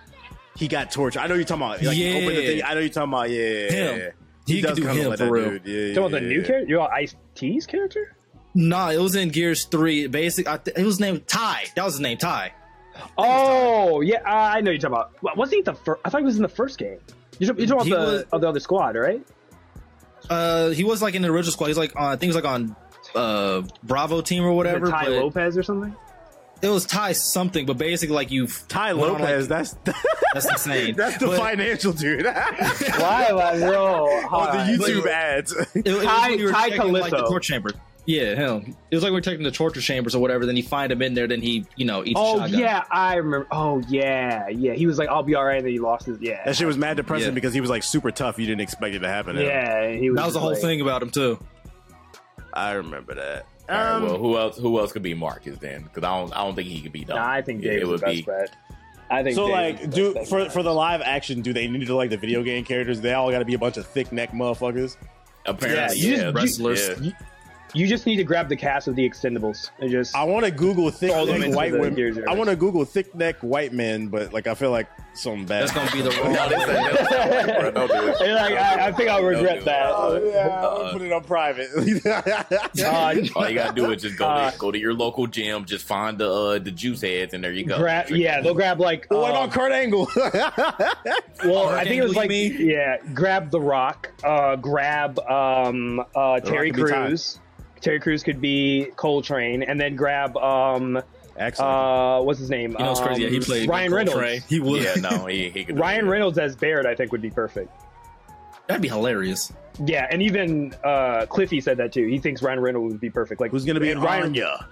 [0.56, 1.20] He got tortured.
[1.20, 1.82] I know you're talking about.
[1.82, 2.10] Like, Yeah.
[2.16, 2.62] open the thing.
[2.64, 3.30] I know you're talking about.
[3.30, 3.98] Yeah, yeah, Him.
[3.98, 4.08] yeah.
[4.46, 5.50] He could do kinda him like for that real.
[5.58, 5.62] dude.
[5.66, 6.68] Yeah, Talking about the yeah, new character?
[6.68, 8.14] You're Ice T's character?
[8.54, 8.60] Two.
[8.60, 10.06] Nah, it was in Gears Three.
[10.06, 10.48] Basic.
[10.48, 11.64] I th- it was named Ty.
[11.76, 12.52] That was his name, Ty.
[13.16, 15.12] Oh, yeah, uh, I know you're talking about.
[15.22, 16.00] Wa- Wasn't he the first?
[16.04, 16.98] I thought he was in the first game.
[17.38, 19.22] You're, talking- you're talking about the, was- of the other squad, right?
[20.28, 21.68] Uh, he was like in the original squad.
[21.68, 22.02] He's like on.
[22.04, 22.76] I think he was like on
[23.14, 24.86] uh Bravo team or whatever.
[24.86, 25.94] Ty but Lopez or something?
[26.62, 28.46] It was Ty something, but basically like you.
[28.46, 29.48] Ty went on, like- Lopez.
[29.48, 29.76] that's
[30.34, 30.94] That's insane.
[30.94, 32.24] that's the But financial dude.
[32.26, 34.06] on Why, like, bro?
[34.30, 35.52] the YouTube ads.
[35.74, 37.30] It, it was Ty- when you were Ty checking, like the Calypso.
[37.30, 37.70] torture chamber.
[38.06, 38.76] Yeah, him.
[38.90, 40.46] It was like we're taking the torture chambers or whatever.
[40.46, 41.28] Then you find him in there.
[41.28, 42.58] Then he, you know, eats a Oh shotgun.
[42.58, 43.46] yeah, I remember.
[43.52, 44.72] Oh yeah, yeah.
[44.72, 46.18] He was like, "I'll be all right," and then he lost his.
[46.20, 47.34] Yeah, That shit was mad depressing Yeah.
[47.34, 48.38] because he was like super tough.
[48.38, 49.36] You didn't expect it to happen.
[49.36, 49.46] to him.
[49.48, 49.90] yeah.
[49.92, 50.16] He was.
[50.18, 51.38] that was the whole like- thing about him too.
[52.52, 53.46] I remember that.
[53.68, 54.58] All right, Um, well, who else?
[54.58, 55.82] Who else could be Marcus then?
[55.84, 56.32] Because I don't.
[56.36, 57.16] I don't think he could be Dom.
[57.18, 58.22] Nah, I think Yeah, Dave's it the would be.
[58.22, 58.56] bet.
[59.10, 60.52] I think so Dave like, do for bet.
[60.52, 63.00] for the live action, do they need to like the video game characters?
[63.00, 64.96] They all got to be a bunch of thick neck motherfuckers.
[65.46, 66.88] Apparently, Yeah, you yeah, just- wrestlers.
[66.88, 66.94] yeah.
[67.06, 67.12] you
[67.86, 70.14] just need to grab the cast of the Expendables and just.
[70.16, 72.24] I want to Google thick neck white women.
[72.28, 75.62] I want to Google thick neck white men, but like I feel like something bad.
[75.68, 76.48] That's gonna be the No, wrong.
[76.48, 78.32] this ain't- this ain't- bro, don't do it.
[78.32, 79.86] Like, I, I think I'll regret do that.
[79.86, 81.68] Oh, yeah, I'm Uh, put it on private.
[82.80, 85.64] Uh, All you gotta do is just go Uh, to, go to your local gym,
[85.64, 87.76] just find the uh, the juice heads, and there you go.
[87.78, 89.06] grab, yeah, they'll grab like.
[89.10, 90.08] what um, about Kurt Angle?
[91.44, 96.04] Well, Kurt I think it was like you yeah, grab The Rock, uh, grab um,
[96.14, 97.38] uh, Terry could be Crews.
[97.80, 101.00] Terry Crews could be Cole Train, and then grab um,
[101.36, 101.70] Excellent.
[101.70, 102.72] uh, what's his name?
[102.72, 103.24] You know, it's crazy.
[103.26, 104.16] Um, Yeah, he played Ryan Cole Train.
[104.18, 104.44] Reynolds.
[104.46, 104.82] He would.
[104.82, 105.78] Yeah, no, he, he could.
[105.78, 106.10] Ryan it.
[106.10, 107.70] Reynolds as Baird, I think, would be perfect.
[108.66, 109.52] That'd be hilarious.
[109.84, 112.06] Yeah, and even uh, Cliffy said that too.
[112.06, 113.40] He thinks Ryan Reynolds would be perfect.
[113.40, 114.24] Like Who's gonna be and Ryan?
[114.24, 114.68] Anya?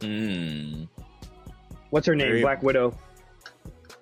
[0.00, 0.84] Hmm.
[1.90, 2.28] What's her name?
[2.28, 2.96] Very- Black Widow.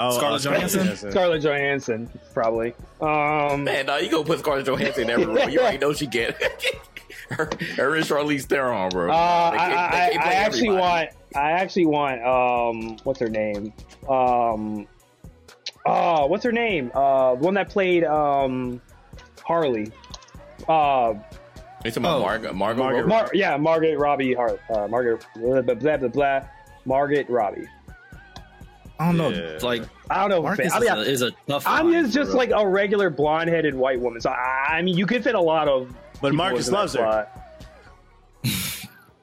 [0.01, 1.11] Oh, Scarlett Johansson?
[1.11, 2.73] Scarlett Johansson, probably.
[3.01, 5.49] Um, Man, no, you gonna put Scarlett Johansson in every role.
[5.49, 6.41] You already know she get
[7.31, 9.11] her, her and Charlize Theron, bro.
[9.13, 10.81] Uh, They I, can't- they I, can't I actually everybody.
[10.81, 11.11] want.
[11.37, 12.23] I actually want.
[12.25, 13.73] Um, what's her name?
[14.09, 14.87] Um,
[15.87, 16.91] oh, what's her name?
[16.95, 18.81] Uh, one that played um,
[19.45, 19.93] Harley.
[20.69, 21.15] Uh,
[21.85, 22.21] You talking about Oh.
[22.23, 22.53] Margot?
[22.53, 22.83] Margot.
[22.83, 23.09] Margot Robbie?
[23.09, 24.35] Mar- yeah, Margaret Robbie.
[24.35, 25.25] Har- uh, Margaret.
[25.37, 26.09] Blah blah blah blah.
[26.09, 26.41] blah
[26.85, 27.67] Margaret Robbie.
[28.99, 29.29] I don't know.
[29.29, 29.59] Yeah.
[29.63, 30.43] Like I don't know.
[30.43, 31.65] Marcus I mean, is, a, is a tough.
[31.67, 32.39] I'm line, just just bro.
[32.39, 34.21] like a regular blonde-headed white woman.
[34.21, 35.95] So I, I mean, you could fit a lot of.
[36.21, 37.29] But Marcus loves her.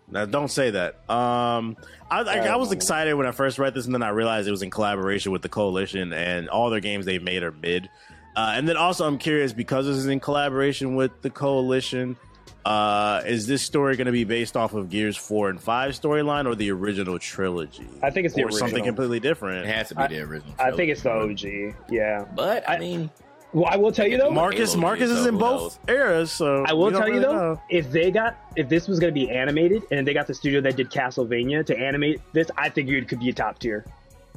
[0.08, 1.10] Now, don't say that.
[1.10, 1.76] Um,
[2.12, 4.52] I, I, I was excited when I first read this, and then I realized it
[4.52, 7.89] was in collaboration with the Coalition, and all their games they've made are mid.
[8.36, 12.16] Uh, and then also, I'm curious because this is in collaboration with the Coalition.
[12.64, 16.46] Uh, is this story going to be based off of Gears Four and Five storyline,
[16.46, 17.88] or the original trilogy?
[18.04, 18.86] I think it's the or something original.
[18.86, 19.66] completely It different.
[19.66, 20.54] has to be the original.
[20.60, 21.12] I think it's the.
[21.12, 21.76] OG.
[21.91, 22.26] Yeah.
[22.36, 23.10] But I mean,
[23.56, 24.32] Well, I will tell you though.
[24.32, 27.53] Marcus, Halo Marcus is in who both eras, so I will tell you really though,
[27.53, 27.62] know.
[27.70, 30.60] if they got if this was going to be animated and they got the studio
[30.60, 33.86] that did Castlevania to animate this, I think it could be a top tier.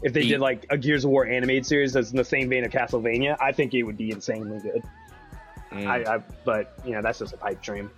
[0.04, 2.48] If they Ye- did like a Gears of War animated series that's in the same
[2.48, 4.84] vein of Castlevania, I think it would be insanely good.
[5.72, 5.86] Mm.
[5.88, 7.90] I, I but you know that's just a pipe dream.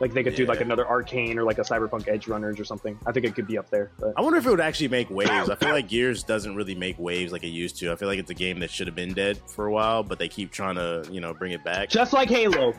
[0.00, 2.98] Like they could do like another Arcane or like a Cyberpunk Edgerunners or something.
[3.06, 3.90] I think it could be up there.
[3.98, 5.50] But I wonder if it would actually make waves.
[5.50, 7.92] I feel like Gears doesn't really make waves like it used to.
[7.92, 10.18] I feel like it's a game that should have been dead for a while, but
[10.18, 11.90] they keep trying to, you know, bring it back.
[11.90, 12.74] just like Halo,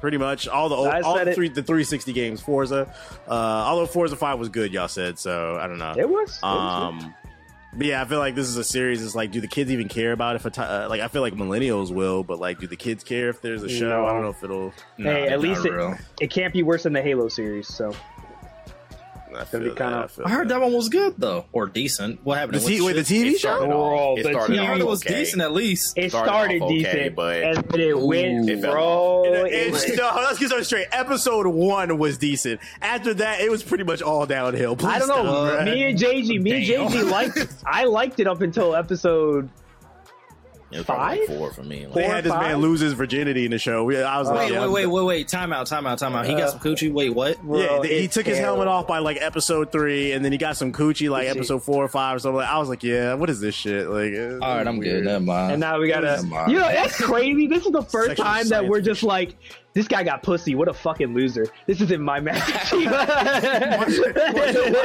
[0.00, 2.92] Pretty much all the old, all the three the 360 games, Forza.
[3.26, 5.56] Uh, although Forza 5 was good, y'all said so.
[5.58, 5.94] I don't know.
[5.96, 6.36] it was.
[6.36, 7.14] It was Um,
[7.76, 9.04] but yeah, I feel like this is a series.
[9.04, 11.00] It's like, do the kids even care about if a uh, like?
[11.00, 13.88] I feel like millennials will, but like, do the kids care if there's a show?
[13.88, 14.06] No.
[14.06, 14.70] I don't know if it'll.
[14.96, 15.96] hey, Nah, at least it, real.
[16.20, 17.68] it can't be worse than the Halo series.
[17.68, 17.94] So
[19.36, 22.20] I Gonna be kinda- that, feel I heard that one was good though, or decent.
[22.24, 22.60] What happened?
[22.60, 23.02] The It T- wait, the?
[23.02, 23.72] TV It started show?
[23.72, 25.14] off- Oh, it started Yeah, off heard it was okay.
[25.16, 25.98] decent at least.
[25.98, 29.24] it Started started, off okay, decent, but- and then it went, It bro.
[29.24, 30.86] It- it it's- went- no, let's get something straight.
[30.92, 32.60] Episode one was decent.
[32.80, 34.76] After that, it was pretty much all downhill.
[34.76, 35.46] Please I don't know.
[35.54, 37.38] stop, me and JG, me and JG liked.
[37.66, 39.48] I liked it up until episode.
[40.70, 41.36] It was probably like Five?
[41.38, 41.80] four for me.
[41.80, 43.84] they Like, Four had this or man lose his virginity in the show.
[43.84, 45.28] We, I was like, Wait, yeah, wait, wait, wait, wait.
[45.28, 46.26] Time out, time out, time out.
[46.26, 46.92] He got some coochie.
[46.92, 47.40] Wait, what?
[47.42, 50.32] Bro, Yeah, th- he it's took his helmet off by like episode three, and then
[50.32, 51.30] he got some coochie like See.
[51.38, 52.40] episode four or five or something.
[52.40, 53.88] I was like, yeah, what is this shit?
[53.88, 55.04] Like, uh, All right, I'm good.
[55.04, 55.52] Never mind.
[55.52, 56.06] And now we gotta.
[56.16, 56.50] Never mind.
[56.52, 57.46] You know, that's crazy.
[57.46, 59.36] This is the first Sexual time that we're just like,
[59.74, 60.54] this guy got pussy.
[60.54, 61.46] What a fucking loser.
[61.66, 62.72] This isn't my match.
[62.72, 63.84] Why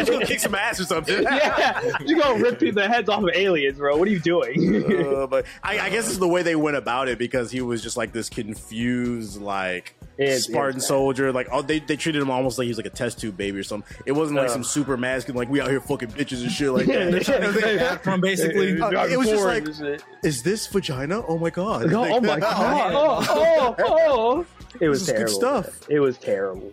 [0.04, 1.22] don't you kick some ass or something?
[1.24, 3.98] yeah, you gonna rip the heads off of aliens, bro.
[3.98, 4.90] What are you doing?
[4.90, 7.82] Uh, but I, I guess it's the way they went about it because he was
[7.84, 11.32] just like this confused, like It's- Spartan it's- soldier.
[11.32, 13.58] Like, oh, they, they treated him almost like he was like a test tube baby
[13.58, 13.96] or something.
[14.06, 14.54] It wasn't like Uh.
[14.54, 18.00] some super masculine, like we out here fucking bitches and shit like that.
[18.04, 18.80] From basically.
[18.82, 20.04] Uh, it was just like- Forward and shit.
[20.24, 21.24] Is this vagina?
[21.26, 21.92] Oh my god!
[21.94, 22.94] oh, oh my god!
[22.94, 24.46] Oh, oh, oh.
[24.80, 25.64] It was This is good terrible.
[25.64, 25.90] stuff.
[25.90, 26.72] It was terrible.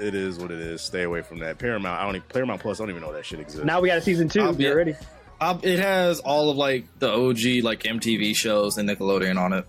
[0.00, 0.80] It is what it is.
[0.82, 1.58] Stay away from that.
[1.58, 2.00] Paramount.
[2.00, 2.16] I don't.
[2.16, 2.80] Even, Paramount Plus.
[2.80, 3.64] I don't even know that shit exists.
[3.64, 4.40] Now we got a season two.
[4.42, 4.74] Um, you yeah.
[4.74, 4.94] ready?
[5.40, 9.66] Um, it has all of like the OG like MTV shows and Nickelodeon on it.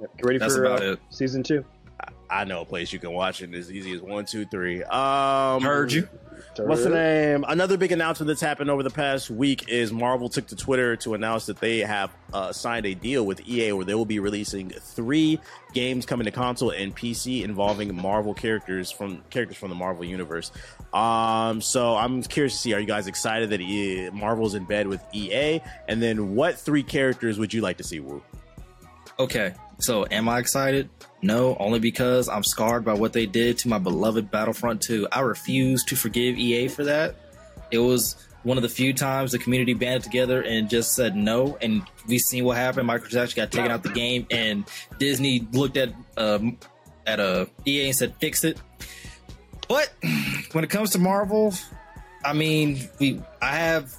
[0.00, 1.00] Get ready That's for about uh, it.
[1.10, 1.64] season two.
[2.30, 4.82] I know a place you can watch it as easy as one, two, three.
[4.84, 6.08] Um, Heard you.
[6.56, 7.44] What's the name?
[7.46, 11.14] Another big announcement that's happened over the past week is Marvel took to Twitter to
[11.14, 14.70] announce that they have uh, signed a deal with EA where they will be releasing
[14.70, 15.40] three
[15.72, 20.50] games coming to console and PC involving Marvel characters from characters from the Marvel universe.
[20.92, 24.86] Um, so I'm curious to see, are you guys excited that EA, Marvel's in bed
[24.86, 25.60] with EA?
[25.88, 28.22] And then what three characters would you like to see, Woo?
[29.18, 30.88] Okay, so am I excited?
[31.22, 35.08] No, only because I'm scarred by what they did to my beloved Battlefront 2.
[35.12, 37.14] I refuse to forgive EA for that.
[37.70, 41.58] It was one of the few times the community banded together and just said no,
[41.60, 42.88] and we've seen what happened.
[42.88, 44.64] Microtransactions got taken out the game, and
[44.98, 46.58] Disney looked at um,
[47.06, 48.58] at uh, EA and said fix it.
[49.68, 49.92] But
[50.52, 51.54] when it comes to Marvel,
[52.24, 53.94] I mean, we I have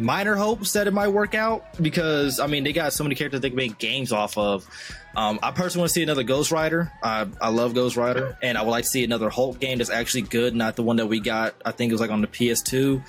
[0.00, 3.40] minor hopes that it might work out because I mean they got so many characters
[3.40, 4.66] they can make games off of.
[5.14, 6.92] Um, I personally want to see another Ghost Rider.
[7.02, 9.90] I, I love Ghost Rider, and I would like to see another Hulk game that's
[9.90, 11.54] actually good, not the one that we got.
[11.64, 13.02] I think it was like on the PS2,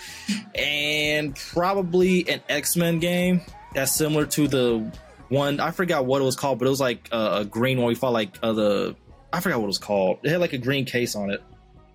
[0.55, 3.41] and probably an X Men game
[3.73, 4.91] that's similar to the
[5.30, 7.88] one I forgot what it was called, but it was like a green one.
[7.88, 8.95] We fought like uh, the
[9.31, 10.19] I forgot what it was called.
[10.23, 11.41] It had like a green case on it,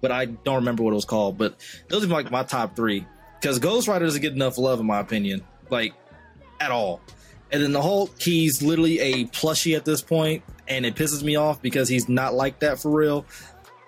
[0.00, 1.36] but I don't remember what it was called.
[1.36, 1.56] But
[1.88, 3.06] those are like my top three
[3.40, 5.94] because Ghost Rider doesn't get enough love in my opinion, like
[6.60, 7.00] at all.
[7.52, 11.36] And then the Hulk, he's literally a plushie at this point, and it pisses me
[11.36, 13.24] off because he's not like that for real.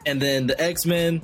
[0.06, 1.22] And then the X Men,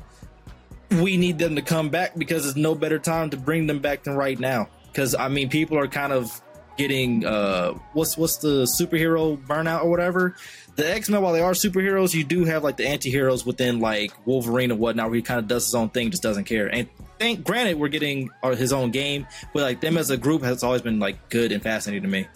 [0.91, 4.05] we need them to come back because there's no better time to bring them back
[4.05, 4.69] than right now.
[4.89, 6.41] Because I mean, people are kind of
[6.77, 10.37] getting uh, what's what's the superhero burnout or whatever.
[10.77, 14.13] The X Men, while they are superheroes, you do have like the anti-heroes within like
[14.27, 16.67] Wolverine and whatnot, where he kind of does his own thing, just doesn't care.
[16.67, 16.89] And
[17.19, 20.83] think, granted, we're getting his own game, but like them as a group has always
[20.83, 22.27] been like good and fascinating to me.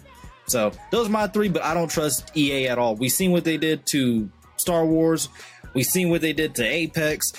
[0.47, 2.95] So those are my three, but I don't trust EA at all.
[2.95, 5.29] We've seen what they did to Star Wars.
[5.73, 7.33] We've seen what they did to Apex.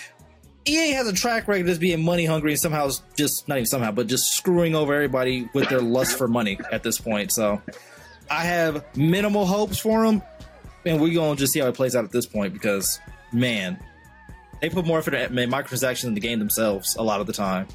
[0.67, 3.91] EA has a track record as being money hungry and somehow just not even somehow,
[3.91, 7.33] but just screwing over everybody with their lust for money at this point.
[7.33, 7.61] So
[8.31, 10.23] I have minimal hopes for them,
[10.87, 13.01] and we're gonna just see how it plays out at this point because
[13.33, 13.83] man,
[14.61, 17.67] they put more effort at microtransactions in the game themselves a lot of the time.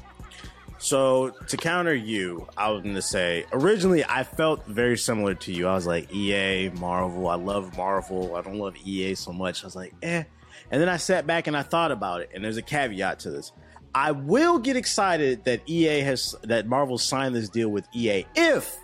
[0.78, 5.52] So to counter you, I was going to say originally I felt very similar to
[5.52, 5.66] you.
[5.66, 7.28] I was like EA, Marvel.
[7.28, 8.36] I love Marvel.
[8.36, 9.64] I don't love EA so much.
[9.64, 10.24] I was like, eh.
[10.70, 12.30] And then I sat back and I thought about it.
[12.34, 13.52] And there's a caveat to this.
[13.94, 18.76] I will get excited that EA has that Marvel signed this deal with EA if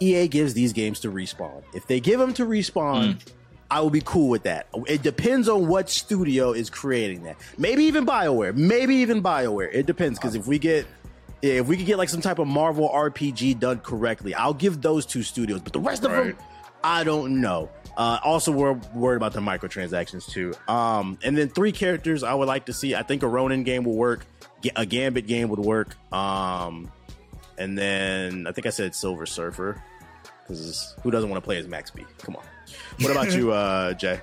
[0.00, 1.62] EA gives these games to respawn.
[1.72, 3.14] If they give them to respawn.
[3.14, 3.32] Mm
[3.74, 4.68] I will be cool with that.
[4.86, 7.36] It depends on what studio is creating that.
[7.58, 8.54] Maybe even BioWare.
[8.54, 9.68] Maybe even BioWare.
[9.72, 10.86] It depends because if we get
[11.42, 15.06] if we could get like some type of Marvel RPG done correctly, I'll give those
[15.06, 15.60] two studios.
[15.60, 16.16] But the rest right.
[16.16, 16.36] of them,
[16.84, 17.68] I don't know.
[17.96, 20.54] Uh, also, we're worried about the microtransactions too.
[20.68, 22.94] Um, and then three characters I would like to see.
[22.94, 24.24] I think a Ronin game will work.
[24.76, 25.96] A Gambit game would work.
[26.12, 26.92] Um,
[27.58, 29.82] and then I think I said Silver Surfer
[30.46, 32.04] because who doesn't want to play as Max B?
[32.18, 32.44] Come on.
[33.00, 34.20] What about you, uh, Jay?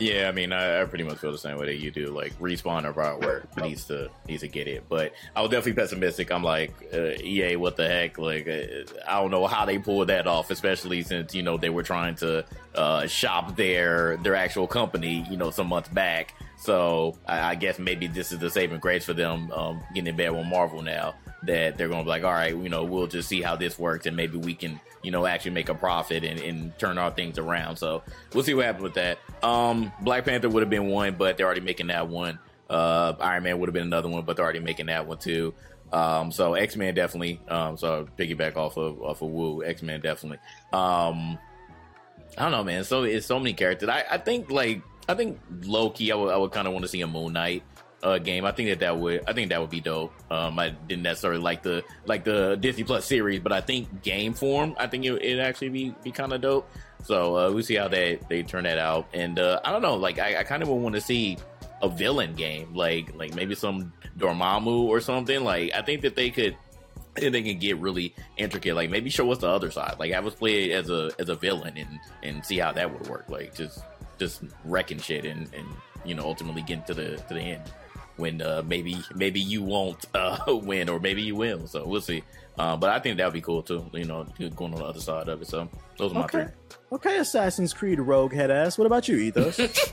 [0.00, 2.06] Yeah, I mean, I, I, pretty much feel the same way that you do.
[2.06, 6.32] Like respawn or BioWare needs to needs to get it, but I was definitely pessimistic.
[6.32, 8.16] I'm like, uh, EA, what the heck?
[8.16, 11.68] Like, uh, I don't know how they pulled that off, especially since you know they
[11.68, 16.32] were trying to uh, shop their their actual company, you know, some months back.
[16.56, 20.16] So I, I guess maybe this is the saving grace for them um, getting in
[20.16, 21.14] bed with Marvel now
[21.44, 23.78] that they're going to be like, all right, you know, we'll just see how this
[23.78, 27.10] works and maybe we can, you know, actually make a profit and, and turn our
[27.10, 27.76] things around.
[27.76, 28.02] So
[28.34, 29.18] we'll see what happens with that.
[29.42, 32.38] Um, Black Panther would have been one, but they're already making that one.
[32.68, 35.54] Uh, Iron Man would have been another one, but they're already making that one too.
[35.92, 37.40] Um, so X Men definitely.
[37.48, 40.38] Um, so piggyback off of off of Woo, X Men definitely.
[40.72, 41.38] Um,
[42.38, 42.84] I don't know, man.
[42.84, 43.88] So it's so many characters.
[43.88, 46.84] I, I think like I think low key, I would I would kind of want
[46.84, 47.64] to see a Moon Knight
[48.02, 48.44] uh, game.
[48.44, 50.12] I think that that would I think that would be dope.
[50.30, 54.34] Um, I didn't necessarily like the like the Disney Plus series, but I think game
[54.34, 56.70] form, I think it would actually be be kind of dope.
[57.04, 59.96] So uh, we see how they they turn that out, and uh, I don't know,
[59.96, 61.38] like I, I kind of want to see
[61.82, 65.42] a villain game, like like maybe some Dormammu or something.
[65.44, 66.56] Like I think that they could.
[67.20, 70.24] And they can get really intricate, like maybe show us the other side, like have
[70.26, 73.52] us play as a as a villain and and see how that would work, like
[73.52, 73.80] just
[74.16, 75.66] just wrecking shit and and
[76.04, 77.62] you know ultimately getting to the to the end
[78.20, 81.66] when uh, maybe maybe you won't uh, win or maybe you will.
[81.66, 82.22] So we'll see.
[82.58, 83.84] Uh, but I think that would be cool too.
[83.92, 85.48] You know, going on the other side of it.
[85.48, 86.44] So those are my okay.
[86.44, 86.76] three.
[86.92, 88.76] Okay, Assassin's Creed Rogue head ass.
[88.76, 89.58] What about you, Ethos?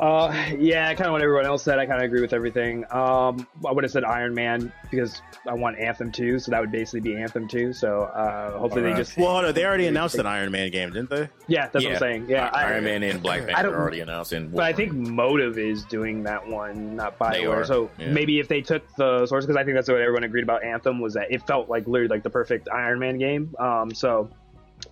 [0.00, 1.78] Uh, yeah, kind of what everyone else said.
[1.78, 2.84] I kind of agree with everything.
[2.90, 6.72] Um, I would have said Iron Man because I want Anthem 2, so that would
[6.72, 7.74] basically be Anthem 2.
[7.74, 8.96] So uh, hopefully Alright.
[8.96, 9.18] they just.
[9.18, 11.28] Well, hold on, they already announced an Iron Man game, didn't they?
[11.48, 12.30] Yeah, that's what I'm saying.
[12.30, 14.32] Yeah, I- Iron Man and Black Panther are already announced.
[14.32, 17.66] And But I think Motive is doing that one, not They Bioware.
[17.66, 18.10] So yeah.
[18.10, 21.00] maybe if they took the source, because I think that's what everyone agreed about Anthem
[21.00, 23.54] was that it felt like literally like the perfect Iron Man game.
[23.58, 24.30] Um, so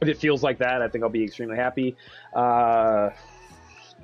[0.01, 1.97] if it feels like that, I think I'll be extremely happy.
[2.35, 3.11] Uh,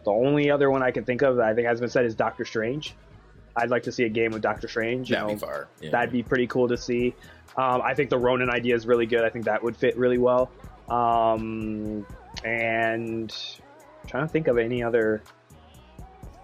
[0.05, 2.15] the only other one I can think of that I think has been said is
[2.15, 2.95] Doctor Strange.
[3.57, 5.09] I'd like to see a game with Doctor Strange.
[5.11, 5.69] You that'd know, be fire.
[5.81, 5.91] Yeah.
[5.91, 7.15] That'd be pretty cool to see.
[7.57, 9.23] Um, I think the Ronin idea is really good.
[9.25, 10.51] I think that would fit really well.
[10.89, 12.05] Um,
[12.45, 13.33] and
[14.03, 15.23] I'm trying to think of any other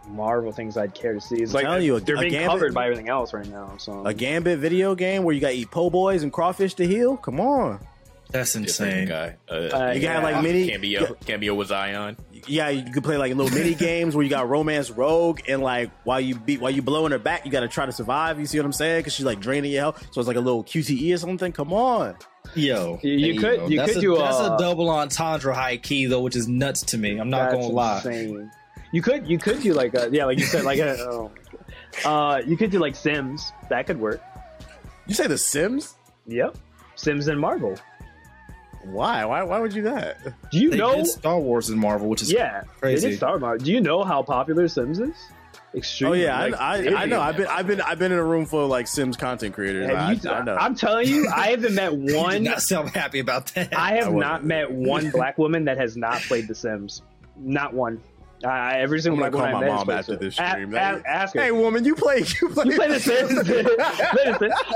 [0.08, 1.36] Marvel things I'd care to see.
[1.42, 3.46] It's I'm like telling you, a- they're a being Gambit- covered by everything else right
[3.46, 3.76] now.
[3.78, 6.86] So A Gambit video game where you got to eat po' boys and crawfish to
[6.86, 7.16] heal.
[7.16, 7.80] Come on.
[8.30, 9.08] That's insane.
[9.08, 9.36] guy.
[9.48, 10.30] Uh, Uh, You can have Yeah.
[10.36, 10.68] like mini.
[10.68, 12.16] cameo, cameo with Zion.
[12.48, 15.90] Yeah, you could play like little mini games where you got romance rogue and like
[16.04, 18.38] while you beat while you blowing her back, you got to try to survive.
[18.40, 19.00] You see what I'm saying?
[19.00, 21.52] Because she's like draining your health, so it's like a little QTE or something.
[21.52, 22.16] Come on.
[22.54, 23.66] Yo, You- you could- go.
[23.68, 26.82] you could a, do that's a- a double entendre high key though, which is nuts
[26.82, 27.18] to me.
[27.18, 27.96] I'm not that's gonna lie.
[27.98, 28.50] insane.
[28.92, 31.30] You could you could do like a, yeah like you said like a, oh.
[32.04, 34.20] uh you could do like Sims that could work.
[35.06, 35.96] You say The Sims?
[36.26, 36.56] Yep,
[36.96, 37.76] Sims and Marvel.
[38.84, 39.24] Why?
[39.24, 39.42] Why?
[39.42, 40.18] Why would you do that?
[40.50, 40.96] Do you They know?
[40.96, 43.02] did Star Wars and Marvel, which is Yeah, crazy.
[43.02, 43.62] They did Star Wars.
[43.62, 45.10] Do you know how popular Sims is?
[45.72, 46.22] Oh Extremely.
[46.24, 47.20] yeah, like, I, I, I know.
[47.20, 49.88] I've been I've been I've been in a room full of like Sims content creators.
[49.88, 50.56] I, you- I know.
[50.56, 52.42] I'm telling you, I haven't met You did one.
[52.42, 53.72] not sound happy about that.
[53.76, 57.02] I have I not met one black woman that has not played The Sims.
[57.36, 58.02] Not one.
[58.42, 60.74] Uh, every I'm single gonna black call my I met has mom after this stream.
[60.74, 61.42] a- ask her.
[61.42, 63.32] hey woman, you play you play, You play the Sims.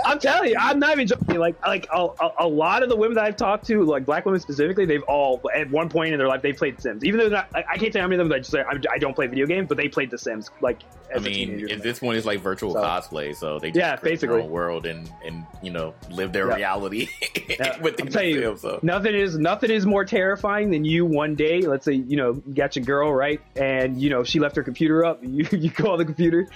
[0.04, 1.38] I'm telling you, I'm not even joking.
[1.38, 4.24] Like, like a, a, a lot of the women that I've talked to, like black
[4.26, 7.04] women specifically, they've all at one point in their life they played Sims.
[7.04, 8.76] Even though not, I, I can't say how many of them that just say I,
[8.92, 10.50] I don't play video games, but they played The Sims.
[10.60, 10.80] Like,
[11.10, 11.74] I as a mean, teenager.
[11.74, 14.42] at this one is like virtual So- cosplay, so they just Yeah, create their basically.
[14.42, 16.56] own world and and you know live their Yeah.
[16.56, 17.08] reality
[17.48, 18.56] Yeah, within I'm telling you.
[18.58, 18.80] So.
[18.82, 21.60] Nothing is nothing is more terrifying than you one day.
[21.62, 24.62] Let's say you know you got your girl right, and you know she left her
[24.62, 25.22] computer up.
[25.34, 26.48] You you call the computer,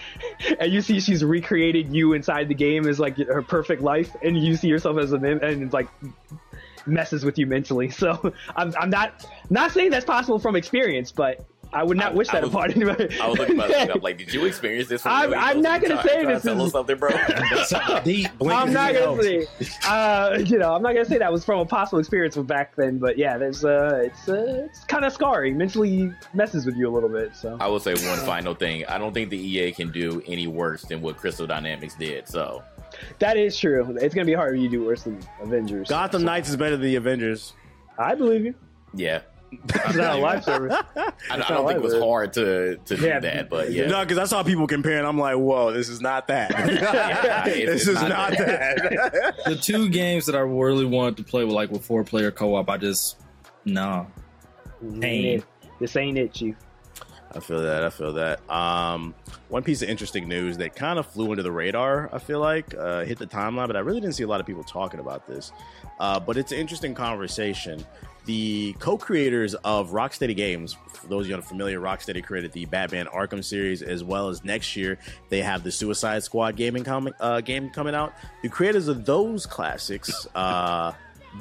[0.60, 4.36] and you see she's recreated you inside the game as like her perfect life, and
[4.38, 5.88] you see yourself as a mem- and like
[6.86, 7.90] messes with you mentally.
[7.98, 12.14] So I'm I'm not not saying that's possible from experience, but I would not I-
[12.14, 13.20] wish I that was- upon anybody.
[13.20, 13.90] I was looking about it.
[13.90, 15.04] I'm like, did you experience this?
[15.04, 17.10] I'm- I'm not gonna say this is- something, bro.
[18.04, 18.28] deep.
[18.42, 19.46] I'm not gonna say,
[19.86, 22.74] uh, you know, I'm not gonna say that was from a possible experience from back
[22.76, 25.56] then, but yeah, there's, uh, it's, uh, it's kind of scarring.
[25.58, 27.36] Mentally messes with you a little bit.
[27.36, 28.84] So I will say one final thing.
[28.86, 32.28] I don't think the EA can do any worse than what Crystal Dynamics did.
[32.28, 32.62] So
[33.18, 33.96] that is true.
[34.00, 35.88] It's gonna be hard if you do worse than Avengers.
[35.88, 37.52] Gotham Knights is better than the Avengers.
[37.98, 38.54] I believe you.
[38.94, 39.20] yeah,
[39.50, 40.76] It's not a live service.
[40.96, 42.02] I, I don't think it was live.
[42.02, 43.20] hard to to Yeah.
[43.20, 43.86] do that, but yeah.
[43.86, 45.04] No, because I saw people comparing.
[45.06, 46.50] I'm like, whoa, this is not that.
[47.46, 49.34] it's this is not not that.
[49.46, 52.54] the two games that I really wanted to play with like with four player co
[52.56, 53.16] op, I just
[53.64, 54.06] no.
[55.00, 55.42] Pain.
[55.80, 56.54] This ain't it, Chief.
[57.32, 57.84] I feel that.
[57.84, 58.48] I feel that.
[58.50, 59.14] Um,
[59.48, 62.08] one piece of interesting news that kind of flew under the radar.
[62.12, 64.46] I feel like uh, hit the timeline, but I really didn't see a lot of
[64.46, 65.52] people talking about this.
[66.00, 67.84] Uh, but it's an interesting conversation.
[68.28, 73.42] The co-creators of Rocksteady Games, for those of you unfamiliar, Rocksteady created the Batman Arkham
[73.42, 74.98] series, as well as next year
[75.30, 78.12] they have the Suicide Squad gaming uh, game coming out.
[78.42, 80.92] The creators of those classics, uh,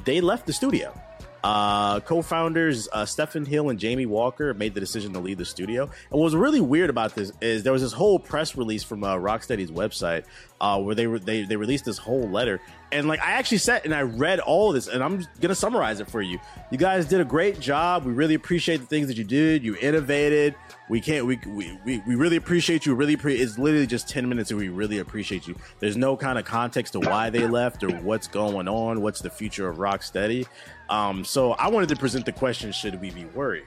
[0.05, 0.97] they left the studio.
[1.43, 5.83] Uh, co-founders uh, Sefton Hill and Jamie Walker made the decision to leave the studio.
[5.83, 9.03] And what was really weird about this is there was this whole press release from
[9.03, 10.25] uh, Rocksteady's website
[10.59, 12.59] uh, where they, re- they they released this whole letter.
[12.91, 16.09] And like I actually sat and I read all this, and I'm gonna summarize it
[16.09, 16.39] for you.
[16.71, 18.05] You guys did a great job.
[18.05, 19.63] We really appreciate the things that you did.
[19.63, 20.55] You innovated.
[20.89, 21.25] We can't.
[21.25, 22.95] We we, we, we really appreciate you.
[22.95, 25.55] Really, pre- it's literally just ten minutes, and we really appreciate you.
[25.79, 29.01] There's no kind of context to why they left or what's going on.
[29.01, 30.47] What's the future of Rocksteady?
[30.89, 33.65] Um, so I wanted to present the question: Should we be worried?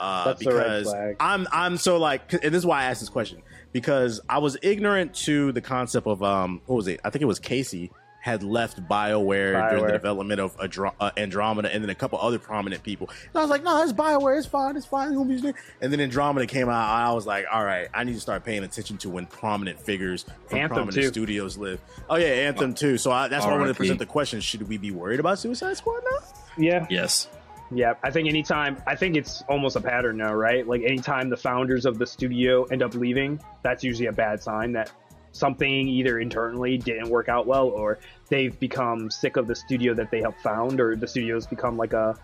[0.00, 1.16] Uh, because flag.
[1.20, 4.56] I'm I'm so like, and this is why I asked this question because I was
[4.60, 7.00] ignorant to the concept of um, what was it?
[7.04, 7.90] I think it was Casey
[8.22, 12.38] had left BioWare, during the development of Andro- uh, Andromeda, and then a couple other
[12.38, 13.10] prominent people.
[13.10, 15.08] And I was like, no, it's BioWare, it's fine, it's fine.
[15.08, 18.04] it's gonna be good." And then Andromeda came out, I was like, all right, I
[18.04, 21.08] need to start paying attention to when prominent figures from Anthem, prominent too.
[21.08, 21.80] studios live.
[22.08, 22.96] Oh yeah, Anthem too.
[22.96, 25.40] So I, that's why I wanted to present the question: Should we be worried about
[25.40, 26.18] Suicide Squad now?
[26.56, 26.86] Yeah.
[26.88, 27.26] Yes.
[27.74, 30.66] Yeah, I think anytime, I think it's almost a pattern now, right?
[30.66, 34.72] Like anytime the founders of the studio end up leaving, that's usually a bad sign
[34.72, 34.92] that
[35.32, 37.98] something either internally didn't work out well or
[38.28, 41.92] they've become sick of the studio that they helped found or the studio's become like
[41.92, 42.16] a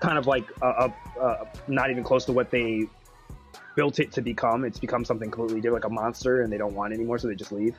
[0.00, 2.86] kind of like a, a, a not even close to what they
[3.74, 4.64] built it to become.
[4.64, 7.28] It's become something completely different, like a monster, and they don't want it anymore, so
[7.28, 7.76] they just leave.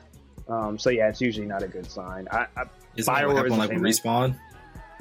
[0.48, 2.26] Um, so yeah, it's usually not a good sign.
[2.30, 2.64] I, I,
[2.96, 4.38] Isn't that what happened like with respawn?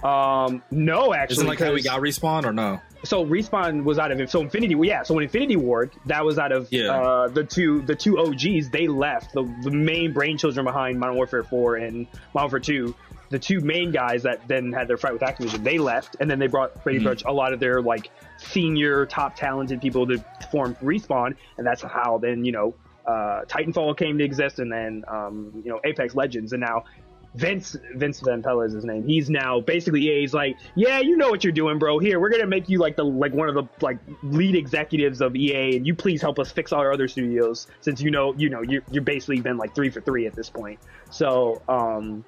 [0.03, 2.79] Um, no, actually, Isn't like how we got respawn or no?
[3.03, 4.29] so respawn was out of it.
[4.29, 5.03] So Infinity, yeah.
[5.03, 6.89] So when Infinity Ward, that was out of Yeah.
[6.91, 8.69] uh, the two the two OGs.
[8.69, 12.95] They left the the main brain children behind Modern Warfare Four and Modern Warfare Two.
[13.29, 16.39] The two main guys that then had their fight with Activision, they left, and then
[16.39, 17.03] they brought pretty Mhm.
[17.03, 20.17] much a lot of their like senior, top talented people to
[20.51, 22.73] form Respawn, and that's how then you know
[23.05, 26.83] uh, Titanfall came to exist, and then um, you know Apex Legends, and now
[27.35, 29.03] Vince Vince Zampella is his name.
[29.03, 31.99] He's now basically EA's like, yeah, you know what you're doing, bro.
[31.99, 35.35] Here, we're gonna make you like the like one of the like lead executives of
[35.35, 38.49] EA, and you please help us fix all our other studios since you know you
[38.49, 40.79] know you're you're basically been like three for three at this point.
[41.11, 42.25] So um,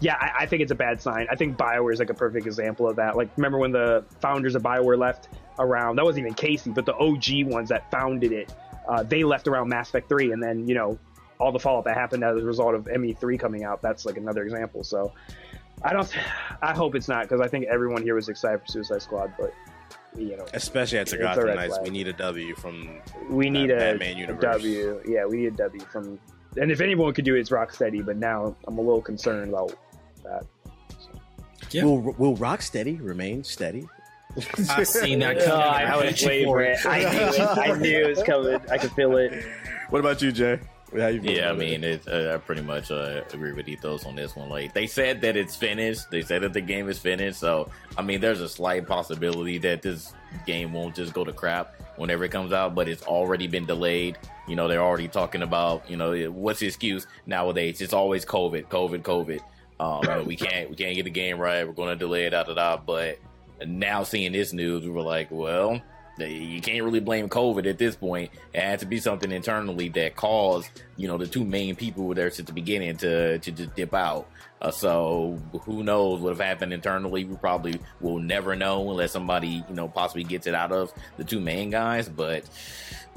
[0.00, 1.28] yeah, I, I think it's a bad sign.
[1.30, 3.16] I think Bioware is like a perfect example of that.
[3.16, 5.28] Like, remember when the founders of Bioware left
[5.58, 5.96] around?
[5.96, 8.52] That wasn't even Casey, but the OG ones that founded it,
[8.88, 10.98] uh, they left around Mass Effect three, and then you know
[11.40, 13.80] all the fallout that happened as a result of ME3 coming out.
[13.82, 14.84] That's like another example.
[14.84, 15.12] So
[15.82, 16.10] I don't.
[16.62, 19.52] I hope it's not because I think everyone here was excited for Suicide Squad, but
[20.16, 23.00] you know Especially at It's a Gotham red Knights, we need a W from.
[23.30, 24.42] we need That a, Batman a universe.
[24.42, 25.02] W.
[25.06, 26.18] Yeah, we need a W from.
[26.60, 28.04] And if anyone could do it, it's Rocksteady.
[28.04, 29.72] But now I'm a little concerned about
[30.24, 30.44] that.
[31.70, 31.84] Yeah.
[31.84, 33.88] Will Will Rocksteady remain steady?
[34.70, 35.60] I've seen that Oh, coming.
[35.66, 36.84] I I was was waiting for it.
[36.86, 37.40] I knew it.
[37.40, 38.60] I knew it was coming.
[38.70, 39.44] I could feel it.
[39.90, 40.58] What about you, Jay?
[40.92, 44.48] Yeah, I mean, it, uh, I pretty much uh, agree with Ethos on this one.
[44.48, 46.10] Like, they said that it's finished.
[46.10, 47.38] They said that the game is finished.
[47.38, 50.12] So, I mean, there's a slight possibility that this
[50.46, 54.18] game won't just go to crap whenever it comes out, but it's already been delayed.
[54.48, 57.80] You know, they're already talking about, you know, what's the excuse nowadays?
[57.80, 59.40] It's always COVID, COVID, COVID.
[59.78, 61.66] Um, you know, we can't, we can't get the game right.
[61.66, 62.76] We're going to delay it, da da da.
[62.76, 63.18] But
[63.64, 65.80] now seeing this news, we were like, well,
[66.28, 68.30] you can't really blame COVID at this point.
[68.52, 72.14] It had to be something internally that caused, you know, the two main people were
[72.14, 74.28] there since the beginning to to just dip out.
[74.60, 77.24] Uh, so who knows what have happened internally?
[77.24, 81.24] We probably will never know unless somebody, you know, possibly gets it out of the
[81.24, 82.08] two main guys.
[82.08, 82.44] But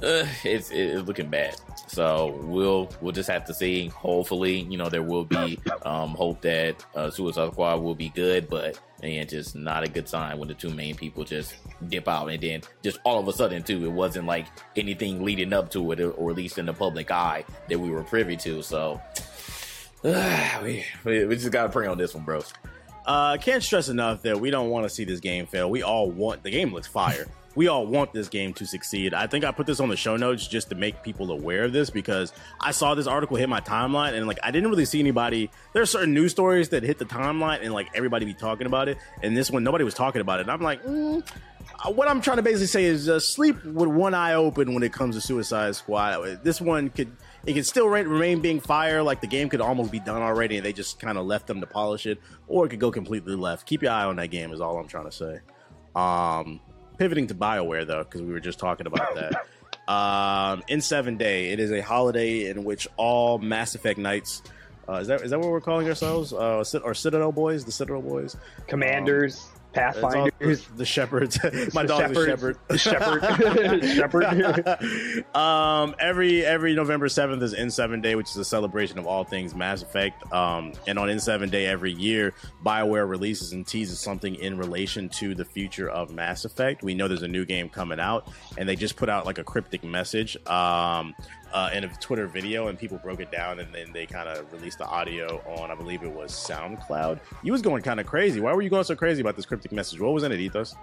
[0.04, 1.56] uh, it's it's looking bad.
[1.88, 3.88] So we'll we'll just have to see.
[3.88, 8.50] Hopefully, you know, there will be um, hope that uh, Suicide Squad will be good,
[8.50, 11.56] but and just not a good sign when the two main people just
[11.90, 14.48] dip out and then just all of a sudden too it wasn't like
[14.78, 18.02] anything leading up to it or, at least in the public eye that we were
[18.04, 19.02] privy to so
[20.04, 22.54] we, we, we just gotta pray on this one bros
[23.06, 25.70] Uh, can't stress enough that we don't want to see this game fail.
[25.70, 27.28] We all want the game looks fire.
[27.56, 29.14] We all want this game to succeed.
[29.14, 31.74] I think I put this on the show notes just to make people aware of
[31.74, 35.00] this because I saw this article hit my timeline and like I didn't really see
[35.00, 35.50] anybody.
[35.74, 38.88] There are certain news stories that hit the timeline and like everybody be talking about
[38.88, 40.44] it, and this one nobody was talking about it.
[40.44, 41.26] And I'm like, mm,
[41.84, 44.84] uh, what I'm trying to basically say is uh, sleep with one eye open when
[44.84, 46.44] it comes to Suicide Squad.
[46.44, 47.16] This one could
[47.46, 49.04] it could still remain being fire.
[49.04, 51.60] Like the game could almost be done already, and they just kind of left them
[51.62, 53.68] to polish it, or it could go completely left.
[53.68, 54.52] Keep your eye on that game.
[54.52, 55.40] Is all I'm trying to say.
[55.96, 56.60] Um,
[57.04, 59.46] pivoting to Bioware though, because we were just talking about that.
[59.94, 64.42] um, N Seven Day, it is a holiday in which all Mass Effect knights.
[64.88, 66.32] Uh, is that is that what we're calling ourselves?
[66.32, 68.38] Uh, or Citadel Boys, the Citadel Boys.
[68.68, 70.68] Commanders, It's all- Pathfinders.
[70.76, 71.40] the Shepards.
[71.74, 72.58] My dog dog's a shepherd.
[72.78, 73.84] Shepherd.
[73.86, 75.26] Shepherd.
[75.36, 79.24] um, every every November seventh is N Seven Day, which is a celebration of all
[79.24, 80.32] things Mass Effect.
[80.32, 82.34] Um, and on N Seven Day every year,
[82.64, 86.84] Bioware releases and teases something in relation to the future of Mass Effect.
[86.84, 89.44] We know there's a new game coming out, and they just put out like a
[89.44, 90.38] cryptic message.
[90.48, 91.16] Um,
[91.54, 94.52] uh, in a Twitter video, and people broke it down, and then they kind of
[94.52, 97.20] released the audio on, I believe it was SoundCloud.
[97.44, 98.42] You was going kind of crazy.
[98.42, 100.00] Why were you going so crazy about this cryptic message?
[100.00, 100.76] What was in it, Ethos?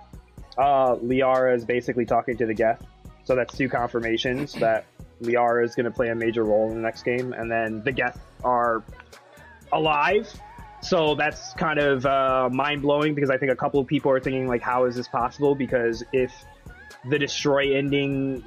[0.59, 2.85] uh, Liara is basically talking to the Geth.
[3.25, 4.87] So that's two confirmations that
[5.23, 7.93] Liara is going to play a major role in the next game, and then the
[7.93, 8.83] Geth are
[9.73, 10.33] alive.
[10.83, 14.21] So that's kind of uh, mind blowing because I think a couple of people are
[14.21, 15.55] thinking like, how is this possible?
[15.55, 16.33] Because if
[17.09, 18.45] the destroy ending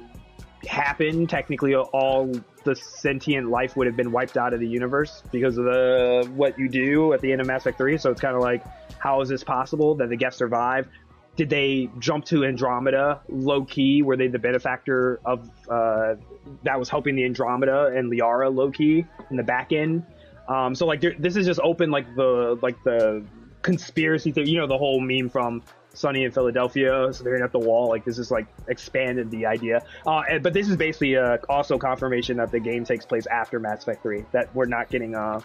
[0.66, 2.32] happened, technically all
[2.64, 6.58] the sentient life would have been wiped out of the universe because of the what
[6.58, 7.98] you do at the end of Mass Effect 3.
[7.98, 8.64] So it's kind of like,
[8.98, 10.88] how is this possible that the Geth survive?
[11.36, 14.02] Did they jump to Andromeda low key?
[14.02, 16.14] Were they the benefactor of uh,
[16.62, 20.04] that was helping the Andromeda and Liara low key in the back end?
[20.48, 23.24] Um, so like there, this is just open like the like the
[23.62, 24.48] conspiracy theory.
[24.48, 25.62] You know the whole meme from
[25.94, 27.88] Sunny in Philadelphia staring at the wall.
[27.88, 29.82] Like this is like expanded the idea.
[30.06, 33.58] Uh, and, but this is basically uh, also confirmation that the game takes place after
[33.58, 34.24] Mass Effect 3.
[34.32, 35.40] That we're not getting uh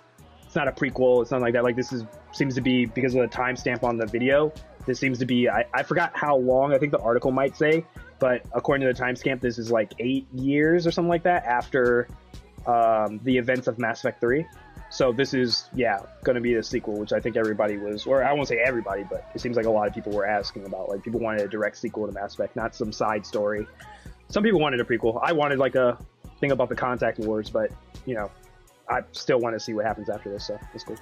[0.46, 1.22] it's not a prequel.
[1.22, 1.64] It's not like that.
[1.64, 4.52] Like this is seems to be because of the timestamp on the video.
[4.86, 6.74] This seems to be I, I forgot how long.
[6.74, 7.86] I think the article might say
[8.20, 12.08] but according to the timestamp, this is like eight years or something like that after
[12.68, 14.46] um, the events of Mass Effect 3.
[14.90, 18.24] So this is, yeah, going to be the sequel, which I think everybody was, or
[18.24, 20.90] I won't say everybody, but it seems like a lot of people were asking about.
[20.90, 23.68] Like people wanted a direct sequel to Mass Effect, not some side story.
[24.30, 25.20] Some people wanted a prequel.
[25.22, 25.98] I wanted like a
[26.40, 27.72] thing about the Contact Wars, but
[28.06, 28.32] you know,
[28.90, 30.48] I still want to see what happens after this.
[30.48, 30.96] So it's cool.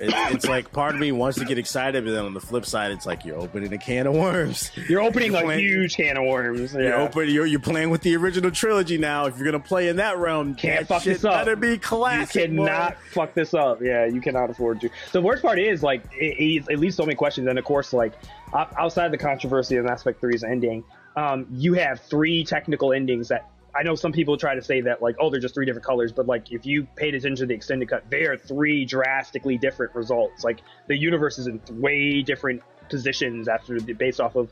[0.00, 2.64] It, it's like part of me wants to get excited, but then on the flip
[2.64, 4.70] side, it's like you're opening a can of worms.
[4.88, 6.72] You're opening You're a playing- huge can of worms.
[6.72, 7.02] You're Yeah.
[7.02, 7.28] open.
[7.28, 9.26] You're, you're playing with the original trilogy now.
[9.26, 11.32] If you're gonna play in that realm, Can't that fuck this up.
[11.44, 12.50] Better be You classic.
[12.50, 12.64] boy.
[12.66, 13.82] cannot fuck this up.
[13.82, 14.90] Yeah, you cannot afford to.
[15.12, 17.92] The worst part is like it, it, it leaves so many questions, and of course,
[17.92, 18.14] like
[18.54, 20.82] outside the controversy of Mass Effect 3's ending,
[21.16, 25.00] um, you have three technical endings that I know some people try to say that
[25.00, 27.54] like oh they're just three different colors, but like if you paid attention to the
[27.54, 30.44] extended cut, they are three drastically different results.
[30.44, 34.50] Like the universe is in way different positions after the, based off of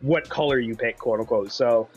[0.00, 1.52] what color you pick, quote unquote.
[1.52, 1.88] So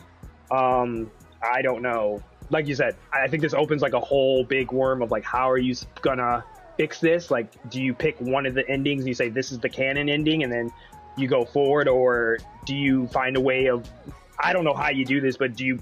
[0.50, 1.10] um,
[1.42, 2.22] I don't know.
[2.50, 5.50] Like you said, I think this opens like a whole big worm of like, how
[5.50, 6.44] are you gonna
[6.76, 7.30] fix this?
[7.30, 10.08] Like, do you pick one of the endings and you say this is the canon
[10.08, 10.70] ending, and then
[11.16, 13.88] you go forward, or do you find a way of?
[14.38, 15.78] I don't know how you do this, but do you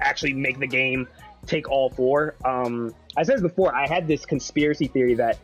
[0.00, 1.08] actually make the game
[1.46, 2.36] take all four?
[2.44, 3.74] Um, I said before.
[3.74, 5.38] I had this conspiracy theory that,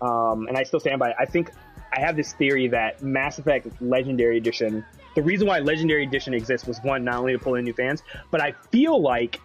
[0.00, 1.16] um, and I still stand by it.
[1.18, 1.50] I think
[1.96, 4.84] I have this theory that Mass Effect Legendary Edition.
[5.14, 8.02] The reason why Legendary Edition exists was one, not only to pull in new fans,
[8.30, 9.40] but I feel like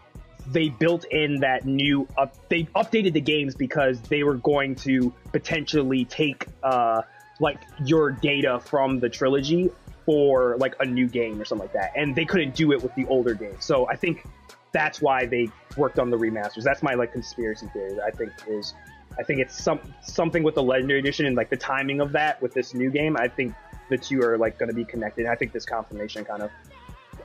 [0.47, 5.13] they built in that new up they updated the games because they were going to
[5.31, 7.01] potentially take uh
[7.39, 9.69] like your data from the trilogy
[10.11, 12.93] for like a new game or something like that and they couldn't do it with
[12.95, 13.55] the older game.
[13.59, 14.25] so i think
[14.73, 15.47] that's why they
[15.77, 18.73] worked on the remasters that's my like conspiracy theory i think is
[19.17, 22.41] i think it's some something with the legendary edition and like the timing of that
[22.41, 23.53] with this new game i think
[23.89, 26.51] the two are like going to be connected i think this confirmation kind of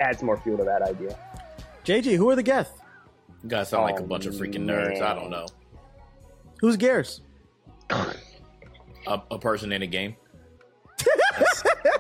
[0.01, 1.19] adds more fuel to that idea
[1.85, 2.81] JG, who are the Geth?
[3.45, 5.01] You guys sound like a Oh, bunch of oh, freaking nerds.
[5.01, 5.47] I don't know.
[6.61, 7.21] Who's Garrus?
[7.91, 10.17] A, a person in a game.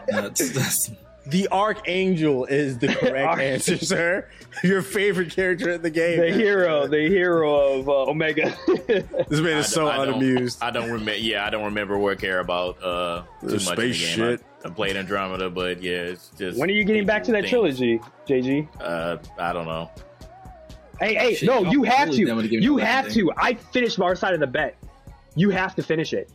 [0.08, 0.90] That's, that's,
[1.26, 4.28] The Archangel is the correct answer, sir.
[4.62, 6.18] Your favorite character in the game.
[6.20, 8.56] the hero the hero of uh, omega
[8.86, 10.62] This man is d- so I don't- unamused.
[10.62, 11.16] I don't remember.
[11.16, 13.58] Yeah, I don't remember or care about uh, too The much in the
[13.92, 14.16] space game.
[14.16, 14.40] shit.
[14.64, 16.58] I, I played Andromeda, but yeah, it's just.
[16.58, 19.90] when are you getting back to that people trilogy jg Uh, I don't know.
[21.00, 22.48] Hey, hey, Shit, no, y'all have really to.
[22.48, 23.14] to You have thing.
[23.26, 23.32] to.
[23.36, 24.76] I finished our side of the bet.
[25.34, 26.30] You have to finish it.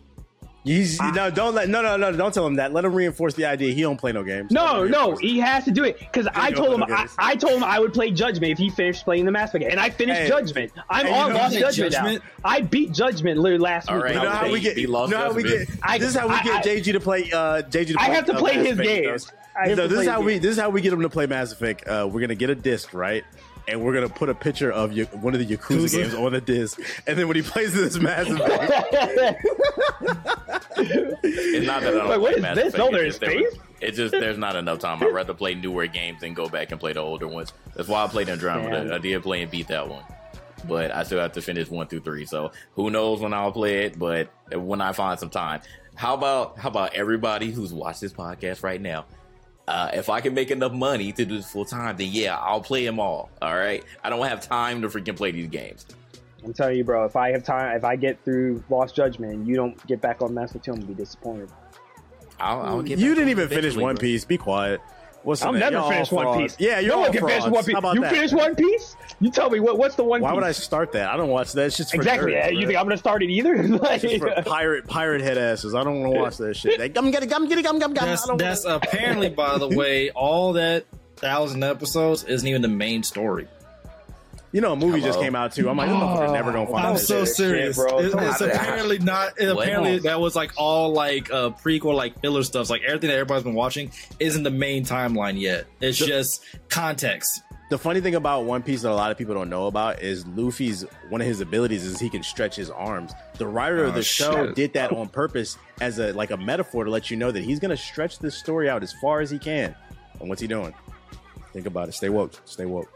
[0.63, 2.71] He's, no, don't let no, no, no, don't tell him that.
[2.71, 3.73] Let him reinforce the idea.
[3.73, 4.51] He don't play no games.
[4.51, 5.19] No, no, it.
[5.21, 6.93] he has to do it because I told go, him.
[6.93, 7.07] I.
[7.17, 9.79] I told him I would play Judgment if he finished playing the Mass Effect, and
[9.79, 10.27] I finished Hey.
[10.27, 10.71] Judgment.
[10.87, 12.23] I'm Hey, on know Lost how Judgment, Judgment?
[12.23, 12.49] now.
[12.51, 14.03] I beat Judgment literally last All week.
[14.05, 14.75] right, You know how was we get.
[14.75, 15.67] he You lost know how we get.
[15.81, 17.31] I- this is how we get I- JG to play.
[17.31, 18.05] Uh, JG to play.
[18.07, 19.25] I have to uh, play Mass his Effect, games.
[19.25, 19.31] though.
[19.63, 20.37] I So this is how his we.
[20.37, 21.87] This is how we get him to play Mass Effect.
[21.87, 23.23] Uh, we're gonna get a disc, right?
[23.67, 25.91] And we're gonna put a picture of Ya- one of the Yakuza Yakuza.
[25.91, 29.43] games on the disc, and then when he plays this Mass Effect,
[31.23, 32.73] It's not that I don't Like, what like is this?
[32.75, 35.01] It's there's just It's just there's not enough time.
[35.01, 37.53] I'd rather play newer games than go back and play the older ones.
[37.75, 38.85] That's why I played Andromeda.
[38.85, 38.93] Man.
[38.93, 40.03] I did play and beat that one,
[40.67, 42.25] but I still have to finish one through three.
[42.25, 43.97] So who knows when I'll play it?
[43.99, 45.61] But when I find some time,
[45.95, 49.05] how about how about everybody who's watched this podcast right now?
[49.67, 52.61] Uh, if I can make enough money to do this full time, then yeah, I'll
[52.61, 53.29] play them all.
[53.41, 55.85] All right, I don't have time to freaking play these games.
[56.43, 57.05] I'm telling you, bro.
[57.05, 60.21] If I have time, if I get through Lost Judgment, and you don't get back
[60.21, 61.49] on Mass Effect 2, I'm gonna be disappointed.
[62.39, 64.01] I'll, I'll mm, get you didn't even finish One bro.
[64.01, 64.25] Piece.
[64.25, 64.81] Be quiet.
[65.23, 66.35] What's I'm never Y'all finish One.
[66.39, 66.55] Piece.
[66.59, 67.43] Yeah, you're no all one can finish.
[67.45, 67.73] One Piece.
[67.73, 68.11] How about You that?
[68.11, 68.95] finish One Piece?
[69.19, 69.77] You tell me what?
[69.77, 70.35] What's the One Why Piece?
[70.35, 71.09] would I start that?
[71.11, 71.67] I don't watch that.
[71.67, 72.31] It's just for Exactly.
[72.31, 73.61] nerds, Yeah, you think I'm gonna start it either?
[73.67, 75.75] like, It's for pirate pirate head asses.
[75.75, 76.79] I don't want to watch that shit.
[76.79, 79.59] Like, I'm getting, I'm getting, I'm getting, I'm that's, I don't that's wanna- apparently, by
[79.59, 80.85] the way, all that
[81.17, 83.47] thousand episodes isn't even the main story.
[84.53, 85.69] You know, a movie just came out too.
[85.69, 87.35] I'm like, this motherfucker's never gonna find I'm this so shit.
[87.35, 87.99] serious, bro.
[87.99, 88.49] It's, it's on.
[88.51, 89.39] apparently not.
[89.39, 92.69] it- apparently, that was like all like uh, prequel, like filler stuff.
[92.69, 95.67] Like everything that everybody's been watching isn't the main timeline yet.
[95.79, 97.41] It's just context.
[97.69, 100.27] The funny thing about One Piece that a lot of people don't know about is
[100.27, 103.13] Luffy's one of his abilities is he can stretch his arms.
[103.37, 104.55] The writer of Oh, the show shit.
[104.55, 107.59] did that on purpose as a like a metaphor to let you know that he's
[107.59, 109.73] gonna stretch this story out as far as he can.
[110.19, 110.73] And what's he doing?
[111.53, 111.93] Think about it.
[111.93, 112.33] Stay woke.
[112.43, 112.91] Stay woke.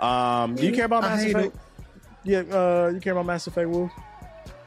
[0.00, 1.56] Um, do you care about I Mass hate Effect?
[2.24, 3.90] Yeah, uh, you care about Mass Effect, Wolf?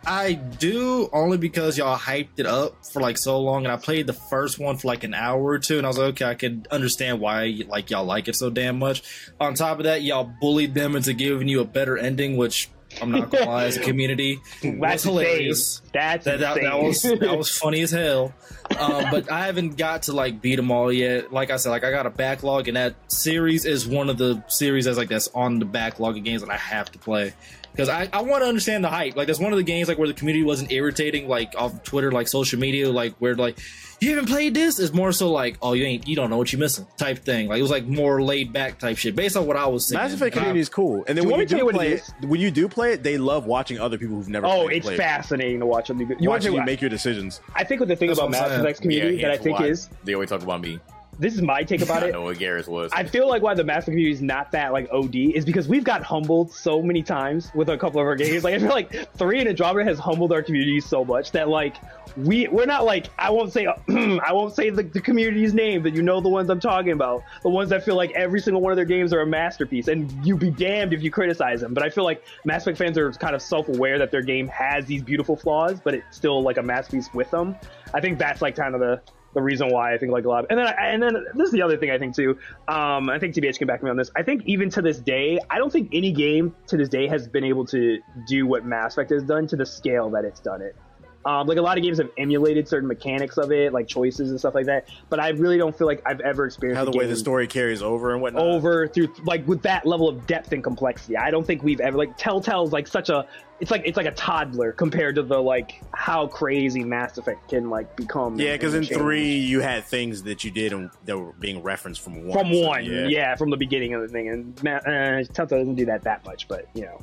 [0.06, 4.06] I do only because y'all hyped it up for like so long, and I played
[4.06, 6.36] the first one for like an hour or two, and I was like, okay, I
[6.36, 9.02] can understand why like y'all like it so damn much.
[9.40, 12.70] On top of that, y'all bullied them into giving you a better ending, which
[13.02, 15.80] I'm not gonna lie, as a community, That's hilarious.
[15.80, 15.90] insane.
[15.94, 18.34] That's That, that, that was that was funny as hell.
[18.80, 21.32] um, but I haven't got to like beat them all yet.
[21.34, 24.44] Like I said, like I got a backlog, and that series is one of the
[24.48, 27.34] series that's like that's on the backlog of games that I have to play
[27.74, 29.16] because I, I want to understand the hype.
[29.16, 32.12] Like that's one of the games like where the community wasn't irritating like off Twitter,
[32.12, 33.58] like social media, like where like
[34.00, 34.80] you haven't played this.
[34.80, 37.48] It's more so like oh you ain't you don't know what you're missing type thing.
[37.48, 40.00] Like it was like more laid back type shit based on what I was seeing.
[40.02, 41.66] Mass Effect community is cool, and then Do when you want me to tell do
[41.66, 44.30] you play it it, when you do play it, they love watching other people who've
[44.30, 44.46] never.
[44.46, 44.98] Oh, played it's play it.
[44.98, 46.00] fascinating to watch them.
[46.00, 47.42] You want to Watching know you make your decisions.
[47.56, 48.62] I think what the thing That's about Mass saying.
[48.62, 49.68] Effect's community Yeah, that I think why.
[49.68, 50.80] is they always talk about me.
[51.20, 52.12] This is my take about I it.
[52.14, 52.92] know what Garrus was.
[52.94, 55.68] I feel like why the Mass Effect community is not that like OD is because
[55.68, 58.44] we've got humbled so many times with a couple of our games.
[58.44, 61.78] Like I feel like three and Andromeda has humbled our community so much that like
[62.18, 65.94] we we're not like I won't say I won't say the, the community's name, but
[65.94, 68.72] you know the ones I'm talking about, the ones that feel like every single one
[68.72, 71.74] of their games are a masterpiece, and you'd be damned if you criticize them.
[71.74, 74.86] But I feel like Mass Effect fans are kind of self-aware that their game has
[74.86, 77.56] these beautiful flaws, but it's still like a masterpiece with them.
[77.94, 79.02] I think that's like kind of the
[79.34, 80.46] the reason why I think like a lot.
[80.46, 82.38] Of, and then and then this is the other thing I think too.
[82.68, 84.12] Um, I think TBH can back me on this.
[84.16, 87.28] I think even to this day, I don't think any game to this day has
[87.28, 90.62] been able to do what Mass Effect has done to the scale that it's done
[90.62, 90.76] it.
[91.26, 94.40] Um, like a lot of games have emulated certain mechanics of it, like choices and
[94.40, 94.88] stuff like that.
[95.10, 97.82] But I really don't feel like I've ever experienced How the way the story carries
[97.82, 98.44] over and whatnot.
[98.44, 101.18] over through like with that level of depth and complexity.
[101.18, 103.28] I don't think we've ever like Telltale's like such a
[103.60, 107.70] it's like it's like a toddler compared to the like how crazy Mass Effect can
[107.70, 108.38] like become.
[108.38, 109.00] Yeah, because in change.
[109.00, 112.38] three you had things that you did and that were being referenced from one.
[112.38, 113.36] from so, one, yeah.
[113.36, 116.68] from the beginning of the thing, and uh, Telltale doesn't do that that much, but
[116.74, 117.00] you know,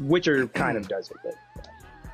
[0.00, 1.18] Witcher kind of does it.
[1.22, 1.34] But,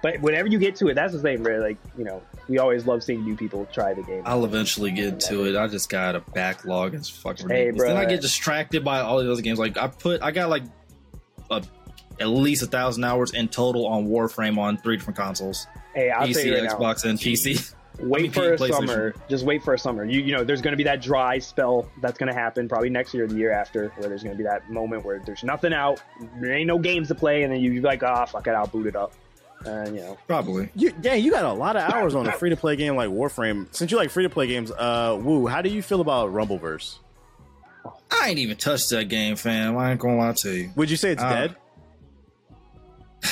[0.03, 3.03] but whenever you get to it, that's the thing, like you know, we always love
[3.03, 4.23] seeing new people try the game.
[4.25, 5.57] I'll eventually get to it.
[5.57, 6.95] I just got a backlog.
[6.95, 7.89] It's fucking Hey, ridiculous.
[7.89, 9.59] then I get distracted by all the other games.
[9.59, 10.63] Like I put, I got like
[11.51, 11.63] a,
[12.21, 16.27] at least a thousand hours in total on Warframe on three different consoles: hey, I'll
[16.27, 17.75] PC, you right now, Xbox, and PC.
[18.01, 19.15] wait I mean, for a summer.
[19.29, 20.05] Just wait for a summer.
[20.05, 22.91] You you know, there's going to be that dry spell that's going to happen probably
[22.91, 25.43] next year or the year after, where there's going to be that moment where there's
[25.45, 26.03] nothing out,
[26.41, 28.87] there ain't no games to play, and then you're like, ah, fuck it, I'll boot
[28.87, 29.13] it up,
[29.65, 30.69] and you know, Probably.
[30.75, 33.09] You, dang, you got a lot of hours on a free to play game like
[33.11, 33.67] Warframe.
[33.75, 36.99] Since you like free to play games, uh, Woo, how do you feel about Rumbleverse?
[38.11, 39.77] I ain't even touched that game, fam.
[39.77, 40.71] I ain't gonna lie to you.
[40.77, 41.57] Would you say it's Uh, dead?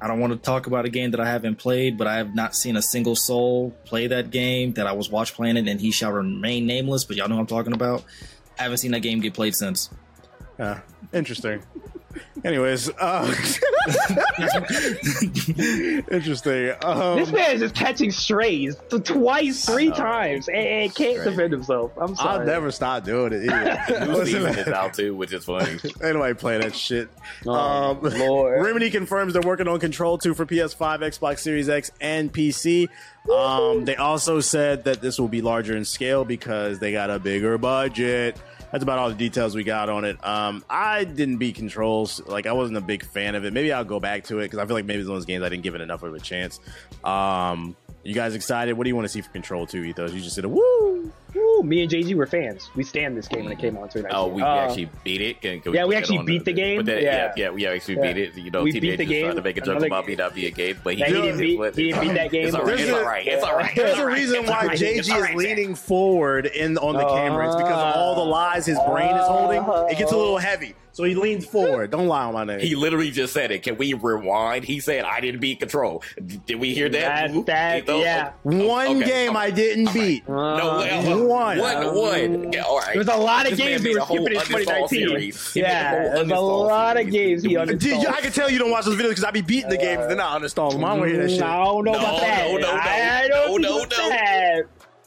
[0.00, 2.34] I don't want to talk about a game that I haven't played, but I have
[2.34, 5.80] not seen a single soul play that game that I was watch playing it, and
[5.80, 7.04] he shall remain nameless.
[7.04, 8.04] But y'all know what I'm talking about.
[8.58, 9.88] I haven't seen that game get played since.
[10.58, 10.80] Yeah,
[11.12, 11.62] interesting.
[12.44, 13.26] Anyways, uh,
[16.10, 16.72] interesting.
[16.82, 21.30] Um, this man is just catching strays twice, three times, and, and can't Stray.
[21.30, 21.92] defend himself.
[21.96, 22.40] I'm sorry.
[22.40, 23.50] I'll never stop doing it.
[23.50, 24.06] Either.
[24.06, 25.70] New Listen, season out too, which is funny.
[25.84, 27.08] Ain't nobody play that shit.
[27.46, 28.62] Oh, um, Lord.
[28.62, 32.88] Remedy confirms they're working on Control 2 for PS5, Xbox Series X, and PC.
[33.32, 37.18] Um, they also said that this will be larger in scale because they got a
[37.18, 38.36] bigger budget.
[38.72, 40.22] That's about all the details we got on it.
[40.26, 42.20] Um, I didn't beat Controls.
[42.26, 43.52] Like, I wasn't a big fan of it.
[43.52, 45.26] Maybe I'll go back to it because I feel like maybe it's one of those
[45.26, 46.60] games I didn't give it enough of a chance.
[47.04, 48.74] Um, you guys excited?
[48.74, 50.12] What do you want to see for Control 2, Ethos?
[50.12, 51.12] You just said a woo.
[51.34, 52.70] Woo, me and JG were fans.
[52.74, 54.10] We stand this game when it came on 2019.
[54.14, 55.40] Oh, we Uh, actually beat it.
[55.40, 56.84] Can, can yeah, we put actually beat the game.
[56.84, 57.32] That, Yeah.
[57.36, 58.12] yeah, yeah, we actually Yeah.
[58.12, 58.36] beat it.
[58.36, 60.14] You know, We TJ beat the just trying to make a joke Another- about me
[60.16, 62.14] not being a game, but he, that he did didn't beat, But he didn't beat
[62.14, 62.46] that game.
[62.46, 62.80] It's all but- right.
[62.80, 63.26] It's all right.
[63.26, 63.74] It's all right.
[63.76, 64.68] There's a reason It's why.
[64.76, 67.46] JG It's is leaning forward in on the camera.
[67.46, 69.62] It's because of all the lies his brain is holding.
[69.90, 71.90] It gets a little heavy, so he leans forward.
[71.90, 72.60] Don't lie on my name.
[72.60, 73.62] He literally just said it.
[73.62, 74.64] Can we rewind?
[74.64, 77.32] He said, "I didn't beat control." D- Did we hear that?
[77.32, 78.00] That- that- You know?
[78.00, 78.30] yeah.
[78.42, 79.38] One Okay, game okay.
[79.38, 80.28] I didn't beat.
[80.28, 80.84] No, Uh,
[81.60, 82.02] well, one.
[82.30, 82.52] one, one.
[82.52, 82.94] Yeah, all right.
[82.94, 84.88] There's a lot of This games we were skipping in 2019.
[84.88, 85.52] series.
[85.56, 87.78] Yeah, whole there's a uninstall lot of games he uninstalled.
[87.80, 90.06] Dude, I can tell you don't watch those videos because I be beating the games,
[90.08, 90.84] then I uninstall them.
[90.84, 91.42] I don't want to hear that shit.
[91.42, 92.46] I don't know No, about that.
[92.50, 92.72] no, no, no.
[92.80, 94.62] I don't No, know no, about no.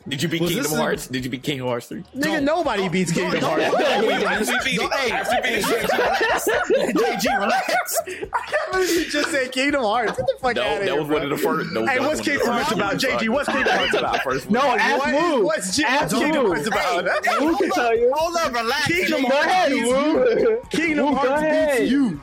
[0.09, 0.15] That.
[0.15, 1.07] Did you beat Was Kingdom this a- Hearts?
[1.07, 2.03] Did you beat Kingdom Hearts 3?
[2.17, 3.75] Nigga, nobody beats Kingdom Hearts.
[3.77, 3.83] We
[4.13, 4.93] actually beat it.
[4.93, 6.95] Hey, Actually beat it.
[6.95, 7.97] JG, relax.
[8.07, 10.17] I can't believe you just said Kingdom Hearts.
[10.17, 10.95] Get the fuck No, out of that here.
[10.99, 11.17] was bro.
[11.17, 11.71] one of the first.
[11.71, 12.91] No, Hey, that was what's one of Kingdom the Hearts first about?
[12.91, 13.03] ones.
[13.03, 14.23] JG, what's Kingdom Hearts about?
[14.23, 14.79] First No, one.
[14.79, 15.37] ask What Woo.
[15.39, 16.53] is- what's J- Ask what's Kingdom Woo.
[16.53, 17.25] Hearts about?
[17.39, 18.11] Who can tell you?
[18.15, 18.87] Hold up, relax.
[18.87, 20.61] Kingdom Go ahead, Hearts Woo.
[20.69, 21.79] Kingdom Woo, go Hearts ahead.
[21.79, 22.21] beats you.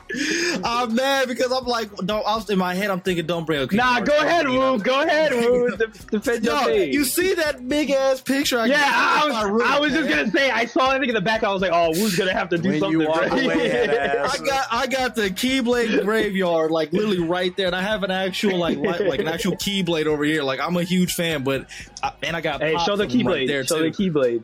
[0.63, 2.25] I'm mad because I'm like, don't.
[2.25, 2.89] I was in my head.
[2.89, 3.69] I'm thinking, don't bring up.
[3.69, 4.09] Kingdom Nah, Hearts.
[4.09, 4.73] go ahead, You know?
[4.73, 4.79] Woo.
[4.79, 5.75] Go ahead, Woo.
[5.77, 6.93] De- defend your No, thing.
[6.93, 8.59] you see that big ass picture?
[8.59, 9.51] I yeah, I got?
[9.51, 11.43] was, I was just gonna say I saw anything in the back.
[11.43, 13.01] I was like, oh, Woo's gonna have to do When something.
[13.01, 13.31] you right?
[13.31, 13.87] away.
[14.19, 18.11] I got I got the Keyblade graveyard like literally right there, and I have an
[18.11, 20.43] actual like li- like an actual Keyblade over here.
[20.43, 21.69] Like I'm a huge fan, but
[22.01, 23.25] I, and I got Hey, show the keyblade.
[23.25, 23.91] right there show too.
[23.91, 24.43] the keyblade.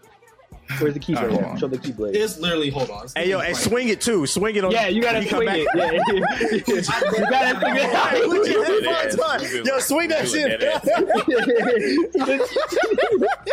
[0.80, 1.18] Where's the keyblade?
[1.18, 1.50] Alright, hold at?
[1.52, 1.58] on.
[1.60, 2.16] Show the keyblade.
[2.16, 3.04] It's literally hold on.
[3.06, 4.26] It's Hey yo, and swing it too.
[4.26, 4.72] Swing it on.
[4.72, 5.58] yeah, you gotta when come swing back.
[5.60, 5.68] it.
[5.76, 5.92] Yeah,
[7.20, 7.90] you gotta swing it.
[7.90, 9.20] Hey, look at Doing that that.
[9.20, 9.66] fun time.
[9.66, 10.62] Yo, swing that shit.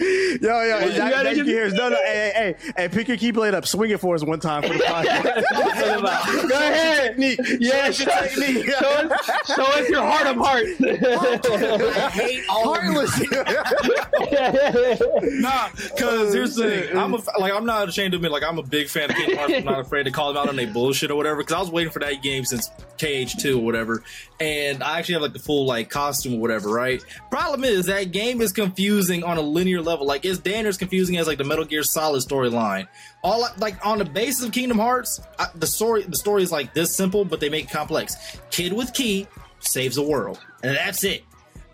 [0.00, 0.06] Yo,
[0.62, 3.16] yo, You that, gotta that you hear no, no, hey, hey, hey, hey, pick your
[3.16, 6.48] keyblade up, swing it for us one time for the podcast.
[6.48, 7.16] Go ahead.
[7.16, 7.40] technique.
[7.58, 10.70] Yeah, show show, us your show us, show us your heart of hearts.
[10.80, 13.18] I hate all Heartless.
[15.40, 16.96] Nah, because here's the thing.
[16.96, 19.38] I'm a, like I'm not ashamed to admit like I'm a big fan of Kingdom
[19.38, 19.54] Hearts.
[19.54, 21.38] I'm not afraid to call them out on their bullshit or whatever.
[21.38, 24.02] Because I was waiting for that game since KH2 or whatever,
[24.40, 26.70] and I actually have like the full like costume or whatever.
[26.70, 27.02] Right?
[27.30, 30.06] Problem is that game is confusing on a linear level.
[30.06, 32.88] Like it's damn near as confusing as like the Metal Gear Solid storyline.
[33.22, 36.74] All like on the basis of Kingdom Hearts, I, the story the story is like
[36.74, 38.38] this simple, but they make it complex.
[38.50, 39.26] Kid with key
[39.60, 41.24] saves the world, and that's it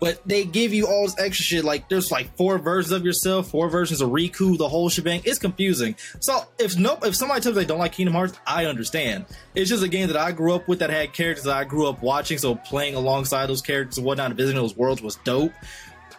[0.05, 1.65] but they give you all this extra shit.
[1.65, 5.23] Like there's like four versions of yourself, four versions of Riku, the whole shebang.
[5.25, 5.95] It's confusing.
[6.19, 9.25] So if nope, if somebody tells me they don't like Kingdom Hearts, I understand.
[9.55, 11.87] It's just a game that I grew up with that had characters that I grew
[11.87, 12.37] up watching.
[12.37, 15.53] So playing alongside those characters and whatnot, and visiting those worlds was dope.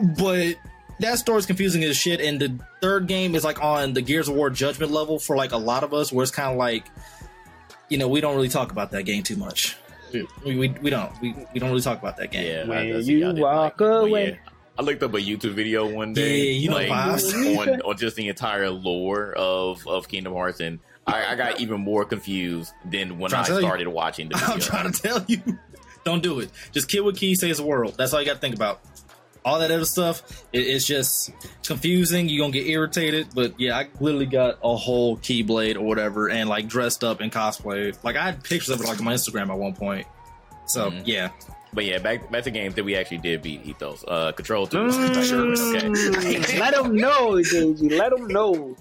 [0.00, 0.56] But
[0.98, 2.20] that story's confusing as shit.
[2.20, 5.52] And the third game is like on the Gears of War Judgment level for like
[5.52, 6.86] a lot of us, where it's kind of like,
[7.88, 9.76] you know, we don't really talk about that game too much.
[10.44, 12.46] We, we, we don't we, we don't really talk about that game.
[12.46, 14.28] Yeah, When I- I you y'all didn't walk but away.
[14.30, 14.50] yeah.
[14.78, 18.14] I looked up a YouTube video one day, Yeah, you know like, on, on just
[18.16, 23.18] the entire lore of, of Kingdom Hearts, and I, I got even more confused than
[23.18, 23.66] when I to tell you.
[23.66, 24.52] started watching the video.
[24.54, 25.40] I'm trying to tell you,
[26.04, 26.50] don't do it.
[26.72, 27.94] Just kill with key saves the world.
[27.96, 28.80] That's all you got to think about.
[29.46, 31.30] All that other stuff, it, it's just
[31.64, 32.28] confusing.
[32.28, 33.28] You're gonna get irritated.
[33.34, 37.30] But yeah, I literally got a whole keyblade or whatever, and like dressed up in
[37.30, 37.96] cosplay.
[38.02, 40.06] Like I had pictures of it like on my Instagram at one point.
[40.66, 41.02] So Mhm.
[41.06, 41.28] yeah,
[41.72, 44.04] But yeah, back back to games that we actually did beat Ethos.
[44.08, 44.78] Uh, Control two.
[44.78, 46.16] Mm.
[46.16, 46.58] okay.
[46.58, 47.96] Let them know, JG.
[47.98, 48.74] Let them know.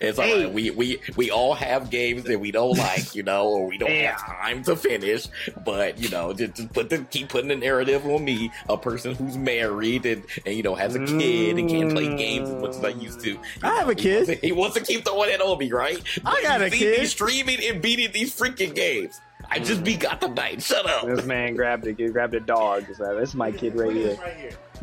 [0.00, 0.44] It's all Hey.
[0.44, 0.52] right.
[0.52, 3.90] We we we all have games that we don't like, you know, or we don't
[3.90, 4.12] Yeah.
[4.12, 5.26] have time to finish.
[5.64, 9.14] But you know, just, just put the keep putting the narrative on me, a person
[9.14, 12.70] who's married and, and you know has a kid and can't play games as much
[12.76, 13.38] as I used to.
[13.62, 14.26] I have a He wants kid.
[14.40, 16.02] to- He wants to keep throwing it on me, right?
[16.24, 17.00] I got you a kid.
[17.00, 19.20] Me streaming and beating these freaking games.
[19.50, 19.84] I just mm.
[19.84, 20.62] beat the Knight.
[20.62, 21.06] Shut up.
[21.06, 21.96] This man grabbed it.
[22.12, 22.86] Grabbed a dog.
[22.86, 24.16] He "This is my kid right here."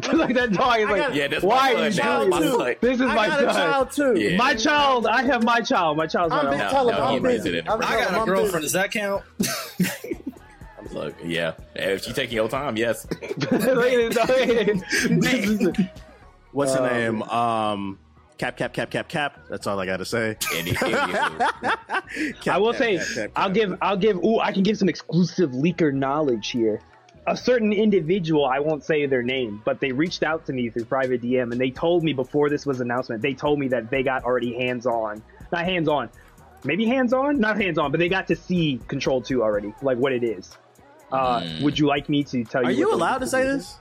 [0.13, 2.77] like that dog is like, Yeah, that's why are you doing this?
[2.81, 4.13] This is I my got a child too.
[4.19, 4.37] Yeah.
[4.37, 5.07] My child.
[5.07, 5.97] I have my child.
[5.97, 6.63] My child's I'm not busy.
[6.63, 7.59] No, Tell him no, I'm he busy.
[7.67, 8.51] I'm I got him a I'm girlfriend.
[8.53, 8.61] busy.
[8.61, 9.23] Does that count?
[10.93, 11.53] Look, yeah.
[11.75, 13.05] If you taking your time, yes.
[16.51, 16.87] What's the Um,
[17.19, 17.21] name?
[17.23, 17.99] Um,
[18.37, 19.39] cap, cap, cap, cap, cap.
[19.49, 20.37] That's all I got to say.
[20.55, 22.41] Any, anywho.
[22.41, 23.53] Cap, I will cap, say, cap, cap, I'll cap.
[23.53, 24.17] give, I'll give.
[24.23, 26.79] Ooh, I can give some exclusive leaker knowledge here.
[27.27, 30.85] A certain individual, I won't say their name, but they reached out to me through
[30.85, 34.01] private DM and they told me before this was announcement, they told me that they
[34.01, 35.21] got already hands on,
[35.51, 36.09] not hands on,
[36.63, 39.97] maybe hands on, not hands on, but they got to see Control Two already, like
[39.97, 40.57] what it is.
[41.11, 41.61] Uh, Mm.
[41.63, 42.69] Would you like me to tell you?
[42.69, 43.57] Are you allowed to say is?
[43.57, 43.79] this?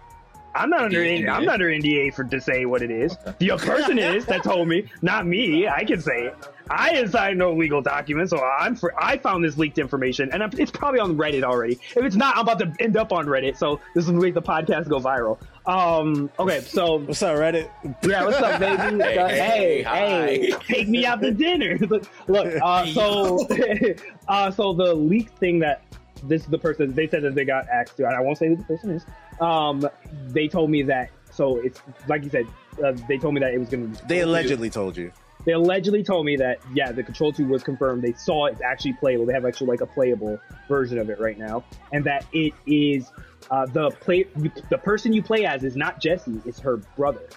[0.56, 1.28] I'm not under NDA?
[1.30, 3.16] I'm not under NDA for to say what it is.
[3.38, 5.68] The person is that told me, not me.
[5.68, 6.36] I can say it.
[6.68, 8.92] I didn't sign no legal document, so I'm for.
[9.00, 11.74] I found this leaked information, and I'm, it's probably on Reddit already.
[11.74, 13.56] If it's not, I'm about to end up on Reddit.
[13.56, 15.38] So this will make the podcast go viral.
[15.66, 16.30] Um.
[16.38, 16.60] Okay.
[16.60, 17.70] So What's up, Reddit?
[18.02, 19.02] yeah, what's up, baby?
[19.02, 21.78] Hey, Uh, hey, hey, hey, take me out to dinner.
[21.80, 23.46] look, look, uh, so,
[24.28, 25.82] uh, so the leak thing that
[26.24, 28.48] this is the person they said that they got asked to, and I won't say
[28.48, 29.04] who the person is.
[29.40, 29.88] Um,
[30.28, 31.10] they told me that.
[31.32, 32.46] So it's like you said.
[32.82, 34.06] Uh, they told me that it was going to.
[34.06, 35.10] They allegedly told you.
[35.46, 38.02] They allegedly told me that yeah, the Control Two was confirmed.
[38.02, 39.26] They saw it's actually playable.
[39.26, 40.38] They have actually like a playable
[40.68, 43.10] version of it right now, and that it is
[43.50, 44.26] uh, the play.
[44.70, 47.28] The person you play as is not Jesse; it's her brother.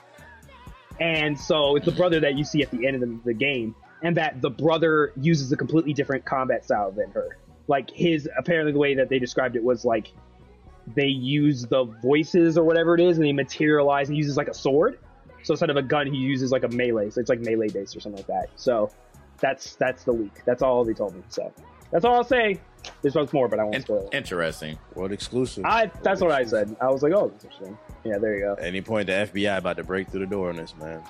[0.99, 3.75] And so it's the brother that you see at the end of the, the game,
[4.01, 7.37] and that the brother uses a completely different combat style than her.
[7.67, 10.11] Like his apparently the way that they described it was like
[10.95, 14.53] they use the voices or whatever it is, and they materialize and uses like a
[14.53, 14.99] sword.
[15.43, 17.09] So instead of a gun, he uses like a melee.
[17.09, 18.49] So it's like melee based or something like that.
[18.55, 18.91] So
[19.39, 20.43] that's that's the leak.
[20.45, 21.23] That's all they told me.
[21.29, 21.53] So
[21.91, 22.59] that's all I'll say.
[23.01, 24.15] There's much more, but I won't In- spoil it.
[24.15, 24.77] interesting.
[24.95, 25.65] World exclusive.
[25.65, 26.75] I that's what I said.
[26.81, 27.77] I was like, oh, that's interesting.
[28.05, 28.53] Yeah, there you go.
[28.53, 31.03] At any point, the FBI about to break through the door on this, man.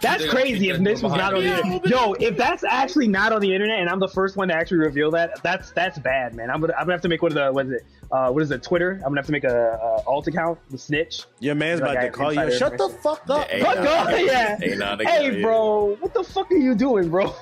[0.00, 0.70] That's crazy.
[0.70, 1.56] If this was not on the me.
[1.56, 4.54] internet, yo, if that's actually not on the internet, and I'm the first one to
[4.54, 6.48] actually reveal that, that's that's bad, man.
[6.50, 7.82] I'm gonna I'm gonna have to make one of the what is it?
[8.10, 8.62] Uh, what is it?
[8.62, 8.92] Twitter.
[8.92, 11.24] I'm gonna have to make a, a alt account, the snitch.
[11.40, 12.56] Your man's Like, about I to call you.
[12.58, 13.48] Shut the fuck up.
[13.48, 14.56] Hey, Fuck nah, off, yeah.
[14.58, 15.42] Hey, nah, Hey, you.
[15.42, 17.24] bro, what the fuck are you doing, bro?
[17.26, 17.34] All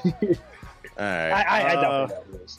[0.99, 1.31] right.
[1.33, 2.59] I I, I uh, doubt that.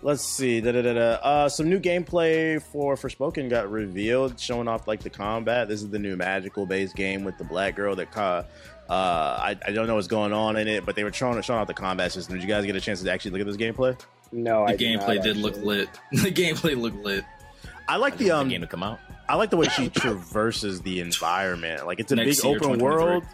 [0.00, 0.60] Let's see.
[0.60, 1.00] Da, da, da, da.
[1.14, 5.68] Uh, some new gameplay for Forspoken got revealed, showing off like the combat.
[5.68, 8.44] This is the new magical based game with the black girl that uh,
[8.88, 11.66] I, I don't know what's going on in it, but they were showing showing off
[11.66, 12.34] the combat system.
[12.36, 13.98] Did you guys get a chance to actually look at this gameplay?
[14.30, 15.88] No, The I did gameplay not, did look lit.
[16.12, 17.24] The gameplay looked lit.
[17.88, 19.00] I like I the um, the game to come out.
[19.28, 21.86] I like the way she traverses the environment.
[21.86, 23.24] Like it's a Next big year, open world,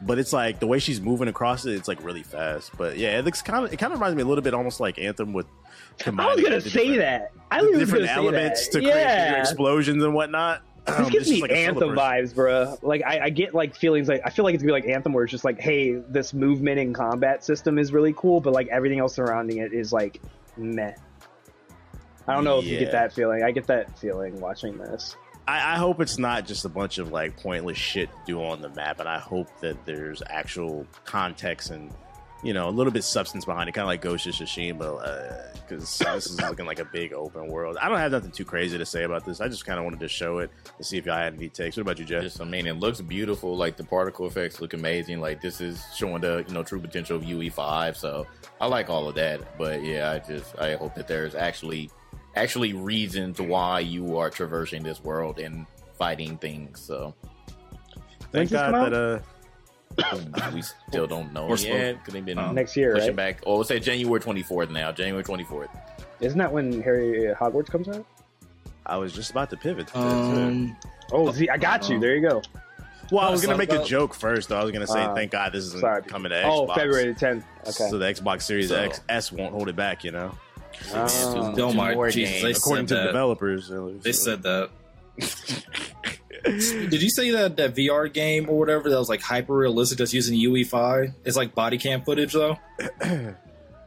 [0.00, 1.72] but it's like the way she's moving across it.
[1.74, 2.70] It's like really fast.
[2.76, 3.72] But yeah, it looks kind of.
[3.72, 5.46] It kind of reminds me a little bit, almost like Anthem with.
[6.06, 7.32] I was gonna say that.
[7.50, 8.72] I the was different gonna say elements that.
[8.72, 9.40] to create yeah.
[9.40, 10.62] explosions and whatnot.
[10.88, 12.78] This Um, gives it's me like Anthem vibes, bro.
[12.80, 15.12] Like I, I get like feelings like I feel like it's gonna be like Anthem,
[15.12, 18.68] where it's just like, hey, this movement and combat system is really cool, but like
[18.68, 20.18] everything else surrounding it is like
[20.56, 20.94] meh.
[22.28, 23.42] I don't know if you get that feeling.
[23.42, 25.16] I get that feeling watching this.
[25.46, 28.60] I, I hope it's not just a bunch of like pointless shit to do on
[28.60, 31.90] the map, and I hope that there's actual context and
[32.42, 35.48] you know a little bit substance behind it, kind of like Ghost of Tsushima, uh,
[35.68, 37.76] but because this is looking like a big open world.
[37.80, 39.40] I don't have nothing too crazy to say about this.
[39.40, 41.76] I just kind of wanted to show it to see if y'all had any takes.
[41.76, 42.22] What about you, Jeff?
[42.22, 43.56] Just, I mean, it looks beautiful.
[43.56, 45.20] Like the particle effects look amazing.
[45.20, 47.96] Like this is showing the you know true potential of UE5.
[47.96, 48.26] So
[48.60, 49.58] I like all of that.
[49.58, 51.90] But yeah, I just I hope that there's actually
[52.36, 55.66] actually reasons why you are traversing this world and
[55.98, 56.80] fighting things.
[56.80, 57.14] So
[58.32, 59.22] Thank God that
[59.98, 62.52] uh, we still don't know Or yet because they've been Oh.
[62.52, 63.16] Next year, pushing right?
[63.16, 63.42] back.
[63.46, 64.92] Oh, we'll say January 24th now.
[64.92, 65.68] January 24th.
[66.20, 68.04] Isn't that when Harry Hogwarts comes out?
[68.86, 69.88] I was just about to pivot.
[69.88, 69.98] To.
[69.98, 70.76] Um,
[71.10, 71.96] Oh, see, I got you.
[71.96, 72.00] Oh.
[72.00, 72.42] There you go.
[73.10, 74.50] well, I was gonna make a joke first.
[74.50, 76.02] Though I was gonna say, Uh, thank God this isn't sorry.
[76.02, 76.44] coming to Xbox.
[76.50, 76.74] Oh, Xbox.
[76.74, 77.44] February 10th.
[77.62, 77.70] Okay.
[77.90, 80.04] So the Xbox Series So- X S won't hold it back.
[80.04, 80.36] You know,
[80.84, 83.06] Two- Oh two my Jesus, they according to that.
[83.06, 83.70] developers.
[84.02, 84.70] they said that.
[86.44, 90.14] Did you say that that VR game or whatever that was like hyper realistic that's
[90.14, 91.12] using UE5?
[91.24, 92.56] It's like body cam footage though.
[93.02, 93.34] Are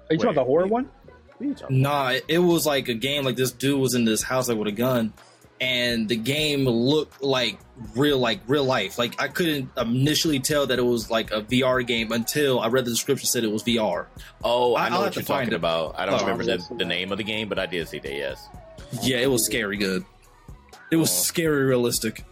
[0.09, 0.71] you talking about the horror wait.
[0.71, 0.89] one?
[1.37, 3.93] What are you talking Nah, it, it was like a game like this dude was
[3.95, 5.13] in this house like with a gun,
[5.61, 7.57] and the game looked like
[7.95, 8.97] real like real life.
[8.97, 12.83] Like I couldn't initially tell that it was like a VR game until I read
[12.85, 14.07] the description said it was VR.
[14.43, 15.55] Oh, I I- know I'll what have to you're find talking it.
[15.55, 15.95] about.
[15.97, 18.11] I don't Oh, remember the, the name of the game, but I did see that.
[18.11, 18.49] Yes.
[19.03, 20.03] Yeah, it was scary good.
[20.91, 21.13] It was Oh.
[21.23, 22.25] scary realistic.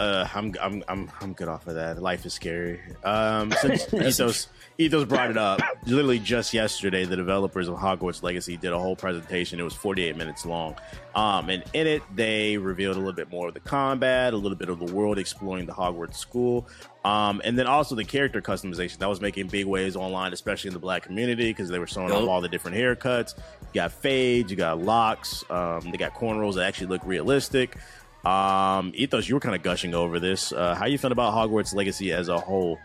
[0.00, 2.00] Uh, I'm I'm I'm I'm good off of that.
[2.00, 2.80] Life is scary.
[3.04, 4.48] Um, since Ethos
[4.78, 8.96] Ethos brought it up, literally just yesterday, the developers of Hogwarts Legacy did a whole
[8.96, 9.60] presentation.
[9.60, 10.74] It was 48 minutes long.
[11.14, 14.56] Um, and in it, they revealed a little bit more of the combat, a little
[14.56, 16.66] bit of the world exploring the Hogwarts school,
[17.04, 20.74] um, and then also the character customization that was making big waves online, especially in
[20.74, 23.36] the Black community, because they were showing off all the different haircuts.
[23.36, 27.76] You got fades, you got locks, um, they got cornrows that actually look realistic.
[28.24, 30.52] Um, Ethos, you were kind of gushing over this.
[30.52, 32.78] Uh, how you feel about Hogwarts Legacy as a whole?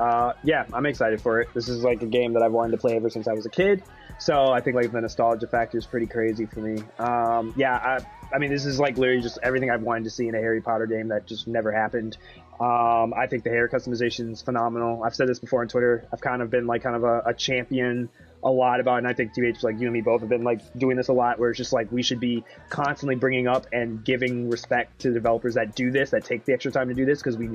[0.00, 1.48] Uh, yeah, I'm excited for it.
[1.54, 3.50] This is like a game that I've wanted to play ever since I was a
[3.50, 3.82] kid.
[4.18, 6.82] So I think like the nostalgia factor is pretty crazy for me.
[6.98, 10.28] Um, yeah, I, I mean, this is like literally just everything I've wanted to see
[10.28, 12.16] in a Harry Potter game that just never happened.
[12.60, 15.02] Um, I think the hair customization is phenomenal.
[15.02, 16.06] I've said this before on Twitter.
[16.12, 18.08] I've kind of been like kind of a, a champion
[18.44, 20.60] a lot about, and I think TBH like you and me both have been like
[20.76, 21.38] doing this a lot.
[21.38, 25.54] Where it's just like we should be constantly bringing up and giving respect to developers
[25.54, 27.50] that do this, that take the extra time to do this, because we,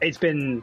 [0.00, 0.62] it's been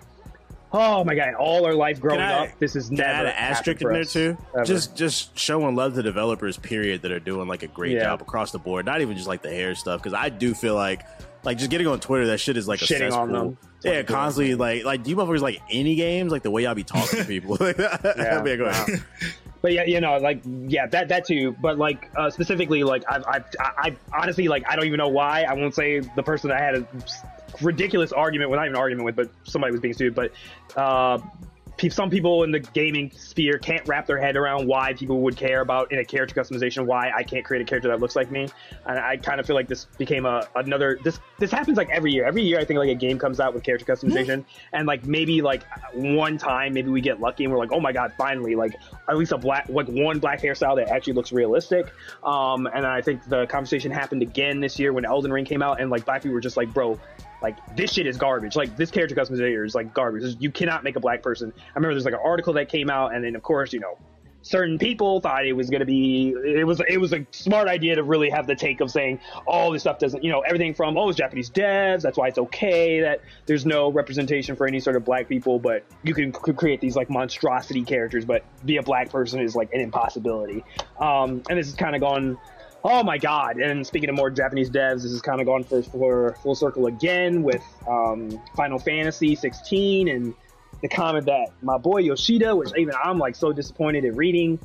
[0.72, 1.34] Oh my god!
[1.34, 4.38] All our life growing I- up, this is never add an asterisk in there too?
[4.53, 4.65] ever.
[4.65, 8.03] Just just showing love to developers, period, that are doing like a great Yeah.
[8.03, 8.85] job across the board.
[8.85, 11.01] Not even just like the hair stuff, because I do feel like
[11.43, 13.19] like just getting on Twitter, that shit is like a Shitting cesspool.
[13.19, 13.57] on them.
[13.84, 16.84] Yeah, constantly like like do you motherfuckers like any games like the way y'all be
[16.84, 17.57] talking to people?
[17.61, 17.97] yeah,
[18.45, 18.56] Yeah.
[18.56, 19.01] go ahead.
[19.61, 21.56] But yeah, you know, like yeah, that that too.
[21.60, 25.10] But like uh, specifically, like I've, I've I I honestly like I don't even know
[25.10, 25.44] why.
[25.44, 26.88] I won't say the person I had a
[27.61, 30.15] ridiculous argument, well, not even an argument with, but somebody was being sued.
[30.15, 30.31] But
[30.77, 31.19] uh,
[31.88, 35.61] some people in the gaming sphere can't wrap their head around why people would care
[35.61, 38.49] about in a character customization why I can't create a character that looks like me.
[38.85, 42.11] And I kind of feel like this became a another this this happens like every
[42.11, 42.26] year.
[42.26, 44.43] Every year, I think like a game comes out with character customization,
[44.73, 47.93] and like maybe like one time maybe we get lucky and we're like, oh my
[47.93, 48.73] god, finally like
[49.07, 51.93] at least a black like one black hairstyle that actually looks realistic.
[52.23, 55.80] Um, and I think the conversation happened again this year when Elden Ring came out,
[55.80, 56.99] and like black people were just like, bro,
[57.41, 58.55] like this shit is garbage.
[58.55, 60.35] Like this character customization is like garbage.
[60.39, 61.53] You cannot make a black person.
[61.55, 63.97] I remember there's like an article that came out, and then of course you know
[64.41, 67.95] certain people thought it was going to be it was it was a smart idea
[67.95, 70.97] to really have the take of saying oh this stuff doesn't you know everything from
[70.97, 74.95] oh it's japanese devs that's why it's okay that there's no representation for any sort
[74.95, 78.83] of black people but you can c- create these like monstrosity characters but be a
[78.83, 80.63] black person is like an impossibility
[80.99, 82.37] um and this has kind of gone
[82.84, 83.57] Oh my god!
[83.57, 86.88] And speaking of more Japanese devs, this has kind of gone for, for full circle
[86.88, 90.34] again with um, Final Fantasy 16 and
[90.81, 94.57] the comment that my boy Yoshida, which even I'm like so disappointed in reading,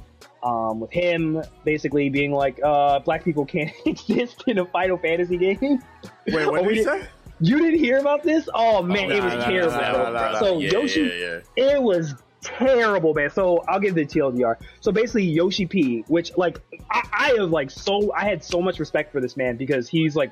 [0.44, 5.36] Um, with him basically being like, uh, black people can't exist in a Final Fantasy
[5.36, 5.82] game.
[6.28, 7.08] Wait, what Oh, did we you did- say?
[7.40, 8.48] You didn't hear about this?
[8.54, 9.70] Oh man, Oh, it was nah, nah, terrible.
[9.72, 10.38] nah, nah, nah, nah.
[10.38, 11.64] So yeah, Yoshi, yeah, yeah.
[11.74, 12.14] it was
[12.44, 13.30] terrible, man.
[13.30, 14.56] So I'll give the TLDR.
[14.80, 16.60] So basically, Yoshi P, which like
[16.90, 20.14] I, I have like so I had so much respect for this man because he's
[20.14, 20.30] like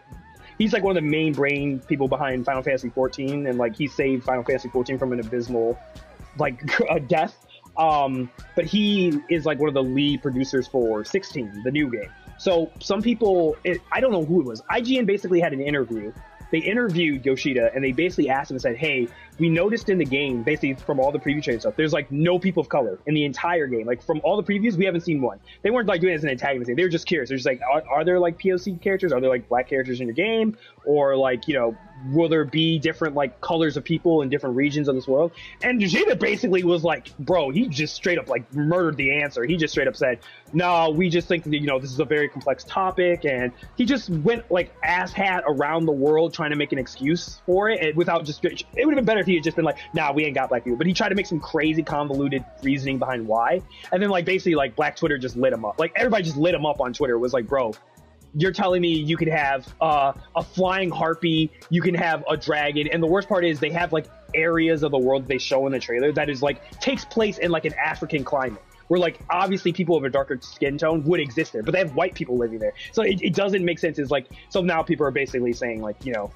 [0.59, 3.89] he's like one of the main brain people behind Final Fantasy 14, and like he
[3.89, 5.79] saved Final Fantasy 14 from an abysmal
[6.39, 6.63] like
[7.09, 7.35] death.
[7.77, 12.11] Um, but he is like one of the lead producers for 16, the new game.
[12.39, 14.61] So some people, it, I don't know who it was.
[14.71, 16.13] IGN basically had an interview.
[16.51, 19.09] They interviewed Yoshida and they basically asked him and said, "Hey,
[19.43, 22.39] we noticed in the game, basically from all the preview trailer stuff, there's like no
[22.39, 23.85] people of color in the entire game.
[23.89, 25.41] Like from all the previews, we haven't seen one.
[25.63, 26.71] They weren't like doing it as an antagonist.
[26.77, 27.29] They were just curious.
[27.29, 29.11] They're just like, are, are there like POC characters?
[29.11, 30.57] Are there like black characters in your game?
[30.85, 31.77] Or like, you know,
[32.11, 35.33] will there be different like colors of people in different regions of this world?
[35.63, 39.45] And Yoshida basically was like, bro, he just straight up like murdered the answer.
[39.45, 40.19] He just straight up said,
[40.53, 43.25] no, we just think that, you know, this is a very complex topic.
[43.25, 47.41] And he just went like ass hat around the world trying to make an excuse
[47.47, 49.65] for it and without just, it would have been better if he had just been
[49.65, 50.77] like, nah, we ain't got black people.
[50.77, 53.63] But he tried to make some crazy convoluted reasoning behind why.
[53.93, 55.79] And then like basically like black Twitter just lit him up.
[55.79, 57.15] Like everybody just lit him up on Twitter.
[57.15, 57.73] It was like, bro,
[58.35, 62.89] you're telling me you could have uh, a flying harpy, you can have a dragon,
[62.93, 65.73] and the worst part is they have like areas of the world they show in
[65.73, 68.63] the trailer that is like takes place in like an African climate.
[68.89, 71.95] Where like obviously people of a darker skin tone would exist there, but they have
[71.95, 73.99] white people living there, so it, it doesn't make sense.
[73.99, 76.31] It's like so now people are basically saying like you know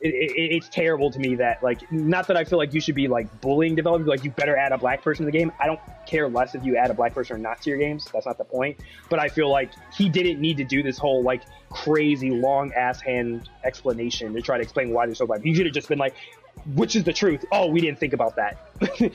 [0.00, 2.94] it, it, it's terrible to me that like not that I feel like you should
[2.94, 5.52] be like bullying developers like you better add a black person to the game.
[5.58, 8.08] I don't care less if you add a black person or not to your games.
[8.12, 8.78] That's not the point.
[9.08, 13.00] But I feel like he didn't need to do this whole like crazy long ass
[13.00, 15.42] hand explanation to try to explain why they're so black.
[15.42, 16.14] He should have just been like,
[16.74, 17.44] which is the truth?
[17.52, 18.58] Oh, we didn't think about that.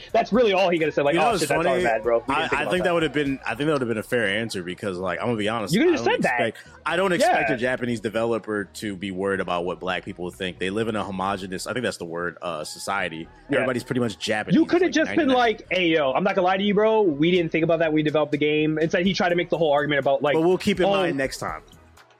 [0.11, 1.05] That's really all he could have said.
[1.05, 1.69] Like, You know oh shit, that's funny?
[1.69, 2.23] all bad, bro.
[2.27, 2.93] I, I think that.
[2.93, 3.39] would have been.
[3.45, 5.73] I think that would have been a fair answer because, like, I'm gonna be honest.
[5.73, 6.41] You I don't said that.
[6.41, 7.55] expect- I don't expect Yeah.
[7.55, 10.59] a Japanese developer to be worried about what black people think.
[10.59, 11.65] They live in a homogenous.
[11.65, 12.37] I think that's the word.
[12.41, 13.27] Uh, society.
[13.49, 13.57] Yeah.
[13.59, 14.55] Everybody's pretty much Japanese.
[14.59, 16.73] You could have like just been like, "Hey, yo, I'm not gonna lie to you,
[16.73, 17.03] bro.
[17.03, 17.89] We didn't think about that.
[17.89, 20.33] when We developed the game." Instead, he tried to make the whole argument about like,
[20.33, 21.61] But we'll keep in oh, mind next time.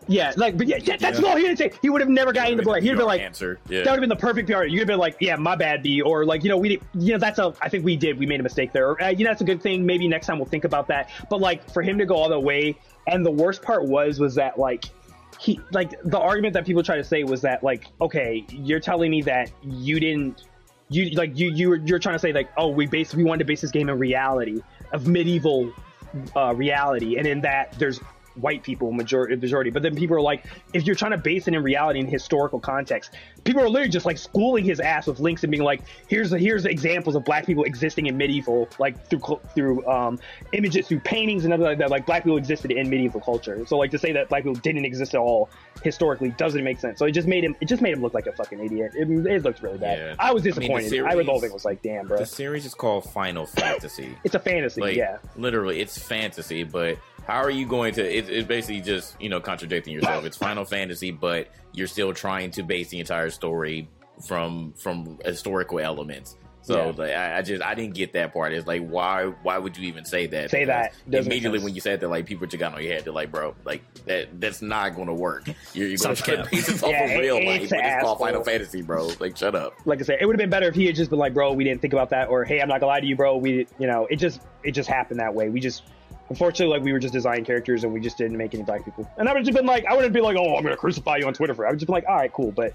[0.07, 1.27] Yeah, like, but yeah, yeah that's Yeah.
[1.27, 1.71] all he didn't say.
[1.81, 2.81] He would have never got into black.
[2.81, 3.59] He'd have been like, answer.
[3.69, 3.83] Yeah.
[3.83, 4.63] that would have been the perfect PR.
[4.63, 7.17] You'd have been like, yeah, my bad, B, or like, you know, we, you know,
[7.17, 7.53] that's a.
[7.61, 8.17] I think we did.
[8.19, 8.89] We made a mistake there.
[8.89, 9.85] Or, uh, you know, that's a good thing.
[9.85, 11.09] Maybe next time we'll think about that.
[11.29, 12.77] But like, for him to go all the way,
[13.07, 14.85] and the worst part was, was that like.
[15.39, 19.11] He like the argument that people try to say was that like okay you're telling
[19.11, 20.43] me that you didn't
[20.89, 23.39] you like you you were you're trying to say like oh we base we wanted
[23.39, 24.61] to base this game in reality
[24.93, 25.73] of medieval
[26.35, 27.99] uh, reality, and in that there's
[28.35, 29.69] white people majority majority.
[29.69, 32.59] But then people are like, if you're trying to base it in reality in historical
[32.59, 33.11] context,
[33.43, 36.39] people are literally just like schooling his ass with links and being like, here's the
[36.39, 40.19] here's the examples of black people existing in medieval like through through um
[40.53, 43.65] images through paintings and other like that like black people existed in medieval culture.
[43.65, 45.49] So like to say that black people didn't exist at all
[45.83, 46.99] historically doesn't make sense.
[46.99, 48.93] So it just made him it just made him look like a fucking idiot.
[48.95, 49.97] It, it looked really bad.
[49.97, 50.15] Yeah.
[50.19, 51.05] I was I mean, disappointed.
[51.05, 52.17] I, was the whole thing was like, damn, bro.
[52.17, 54.15] The series is called Final Fantasy.
[54.23, 55.17] It's a fantasy, Like, yeah.
[55.35, 56.97] literally, it's fantasy, but
[57.27, 58.01] how are you going to?
[58.17, 60.25] It, it's basically just you know contradicting yourself.
[60.25, 63.87] It's Final Fantasy, but you're still trying to base the entire story
[64.27, 66.35] from from historical elements.
[66.65, 66.93] So Yeah.
[66.95, 68.53] like, I, I just I didn't get that part.
[68.53, 70.49] It's like why why would you even say that?
[70.49, 70.93] Say that.
[70.93, 73.03] Because Doesn't immediately when you said that, like people just got on your head.
[73.03, 75.45] They're like, bro, like that that's not going to work.
[75.73, 77.61] You're, you're going to cut pieces off Yeah, of real it- life.
[77.63, 78.19] it's it's called.
[78.19, 79.09] Final Fantasy, bro.
[79.19, 79.73] Like shut up.
[79.85, 81.51] like I said, it would have been better if he had just been like, "Bro,
[81.53, 83.35] we didn't think about that," or "Hey, I'm not gonna lie to you, bro.
[83.35, 85.49] We, you know, it just it just happened that way.
[85.49, 85.83] We just,
[86.29, 89.09] unfortunately, like we were just designing characters and we just didn't make any black people."
[89.17, 91.17] And I would have just been like, I wouldn't be like, "Oh, I'm gonna crucify
[91.17, 91.67] you on Twitter for." It.
[91.67, 92.73] I would just be like, "All right, cool," but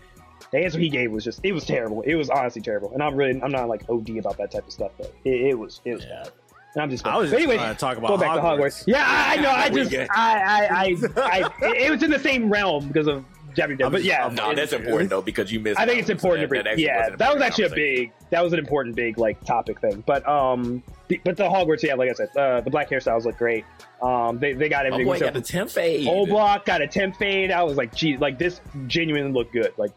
[0.51, 2.03] the answer he gave was just it was terrible.
[2.03, 4.73] It was honestly terrible, and I'm really I'm not like OD about that type of
[4.73, 6.31] stuff, but it, it was it was bad.
[6.75, 7.07] And I'm just.
[7.07, 8.85] I was just anyway, trying to talk about go back Hogwarts.
[8.85, 8.85] to Hogwarts.
[8.87, 9.51] Yeah, I I know.
[9.51, 13.25] I just I I I, I it, it was in the same realm because of
[13.55, 13.91] WWE.
[13.91, 15.81] But yeah, No, that's important though because you missed.
[15.81, 16.79] I think it's important to bring.
[16.79, 18.13] yeah, that was actually a big.
[18.31, 20.03] That was an important big like topic thing.
[20.07, 23.37] But um, the- but the Hogwarts, yeah, like I said, uh, the black hairstyles look
[23.39, 23.65] great.
[24.01, 25.07] Um, they they got My everything.
[25.07, 26.07] boy except got the temp fade.
[26.07, 27.51] Old block got a temp fade.
[27.51, 29.73] I was like, gee, like this genuinely looked good.
[29.77, 29.91] Like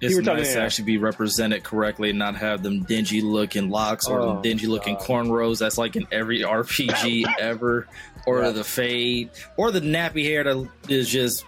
[0.00, 0.64] It's were telling nice me to that.
[0.66, 4.94] actually be represented correctly and not have them dingy looking locks or Oh, dingy looking
[4.94, 5.04] God.
[5.04, 5.58] cornrows.
[5.58, 7.86] That's like in every RPG ever,
[8.26, 8.50] or Yeah.
[8.50, 11.44] the fade, or the nappy hair that is just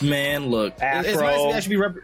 [0.00, 0.46] man.
[0.46, 1.94] Look, It- it's nice to actually be rep-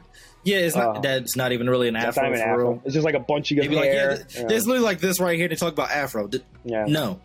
[0.48, 0.96] Yeah, it's not.
[0.96, 1.00] Oh.
[1.00, 2.70] that's not even really an that's afro not even afro.
[2.72, 2.82] real.
[2.84, 4.16] It's just like a bunch of They'd be like, yeah, hair.
[4.16, 5.48] th- there's literally like this right here.
[5.48, 6.26] to talk about afro.
[6.28, 6.86] Th- yeah.
[6.86, 7.20] No.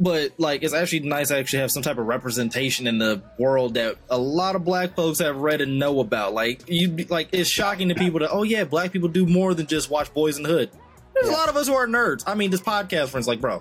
[0.00, 3.74] But like it's actually nice to actually have some type of representation in the world
[3.74, 6.34] that a lot of black folks have read and know about.
[6.34, 9.66] Like you like it's shocking to people that oh yeah, black people do more than
[9.66, 10.70] just watch Boys in the Hood.
[11.14, 12.22] There's a lot of us who are nerds.
[12.28, 13.60] I mean, this podcast friends like, bro.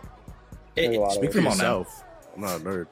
[0.76, 1.32] There's a lot it- it.
[1.34, 1.80] For come on now.
[1.80, 2.04] yourself.
[2.36, 2.88] I'm not a nerd.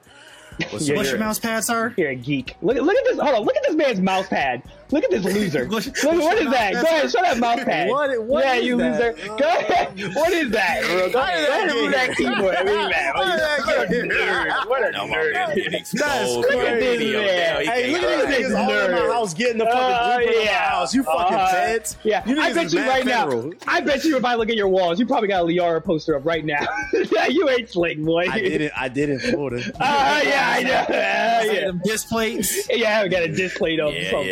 [0.72, 1.94] What's Yeah, What's your mouse pad, sir?
[1.98, 2.56] You're a geek.
[2.62, 3.20] Look, look at this.
[3.20, 3.42] Hold on.
[3.44, 4.64] Look at this man's mouse pad.
[4.92, 5.68] Look at this loser.
[5.68, 6.74] Look, what what's that?
[6.74, 7.90] Go ahead, show that mouse pad.
[7.90, 9.16] What- what yeah, you that?
[9.18, 9.28] loser.
[9.38, 9.86] Go ahead.
[10.16, 11.10] What is that, bro?
[11.12, 12.56] Go ahead, and move that keyboard.
[12.56, 14.68] I mean, man, How did that what a nerd.
[14.68, 15.34] What a nerd.
[15.34, 15.56] man.
[15.56, 17.66] Look at this man.
[17.66, 20.36] Hey, look at these niggas all in my house getting the fucking Uh, blueprint of
[20.38, 20.70] my yeah.
[20.70, 20.94] house.
[20.94, 21.98] You fucking Uh, feds.
[22.04, 23.52] Yeah, I bet you right now.
[23.68, 26.16] I bet you if I look at your walls, you probably got a Liara poster
[26.16, 26.66] up right now.
[27.12, 28.28] yeah, you ain't slick, boy.
[28.30, 28.72] I did it.
[28.78, 29.64] I did in Florida.
[29.80, 30.72] Uh, yeah, I know.
[30.72, 31.66] Uh, yeah.
[31.66, 32.70] them disc plates.
[32.70, 34.30] yeah, I got a display of Yeah, something.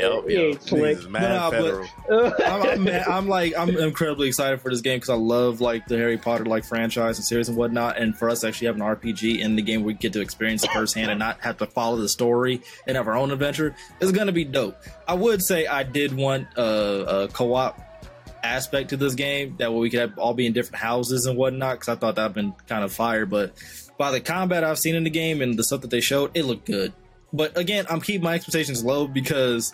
[0.51, 0.81] Yep, He yep.
[0.85, 0.97] ain't slick.
[0.97, 2.33] Niggas is mad but- federal.
[2.45, 5.97] I'm, I'm, I'm like I'm incredibly excited for this game because I love like the
[5.97, 7.97] Harry Potter like franchise and series and whatnot.
[7.97, 10.21] And for us to actually have an RPG in the game, where we get to
[10.21, 13.75] experience it firsthand and not have to follow the story and have our own adventure
[13.99, 14.77] It's to be dope.
[15.07, 17.79] I would say I did want a, a co-op
[18.43, 21.37] aspect to this game that way we could have, all be in different houses and
[21.37, 23.25] whatnot because I thought that'd been kind of fire.
[23.25, 23.53] But
[23.97, 26.43] by the combat I've seen in the game and the stuff that they showed, it
[26.45, 26.93] looked good.
[27.31, 29.73] But again, I'm keeping my expectations low because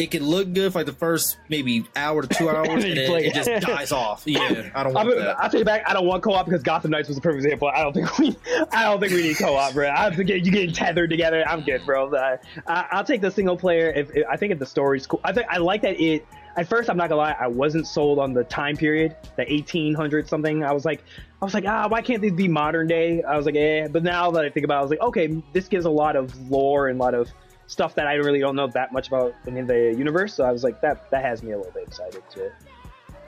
[0.00, 2.96] it can look good for like the first maybe hour to two hours, and then
[2.96, 3.34] it it.
[3.34, 4.22] just dies off.
[4.26, 5.38] Yeah, I don't I want mean, that.
[5.38, 5.82] I'll take back.
[5.86, 7.68] I don't want co-op because Gotham Knights was the perfect example.
[7.68, 8.36] I don't think we,
[8.72, 9.90] I don't think we need co-op, bro.
[9.90, 11.44] I think you getting tethered together.
[11.46, 12.14] I'm good, bro.
[12.16, 13.90] I, I, I'll take the single player.
[13.90, 16.26] If, if I think if the story's cool, I think I like that it.
[16.56, 20.28] At first, I'm not gonna lie, I wasn't sold on the time period, the 1800
[20.28, 20.64] something.
[20.64, 21.04] I was like,
[21.40, 23.22] I was like, ah, why can't these be modern day?
[23.22, 23.86] I was like, eh.
[23.86, 26.16] But now that I think about, it, I was like, okay, this gives a lot
[26.16, 27.30] of lore and a lot of
[27.70, 30.34] stuff that I really don't know that much about in the universe.
[30.34, 32.50] So I was like, that that has me a little bit excited too.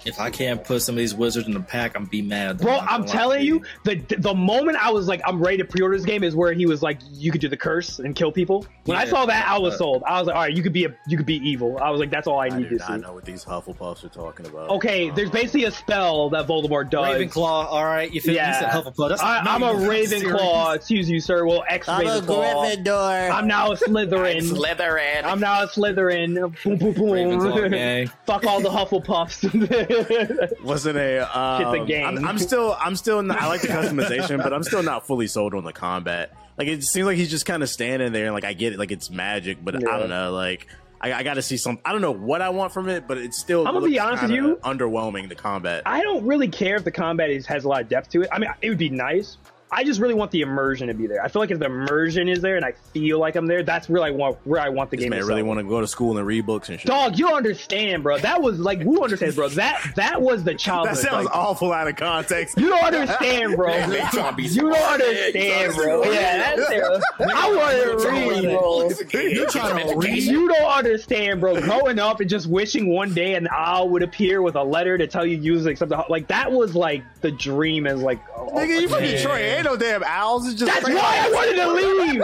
[0.05, 2.59] If I can't put some of these wizards in the pack, I'm be mad.
[2.59, 5.59] Bro, I'm gonna lie telling to you, the the moment I was like, I'm ready
[5.59, 8.15] to pre-order this game is where he was like, you could do the curse and
[8.15, 8.67] kill people.
[8.85, 10.03] When I saw that, I was Uh, sold.
[10.07, 11.79] I was like, all right, you could be a, you could be evil.
[11.81, 12.93] I was like, that's all I I need do to see.
[12.93, 14.69] not know what these Hufflepuffs are talking about.
[14.71, 17.07] Okay, there's Um, basically a spell that Voldemort does.
[17.07, 17.37] Ravenclaw.
[17.67, 18.49] All right, you, feel, Yeah.
[18.49, 19.09] you said Hufflepuff.
[19.11, 20.11] That's I, I'm a Ravenclaw.
[20.67, 20.75] serious.
[20.77, 21.47] Excuse you, sir.
[21.47, 22.23] Well, ex Ravenclaw.
[22.83, 23.31] Gryffindor.
[23.31, 24.43] I'm now a Slytherin.
[24.43, 25.25] Slytherin.
[25.25, 26.35] I'm now a Slytherin.
[26.65, 27.71] Boom, boom, Ravenclaw boom.
[27.71, 28.11] gang.
[28.27, 29.43] Fuck all the Hufflepuffs.
[30.63, 31.39] wasn't a.
[31.39, 32.07] Um, Shit's a game.
[32.07, 32.77] I'm, I'm still.
[32.79, 33.23] I'm still.
[33.23, 36.35] Not, I like the customization, but I'm still not fully sold on the combat.
[36.59, 38.79] Like it seems like he's just kind of standing there, and like I get it,
[38.79, 40.33] like it's magic, but I don't know.
[40.33, 40.69] Like
[41.01, 41.79] I, I got to see some.
[41.85, 43.67] I don't know what I want from it, but it's still.
[43.67, 44.59] I'm gonna be honest with you.
[44.63, 45.83] Underwhelming the combat.
[45.87, 48.29] I don't really care if the combat is, has a lot of depth to it.
[48.31, 49.37] I mean, it would be nice.
[49.75, 51.25] I just really want the immersion to be there.
[51.25, 53.89] I feel like if the immersion is there and I feel like I'm there, that's
[53.89, 55.11] where I want where I want the this game.
[55.11, 56.87] man to really want to go to school and read books and shit.
[56.87, 58.19] Dog, you don't understand, bro.
[58.19, 59.49] That was like who understands, bro.
[59.49, 60.99] That that was the childhood.
[60.99, 62.59] that sounds like, awful out of context.
[62.59, 63.69] You don't understand, bro.
[63.69, 66.05] Yeah, they trying to be You don't understand, bro.
[66.05, 67.01] you Yeah, that's terrible.
[67.35, 69.23] I want to read, bro.
[69.23, 70.23] You're trying to read?
[70.23, 71.59] You don't understand, bro.
[71.63, 75.07] Growing up and just wishing one day an owl would appear with a letter to
[75.07, 78.21] tell you use like something like that was like the dream as like
[78.51, 79.41] Nigga, you from Detroit?
[79.41, 80.47] Ain't no damn owls.
[80.49, 82.23] It's just That's why I wanted to leave.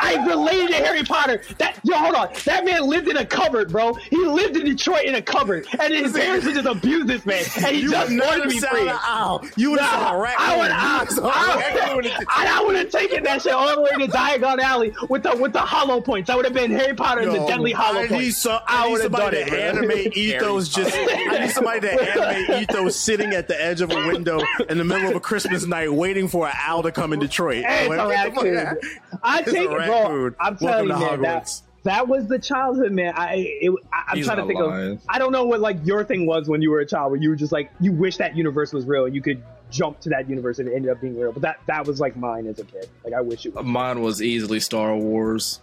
[0.00, 1.42] I related to Harry Potter.
[1.58, 2.28] That yo, hold on.
[2.44, 3.94] That man lived in a cupboard, bro.
[3.94, 7.44] He lived in Detroit in a cupboard, and his parents would just abuse this man,
[7.56, 8.88] and he You just would wanted never to be free.
[8.88, 9.44] an owl.
[9.56, 10.46] You would have saw a Nah, raccoon.
[10.46, 12.26] I would, You I, would've saw a raccoon.
[12.28, 15.36] I, I would have taken that shit all the way to Diagon Alley with the
[15.36, 16.28] with the hollow points.
[16.28, 18.36] That would have been Harry Potter and the Deadly Hollow I need, Points.
[18.38, 19.80] some, I I need would've somebody done to it, bro.
[19.80, 20.94] animate Ethos just.
[20.96, 24.84] I need somebody to animate Ethos sitting at the edge of a window in the
[24.84, 27.64] middle of a Christmas night, waiting for an owl to come in Detroit.
[27.64, 28.66] Hey, Like, it's a get the fuck raccoon.
[28.66, 28.76] out.
[29.22, 30.34] I It's take a it, bro.
[30.40, 31.22] I'm Welcome telling you, man.
[31.22, 33.14] That, that was the childhood, man.
[33.16, 34.92] I it, I, I'm He's trying to think lying.
[34.94, 35.00] of.
[35.08, 37.28] I don't know what like your thing was when you were a child, where you
[37.30, 39.04] were just like you wish that universe was real.
[39.06, 41.30] And you could jump to that universe and it ended up being real.
[41.30, 42.88] But that that was like mine as a kid.
[43.04, 43.64] Like I wish it was.
[43.64, 45.60] Mine was easily Star Wars.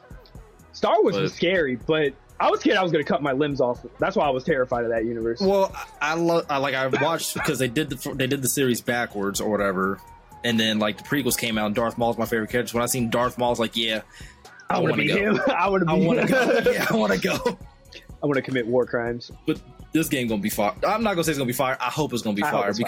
[0.71, 2.13] Star Wars was scary, but
[2.43, 3.85] I was scared I was going to cut my limbs off.
[3.99, 5.39] That's why I was terrified of that universe.
[5.39, 6.45] Well, I, love.
[6.49, 6.75] I like.
[6.75, 10.01] I watched because they did the they did the series backwards or whatever,
[10.43, 11.67] and then like the prequels came out.
[11.67, 12.75] and Darth Maul's my favorite character.
[12.75, 14.01] When I seen Darth Maul, I was like, yeah,
[14.69, 15.15] I, I want to go.
[15.15, 15.39] him.
[15.47, 16.61] I want to I want to go.
[16.73, 17.57] Yeah, I want to go.
[18.21, 19.31] I want to commit war crimes.
[19.47, 19.61] But
[19.93, 20.73] this game gonna be fire.
[20.85, 21.77] I'm not gonna say it's gonna be fire.
[21.79, 22.87] I hope it's gonna be I fire it's fire.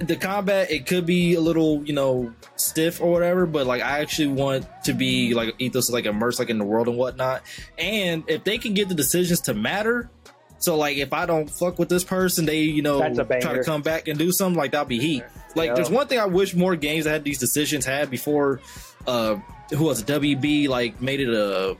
[0.00, 3.46] The combat it could be a little you know stiff or whatever.
[3.46, 6.88] But like I actually want to be like ethos like immersed like in the world
[6.88, 7.42] and whatnot.
[7.78, 10.10] And if they can get the decisions to matter.
[10.58, 13.82] So like if I don't fuck with this person, they you know try to come
[13.82, 15.24] back and do something like that'll be heat.
[15.54, 15.74] Like Yeah.
[15.74, 18.60] there's one thing I wish more games that had these decisions had before.
[19.06, 19.36] Uh,
[19.70, 20.06] who was it?
[20.06, 21.76] WB like made it a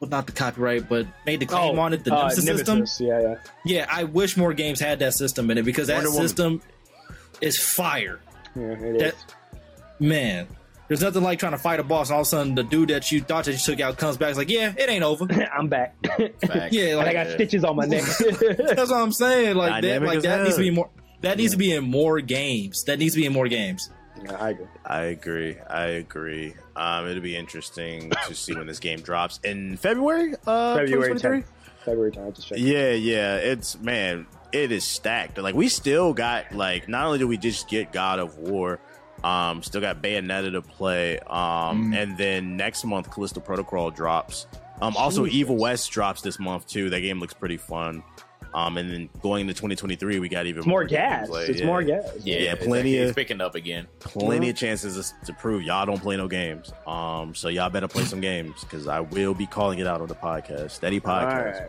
[0.00, 2.84] well not the copyright, but made the claim on it the uh, Nemesis system.
[3.00, 3.34] Yeah, yeah.
[3.64, 6.60] Yeah, I wish more games had that system in it because that Wonder Woman.
[7.40, 8.20] System is fire.
[8.54, 9.24] yeah it That- is.
[10.00, 10.46] Man,
[10.86, 12.90] there's nothing like trying to fight a boss and all of a sudden the dude
[12.90, 14.28] that you thought that you took out comes back.
[14.30, 15.26] It's like, yeah, it ain't over.
[15.52, 15.96] I'm back.
[16.06, 16.72] Facts.
[16.72, 18.04] Yeah, and like I got stitches on my neck.
[18.20, 19.56] that's what I'm saying.
[19.56, 20.88] Like that, like as that needs to be more.
[21.22, 22.84] That needs to be in more games.
[22.84, 23.90] That needs to be in more games.
[24.22, 24.66] Yeah, I agree.
[24.86, 25.56] I agree.
[25.68, 26.54] I agree.
[26.76, 30.34] Um, it'll be interesting to see when this game drops in February.
[30.46, 31.40] Uh, February 2023?
[31.40, 31.44] 10th.
[31.84, 32.26] February 10th.
[32.26, 32.60] I just checked.
[32.60, 33.36] Yeah, yeah.
[33.36, 35.38] It's man, it is stacked.
[35.38, 38.78] Like we still got like not only do we just get God of War,
[39.24, 41.18] um, still got Bayonetta to play.
[41.20, 44.46] Um, and then next month Callisto Protocol drops.
[44.80, 45.38] Um, also Jesus.
[45.40, 46.88] Evil West drops this month too.
[46.90, 48.02] That game looks pretty fun.
[48.54, 51.28] Um, and then going into 2023, we got even It's more games, gas.
[51.28, 52.04] like, it's yeah, more gas.
[52.24, 53.86] Yeah, Yeah, plenty actually- of- it's picking up again.
[53.98, 56.72] plenty of chances to, to prove y'all don't play no games.
[56.86, 60.08] Um, so y'all better play some games because I will be calling it out on
[60.08, 60.70] the podcast.
[60.70, 61.66] Steady All podcast.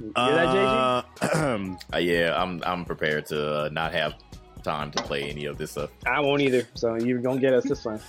[0.00, 0.24] Right, bro.
[0.24, 1.34] You hear that, JG?
[1.42, 4.14] Uh, Uh, yeah, I'm I'm prepared to uh, not have
[4.62, 5.90] time to play any of this stuff.
[6.06, 6.66] I won't either.
[6.74, 8.00] So you're gonna get us this one.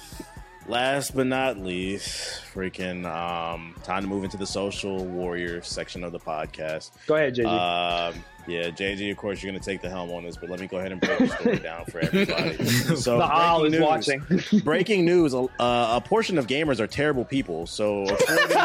[0.68, 6.12] Last but not least, freaking um, time to move into the social warrior section of
[6.12, 6.92] the podcast.
[7.06, 7.46] Go ahead, JG.
[7.46, 10.60] Um, yeah, JG, of course, you're going to take the helm on this, but let
[10.60, 12.58] me go ahead and break the story down for everybody.
[12.98, 13.26] So, the
[13.66, 13.82] is breaking news.
[13.82, 14.62] watching.
[14.64, 17.66] breaking news: uh, a portion of gamers are terrible people.
[17.68, 18.58] So, according,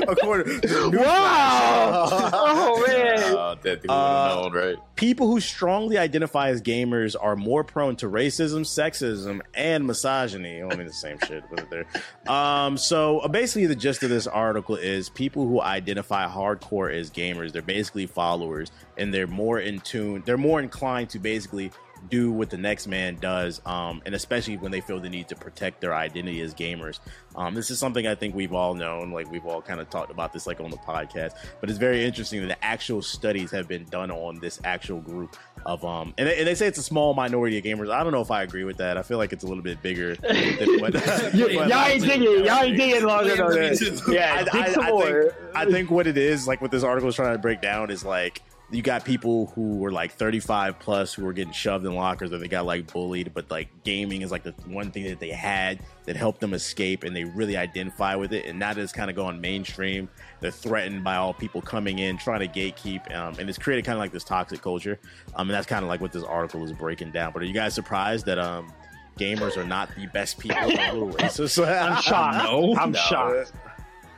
[0.08, 0.60] according
[0.92, 2.08] wow!
[2.32, 3.36] oh man!
[3.36, 4.76] Uh, that Uh, known, right?
[4.96, 10.62] people who strongly identify as gamers are more prone to racism, sexism, and misogyny.
[10.62, 11.86] I mean the same shit, but they're
[12.32, 12.76] um.
[12.76, 17.52] So uh, basically, the gist of this article is people who identify hardcore as gamers.
[17.52, 18.06] They're basically
[18.40, 20.22] followers, and they're more in tune.
[20.24, 21.70] They're more inclined to basically
[22.08, 25.36] do what the next man does, um, and especially when they feel the need to
[25.36, 26.98] protect their identity as gamers.
[27.36, 30.10] Um, this is something I think we've all known, like we've all kind of talked
[30.10, 31.32] about this, like on the podcast.
[31.60, 35.36] But it's very interesting that the actual studies have been done on this actual group
[35.66, 37.90] of, um, and they, and they say it's a small minority of gamers.
[37.90, 38.96] I don't know if I agree with that.
[38.96, 40.16] I feel like it's a little bit bigger.
[40.16, 40.94] Than what,
[41.34, 42.44] Y- y'all ain't digging.
[42.44, 43.50] Y'all ain't digging long Wait, enough.
[43.50, 43.76] me man.
[43.76, 43.98] too.
[44.12, 45.04] Yeah, I, dig I- some I more.
[45.22, 47.90] think, I think what it is, like what this article is trying to break down,
[47.90, 51.94] is like you got people who were like 35 plus who were getting shoved in
[51.94, 55.18] lockers or they got like bullied, but like gaming is like the one thing that
[55.18, 58.46] they had that helped them escape and they really identify with it.
[58.46, 60.08] And now that it's kind of gone mainstream,
[60.40, 63.12] they're threatened by all people coming in, trying to gatekeep.
[63.14, 65.00] Um, and it's created kind of like this toxic culture.
[65.34, 67.32] Um, and that's kind of like what this article is breaking down.
[67.32, 68.72] But are you guys surprised that um,
[69.18, 70.68] gamers are not the best people?
[70.68, 71.66] They're a little racist.
[71.66, 72.44] I'm shocked.
[72.44, 72.98] No, I'm no.
[72.98, 73.52] shocked.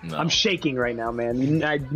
[0.02, 0.18] No.
[0.18, 1.62] I'm shaking right now, man.
[1.62, 1.76] I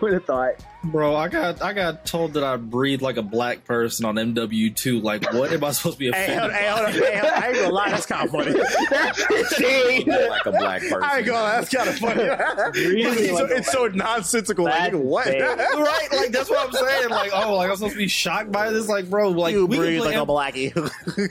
[0.00, 0.54] would have thought.
[0.90, 5.02] Bro, I got I got told that I breathe like a black person on MW2.
[5.02, 7.32] Like, what am I supposed to be Hey, hold, hey, hold on, hey, hold.
[7.32, 8.52] I ain't gonna lie, that's kind of funny.
[8.90, 10.06] That's insane.
[10.06, 11.02] like a black person.
[11.02, 12.22] I ain't gonna lie, that's kind of funny.
[12.86, 13.28] Really?
[13.28, 14.64] it's, so, it's so nonsensical.
[14.64, 15.26] Like, what?
[15.26, 15.42] insane.
[15.58, 16.08] right?
[16.12, 17.10] Like that's what I'm saying.
[17.10, 18.88] Like, oh, like I'm supposed to be shocked by this.
[18.88, 20.72] Like, bro, like you we breathe like a blackie.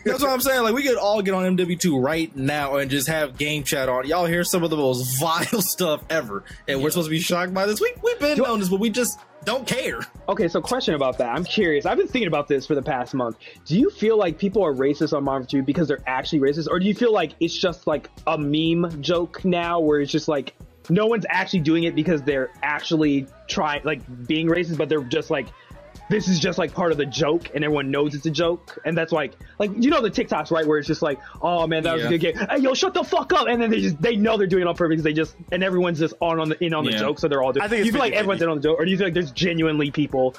[0.03, 0.63] That's what I'm saying.
[0.63, 4.07] Like we could all get on MW2 right now and just have game chat on.
[4.07, 7.53] Y'all hear some of the most vile stuff ever, and we're supposed to be shocked
[7.53, 7.79] by this.
[7.79, 9.99] We we've been on this, but we just don't care.
[10.27, 11.29] Okay, so question about that.
[11.29, 11.85] I'm curious.
[11.85, 13.37] I've been thinking about this for the past month.
[13.65, 16.79] Do you feel like people are racist on Marvel 2 because they're actually racist, or
[16.79, 20.55] do you feel like it's just like a meme joke now, where it's just like
[20.89, 25.29] no one's actually doing it because they're actually trying, like being racist, but they're just
[25.29, 25.47] like
[26.09, 28.97] this is just like part of the joke, and everyone knows it's a joke, and
[28.97, 31.93] that's like like you know the TikToks right where it's just like oh man that
[31.93, 32.07] was Yeah.
[32.07, 34.37] a good game, hey yo shut the fuck up, and then they just they know
[34.37, 36.73] they're doing it on purpose because they just and everyone's just on on the in
[36.73, 36.99] on the Yeah.
[36.99, 37.63] joke, so they're all doing.
[37.63, 38.17] I think do it's you feel like 50-50.
[38.17, 40.35] everyone's in on the joke, or do you feel like there's genuinely people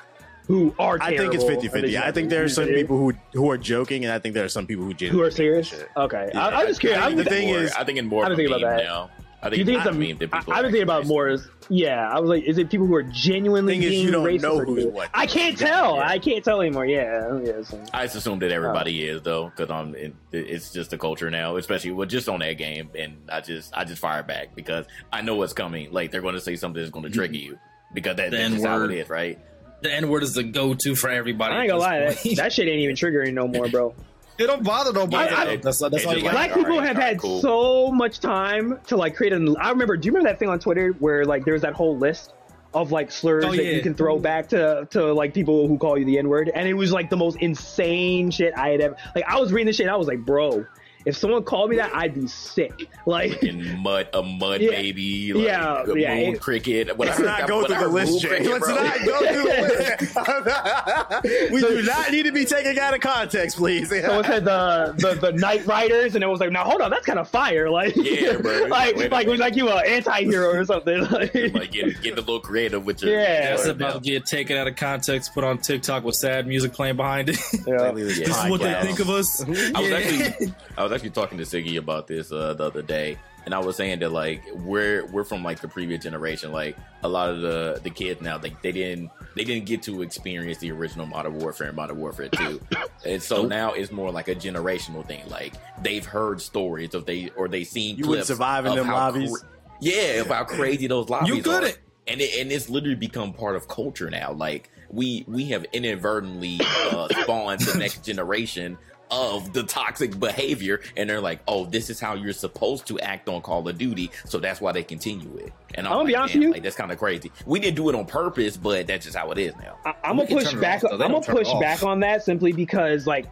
[0.47, 1.99] who are I think it's terrible 50 50.
[1.99, 4.49] I think there are some people who who are joking, and I think there are
[4.49, 5.75] some people who who are serious.
[5.97, 6.47] Okay, Yeah.
[6.47, 7.01] I, I'm just curious.
[7.03, 8.51] I I'm, think the thing More- is- I think in more I of a think
[8.51, 8.85] meme about that.
[8.85, 9.11] now.
[9.53, 10.83] I you think, think it's it's a a, meme that I, people I've been thinking
[10.83, 12.09] about actually more as yeah.
[12.09, 14.43] I was like, is it people who are genuinely Thing is, being you don't racist?
[14.43, 15.11] know who's what.
[15.15, 15.67] I can't Yeah.
[15.69, 16.01] tell.
[16.01, 16.87] I can't tell anymore.
[16.87, 17.63] Yeah, yeah.
[17.63, 18.55] so- I just assume that oh.
[18.55, 19.15] everybody Oh.
[19.15, 19.95] is though, because I'm.
[19.95, 23.77] It, it's just the culture now, especially with just on that game, and I just
[23.77, 25.93] I just fire back because I know what's coming.
[25.93, 27.53] Like they're going to say something that's going to trigger mm-hmm.
[27.53, 27.59] you
[27.95, 28.93] because that, that's how N-word.
[28.93, 29.39] it is, right?
[29.83, 31.55] The N word is the go to for everybody.
[31.55, 33.95] I ain't gonna lie, that, that shit ain't even triggering no more, bro.
[34.39, 35.31] It don't bother nobody.
[35.33, 36.35] Yeah, it- that's that's it's all you just got.
[36.39, 37.41] like- Black people alright, have had cool.
[37.41, 39.57] so much time to like create an.
[39.59, 39.97] I remember.
[39.97, 42.33] Do you remember that thing on Twitter where like there was that whole list
[42.75, 45.97] of like slurs Oh, that you can throw back to to like people who call
[45.97, 48.97] you the N word, and it was like the most insane shit I had ever.
[49.15, 50.67] Like I was reading this shit, and I was like, bro,
[51.07, 52.89] if someone called me that, I'd be sick.
[53.07, 53.43] Like.
[53.43, 54.71] In mud, a mud Yeah.
[54.71, 56.89] baby, like, Yeah, a yeah, moon it- cricket.
[56.89, 58.47] Let's Whatever, not go through the list, Jay.
[58.47, 61.53] Let's not go through the list.
[61.53, 63.89] we do not need to be taken out of context, please.
[64.05, 67.07] Someone said the, the the Night Riders, and it was like, now hold on, that's
[67.07, 67.71] kind of fire.
[67.71, 68.65] Like, Yeah, bro.
[68.69, 71.07] like, Wait like like you an anti-hero or something.
[71.17, 73.51] Like, like get, get a little creative with your Yeah.
[73.51, 76.73] That's your- about to get taken out of context, put on TikTok with sad music
[76.73, 77.39] playing behind it.
[77.67, 77.93] yeah.
[77.93, 78.45] this Yeah.
[78.45, 79.43] is what they think of us.
[79.43, 79.59] I was
[79.91, 79.97] Yeah.
[79.97, 83.17] actually I was actually talking to Siggy about this uh, the other day.
[83.45, 86.51] and I was saying that like we're we're from like the previous generation.
[86.51, 90.03] Like a lot of the the kids now, like they didn't they didn't get to
[90.03, 92.61] experience the original Modern Warfare and Modern Warfare Two,
[93.05, 95.23] and so now it's more like a generational thing.
[95.29, 98.89] Like they've heard stories of they or they seen You clips survive in of them
[98.89, 99.39] lobbies?
[99.39, 99.49] cra-
[99.81, 101.43] yeah, of how crazy those lobbies You are.
[101.43, 101.79] couldn't.
[102.09, 104.33] And it, and it's literally become part of culture now.
[104.33, 106.59] Like we we have inadvertently
[106.91, 108.79] uh, spawned the next generation
[109.11, 113.29] of the toxic behavior, and they're like, "Oh, this is how you're supposed to act
[113.29, 115.53] on Call of Duty," so that's why they continue it.
[115.75, 116.53] And I'm, I'm gonna like, be honest with you.
[116.53, 117.31] like that's kind of crazy.
[117.45, 119.77] We didn't do it on purpose, but that's just how it is now.
[119.85, 120.85] I, I'm gonna push back.
[120.85, 121.05] off, though.
[121.05, 123.27] I'm turn it push back on that simply because, like,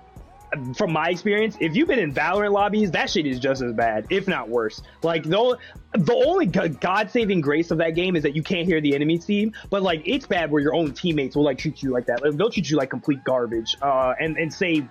[0.77, 4.07] from my experience, if you've been in Valorant lobbies, that shit is just as bad,
[4.11, 4.83] if not worse.
[5.03, 5.59] Like the
[5.93, 9.19] the only God saving grace of that game is that you can't hear the enemy
[9.19, 12.23] team, but like it's bad where your own teammates will like treat you like that.
[12.23, 14.87] Like, they'll treat you like complete garbage, uh, and and say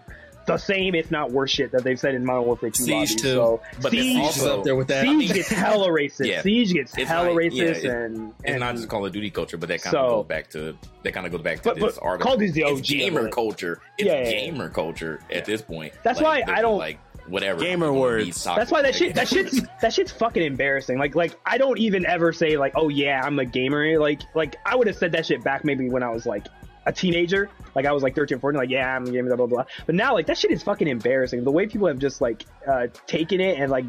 [0.46, 3.16] the same, if not worse, shit that they've said in Modern Warfare 2 Siege lobbies.
[3.16, 3.28] too.
[3.34, 5.06] So But it's Siege, also- She's up there with that.
[5.06, 6.28] Siege gets hella racist.
[6.28, 6.42] Yeah.
[6.42, 9.12] Siege gets It's hella like- yeah, racist, it- and It's and not just Call of
[9.14, 11.58] Duty culture, but that kind of So- goes back to that kind of goes back
[11.58, 12.24] to But- this but article.
[12.26, 13.80] Call of Duty's the It's OG of gamer culture.
[13.98, 14.46] It's Yeah, yeah, yeah.
[14.46, 15.94] gamer culture at this point.
[16.04, 18.44] That's Like, why I don't- like whatever Gamer People words.
[18.44, 20.98] That's why that shit that shit's that shit's fucking embarrassing.
[21.00, 23.98] Like like I don't even ever say like, oh yeah, I'm a gamer.
[23.98, 26.48] Like like I would have said that shit back maybe when I was like
[26.86, 27.50] a teenager.
[27.76, 29.66] Like I was like 13, 14, like yeah, I'm a gamer, blah blah blah.
[29.86, 31.44] But now like that shit is fucking embarrassing.
[31.44, 33.86] The way people have just like uh taken it and like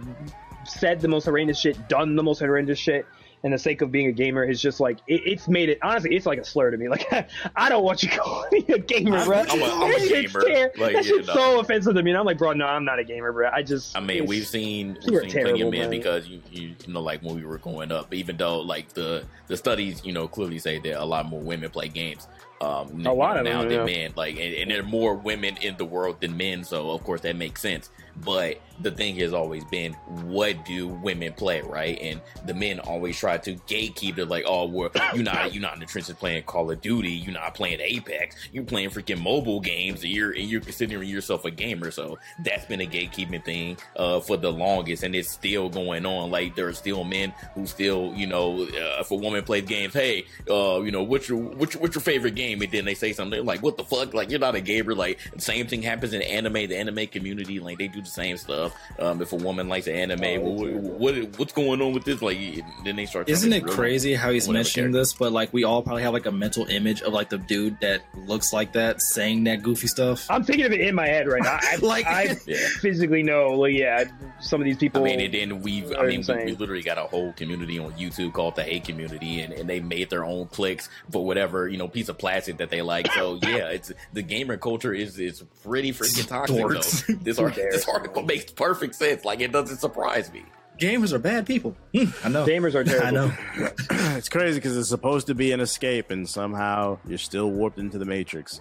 [0.66, 3.06] said the most horrendous shit, done the most horrendous shit.
[3.42, 6.16] In the sake of being a gamer is just like it, it's made it honestly
[6.16, 7.06] it's like a slur to me like
[7.54, 10.40] I don't want you calling me a gamer I'm- bro I'm a- I'm a gamer.
[10.78, 11.34] Like, that shit's no.
[11.34, 13.62] so offensive to me and I'm like bro no I'm not a gamer bro I
[13.62, 17.02] just I mean, we've seen we've seen plenty of men because you, you you know
[17.02, 20.58] like when we were growing up, even though like the the studies you know clearly
[20.58, 22.26] say that a lot more women play games.
[22.60, 23.98] Um, A lot you of now them, than yeah.
[24.08, 27.02] men, like, and, and there are more women in the world than men, so of
[27.04, 27.90] course that makes sense.
[28.16, 29.92] But the thing has always been,
[30.24, 31.98] what do women play, right?
[32.00, 35.74] And the men always try to gatekeep it, like, oh, well, you're not you're not
[35.74, 39.60] in the trenches playing Call of Duty, you're not playing Apex, you're playing freaking mobile
[39.60, 41.90] games, and you're and you're considering yourself a gamer.
[41.90, 46.30] So that's been a gatekeeping thing uh, for the longest, and it's still going on.
[46.30, 49.94] Like there are still men who still, you know, uh, if a woman plays games,
[49.94, 52.60] hey, uh, you know, what's your what's your, what's your favorite game?
[52.62, 54.14] And then they say something like, what the fuck?
[54.14, 54.94] Like you're not a gamer.
[54.94, 56.54] Like same thing happens in anime.
[56.54, 58.74] The anime community, like they do the same stuff.
[58.98, 62.22] Um, if a woman likes an anime, Oh, what, what what's going on with this?
[62.22, 62.38] Like
[62.84, 63.28] then they start.
[63.28, 64.98] Isn't it crazy how he's mentioning character.
[65.00, 65.12] this?
[65.14, 68.02] But like, we all probably have like a mental image of like the dude that
[68.26, 70.26] looks like that saying that goofy stuff.
[70.30, 71.58] I'm thinking of it in my head right now.
[71.62, 72.66] I, Like- I Yeah.
[72.80, 74.04] physically know, like, yeah,
[74.40, 75.02] some of these people.
[75.04, 75.16] I people.
[75.22, 78.32] mean, and then we've, I mean, we, we literally got a whole community on YouTube
[78.32, 81.88] called the Hate Community, and, and they made their own clicks for whatever you know
[81.88, 83.10] piece of plastic that they like.
[83.12, 86.56] So yeah, it's the gamer culture is is pretty freaking toxic.
[86.56, 87.06] Dorks.
[87.06, 87.14] Though.
[87.14, 89.24] This, art, this article makes perfect sense.
[89.24, 90.44] Like it doesn't surprise me.
[90.78, 91.76] Gamers are bad people.
[91.94, 92.44] Hmm, I know.
[92.44, 93.06] Gamers are terrible.
[93.06, 93.32] I know.
[94.16, 97.96] it's crazy because it's supposed to be an escape, and somehow you're still warped into
[97.96, 98.60] the matrix,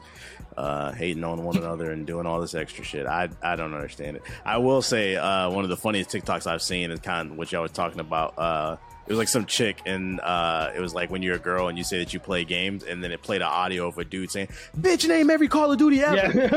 [0.55, 3.07] uh, hating on one another and doing all this extra shit.
[3.07, 4.23] I I don't understand it.
[4.45, 7.51] I will say uh, one of the funniest TikToks I've seen is kind of what
[7.51, 8.37] y'all was talking about.
[8.37, 11.67] Uh, it was like some chick, and uh, it was like when you're a girl
[11.67, 14.05] and you say that you play games, and then it played an audio of a
[14.05, 14.47] dude saying,
[14.77, 16.31] "Bitch, name every Call of Duty ever." Yeah.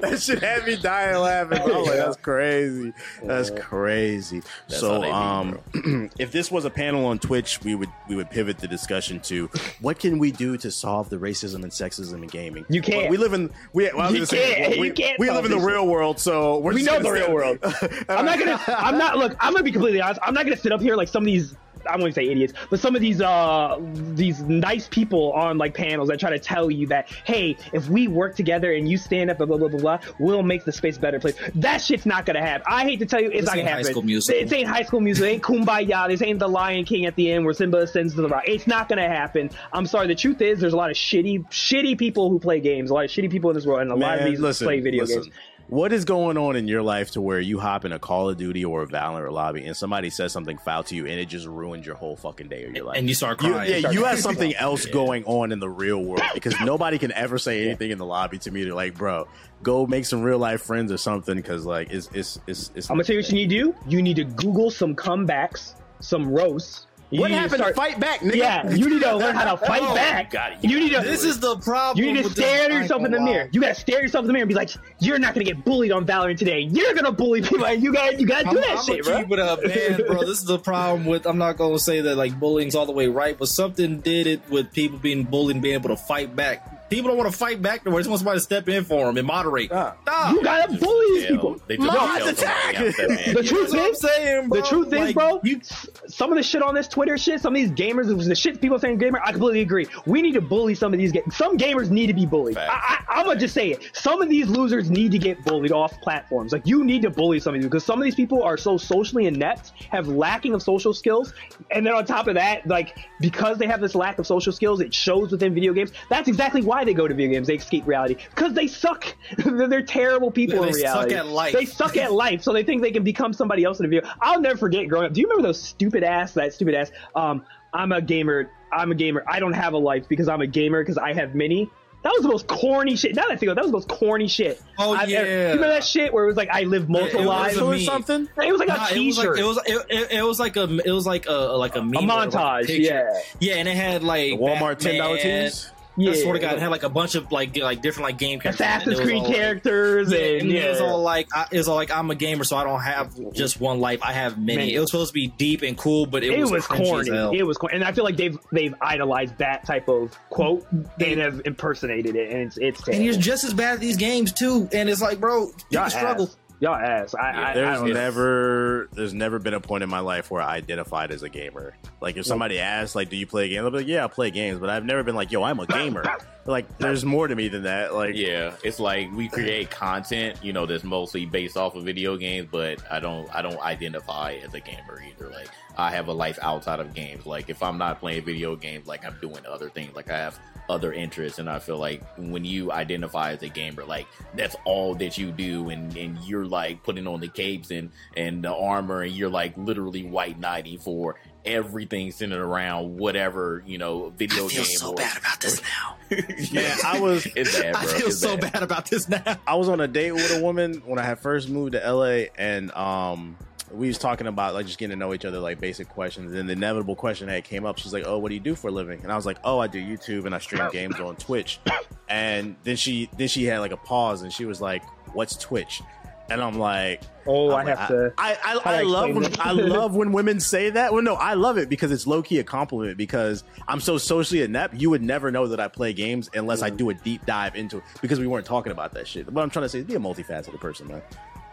[0.00, 1.62] that shit had me dying laughing.
[1.62, 2.92] was like, that's crazy.
[3.22, 4.42] That's crazy.
[4.68, 5.58] That's so, um,
[6.18, 9.46] if this was a panel on Twitch, we would we would pivot the discussion to
[9.80, 12.64] what can we do to solve the racism and sexism in gaming.
[12.68, 13.04] You can't.
[13.04, 13.90] But we live in we.
[13.92, 14.80] Well, I was You gonna say, can't.
[14.80, 17.32] we, You can't we live in the real world, so we're We know the real
[17.32, 17.58] world.
[18.08, 18.60] I'm not gonna.
[18.68, 19.18] I'm not.
[19.18, 20.20] Look, I'm gonna be completely honest.
[20.22, 21.54] I'm not gonna sit up here like some of these.
[21.88, 26.08] I wouldn't say idiots, but some of these uh these nice people on like panels
[26.08, 29.38] that try to tell you that hey, if we work together and you stand up,
[29.38, 31.36] blah blah blah blah blah, we'll make the space a better place.
[31.54, 32.66] That shit's not gonna happen.
[32.68, 33.92] I hate to tell you, it's This not gonna High happen.
[33.92, 34.40] School Musical.
[34.42, 35.28] This ain't High School Musical.
[35.28, 36.08] It ain't Kumbaya.
[36.08, 38.42] This ain't The Lion King at the end where Simba ascends to the rock.
[38.46, 39.48] It's not gonna happen.
[39.72, 40.08] I'm sorry.
[40.08, 42.90] The truth is, there's a lot of shitty, shitty people who play games.
[42.90, 44.80] A lot of shitty people in this world, and a lot of these listen, play
[44.80, 45.22] video listen.
[45.22, 45.34] games.
[45.68, 48.38] What is going on in your life to where you hop in a Call of
[48.38, 51.46] Duty or a Valorant lobby and somebody says something foul to you and it just
[51.46, 52.96] ruins your whole fucking day or your life?
[52.96, 53.82] And you start You, crying.
[53.82, 57.36] yeah, you have something else going on in the real world because nobody can ever
[57.36, 58.64] say anything in the lobby to me.
[58.64, 59.28] They're like, bro,
[59.62, 62.70] go make some real life friends or something because like it's it's it's.
[62.74, 63.74] it's I'm gonna tell you what you need to do.
[63.86, 66.86] You need to Google some comebacks, some roasts.
[67.10, 67.58] You What need to happened?
[67.60, 68.34] start- Fight back, nigga.
[68.36, 70.30] Yeah, you need to learn how to fight Oh, back.
[70.30, 70.58] got it.
[70.62, 71.00] You You need to.
[71.00, 72.04] This is the problem.
[72.04, 73.48] You need to stare at yourself in the mirror.
[73.50, 74.70] You gotta stare yourself in the mirror and be like,
[75.00, 76.60] "You're not gonna get bullied on Valorant today.
[76.70, 77.64] You're gonna bully people.
[77.64, 79.64] And you got, you gotta do I'm, that I'm shit, gonna bro." keep it up,
[79.64, 80.20] man, bro.
[80.20, 81.24] This is the problem with.
[81.26, 84.42] I'm not gonna say that like bullying's all the way right, but something did it
[84.50, 86.77] with people being bullied and being able to fight back.
[86.90, 87.84] People don't want to fight back.
[87.84, 89.70] They just want somebody to step in for them and moderate.
[89.70, 89.92] Yeah.
[90.02, 90.32] Stop.
[90.34, 91.60] You gotta bully these Yeah, people.
[91.66, 92.74] They just Mom, it's attack!
[92.80, 92.96] else.
[92.96, 94.60] The truth That's what I'm is, saying, bro.
[94.60, 95.60] the truth is, bro, you-
[96.08, 98.78] some of the shit on this Twitter shit, some of these gamers, the shit people
[98.78, 99.86] saying gamer, I completely agree.
[100.06, 101.12] We need to bully some of these.
[101.12, 102.56] Ga- some gamers need to be bullied.
[102.56, 103.90] I, I, I'm gonna just say it.
[103.92, 106.52] Some of these losers need to get bullied off platforms.
[106.52, 108.76] Like you need to bully some of these because some of these people are so
[108.78, 111.34] socially inept, have lacking of social skills,
[111.70, 114.80] and then on top of that, like because they have this lack of social skills,
[114.80, 115.92] it shows within video games.
[116.08, 117.46] That's exactly why they go to video games.
[117.46, 119.06] They escape reality because they suck.
[119.38, 121.52] they're, they're terrible people They in suck at life.
[121.52, 124.08] They suck at life, so they think they can become somebody else in a video.
[124.20, 125.12] I'll never forget growing up.
[125.12, 128.94] Do you remember those stupid ass, that stupid ass, um, I'm a gamer, I'm a
[128.94, 131.70] gamer, I don't have a life because I'm a gamer because I have many?
[132.04, 133.16] That was the most corny shit.
[133.16, 134.62] Now that I think of it, that was the most corny shit.
[134.78, 135.18] Oh, I've yeah.
[135.18, 137.58] ever- you remember that shit where it was like I live multiple it was lives?
[137.58, 138.28] or something.
[138.40, 139.38] It was like Nah, a it was like t-shirt.
[139.40, 142.08] it was it, it, it was like a it was like a like a, meme
[142.08, 143.10] a or like montage, yeah.
[143.40, 145.46] yeah, and it had like The Walmart ten dollar Batman.
[145.46, 145.72] tees.
[145.98, 146.12] Yeah.
[146.12, 148.38] I swear to God, it had like a bunch of like like different like game
[148.40, 148.66] characters.
[148.66, 150.60] and Assassin's Creed all, like- characters Yeah, and, and yeah.
[150.60, 152.80] it was all like I, it was all like I'm a gamer, so I don't
[152.80, 154.00] have just one life.
[154.02, 154.56] I have many.
[154.58, 154.74] Many.
[154.74, 157.38] It was supposed to be deep and cool, but it, it was, was, corny.
[157.38, 161.20] It was corny, and I feel like they've they've idolized that type of quote and
[161.20, 164.68] have impersonated it, and it's it's and you're just as bad at these games too.
[164.72, 166.26] And it's like, bro, you struggle.
[166.26, 166.36] ass.
[166.60, 167.14] Y'all ass.
[167.14, 167.94] I, I, I There's don't know.
[167.94, 171.74] never, there's never been a point in my life where I identified as a gamer.
[172.00, 174.30] Like if somebody asks, like, "Do you play games?" I'll be like, "Yeah, I play
[174.32, 176.04] games," but I've never been like, "Yo, I'm a gamer."
[176.46, 177.94] like, there's more to me than that.
[177.94, 182.16] Like, Yeah, it's like we create content, you know, that's mostly based off of video
[182.16, 185.30] games, but I don't I don't identify as a gamer either.
[185.30, 187.24] Like I have a life outside of games.
[187.26, 189.94] Like if I'm not playing video games, like I'm doing other things.
[189.94, 190.38] Like I have
[190.68, 194.94] other interests and I feel like when you identify as a gamer, like that's all
[194.96, 199.02] that you do and, and you're like putting on the capes and, and the armor
[199.02, 204.48] and you're like literally white knighting for everything centered around whatever, you know, video I
[204.48, 205.62] feel game so or, bad about this
[206.10, 206.16] now.
[206.50, 207.82] yeah, I was it's bad, bro.
[207.82, 208.52] I feel It's so bad.
[208.52, 209.38] bad about this now.
[209.46, 212.24] I was on a date with a woman when I had first moved to LA,
[212.36, 213.36] and um,
[213.72, 216.32] we was talking about like just getting to know each other, like basic questions.
[216.32, 218.68] And the inevitable question that came up, she's like, "Oh, what do you do for
[218.68, 220.70] a living?" And I was like, "Oh, I do YouTube and I stream oh.
[220.70, 221.60] games on Twitch."
[222.10, 224.82] And then she then she had like a pause, and she was like,
[225.12, 225.82] "What's Twitch?"
[226.30, 228.12] And I'm like, Oh, I I'm have like, to.
[228.16, 229.40] I, I, I, I love when.
[229.40, 230.94] I love when women say that.
[230.94, 232.96] Well, no, I love it because it's low key a compliment.
[232.96, 236.70] Because I'm so socially inept, you would never know that I play games unless I
[236.70, 237.82] do a deep dive into it.
[238.00, 239.30] Because we weren't talking about that shit.
[239.30, 241.02] What I'm trying to say is be a multifaceted person, man.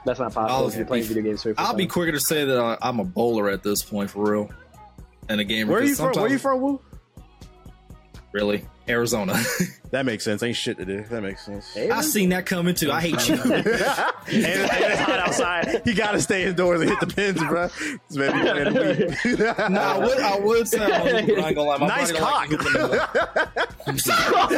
[0.05, 1.47] That's not possible I'll if you're playing be- video games.
[1.57, 4.49] I'll be quicker to say that I- I'm a bowler at this point for real,
[5.29, 5.71] and a gamer.
[5.71, 6.21] Where are you because from?
[6.21, 6.81] Where are you from, Woo?
[8.31, 9.41] Really, Arizona.
[9.95, 10.43] That makes sense.
[10.43, 11.03] Ain't shit to do.
[11.03, 11.77] That makes sense.
[11.77, 12.91] I seen that coming too.
[12.91, 13.35] I hate you.
[13.43, 13.65] and, and
[14.27, 15.83] it's hot outside.
[15.85, 17.67] He got to stay indoors and hit the pins, bro.
[18.09, 19.39] This man be playing the weed.
[19.71, 20.19] no, I would.
[20.19, 21.77] I would say I'm a hooper, I ain't gonna lie.
[21.77, 23.09] My Nice body don't like
[23.95, 24.51] cock.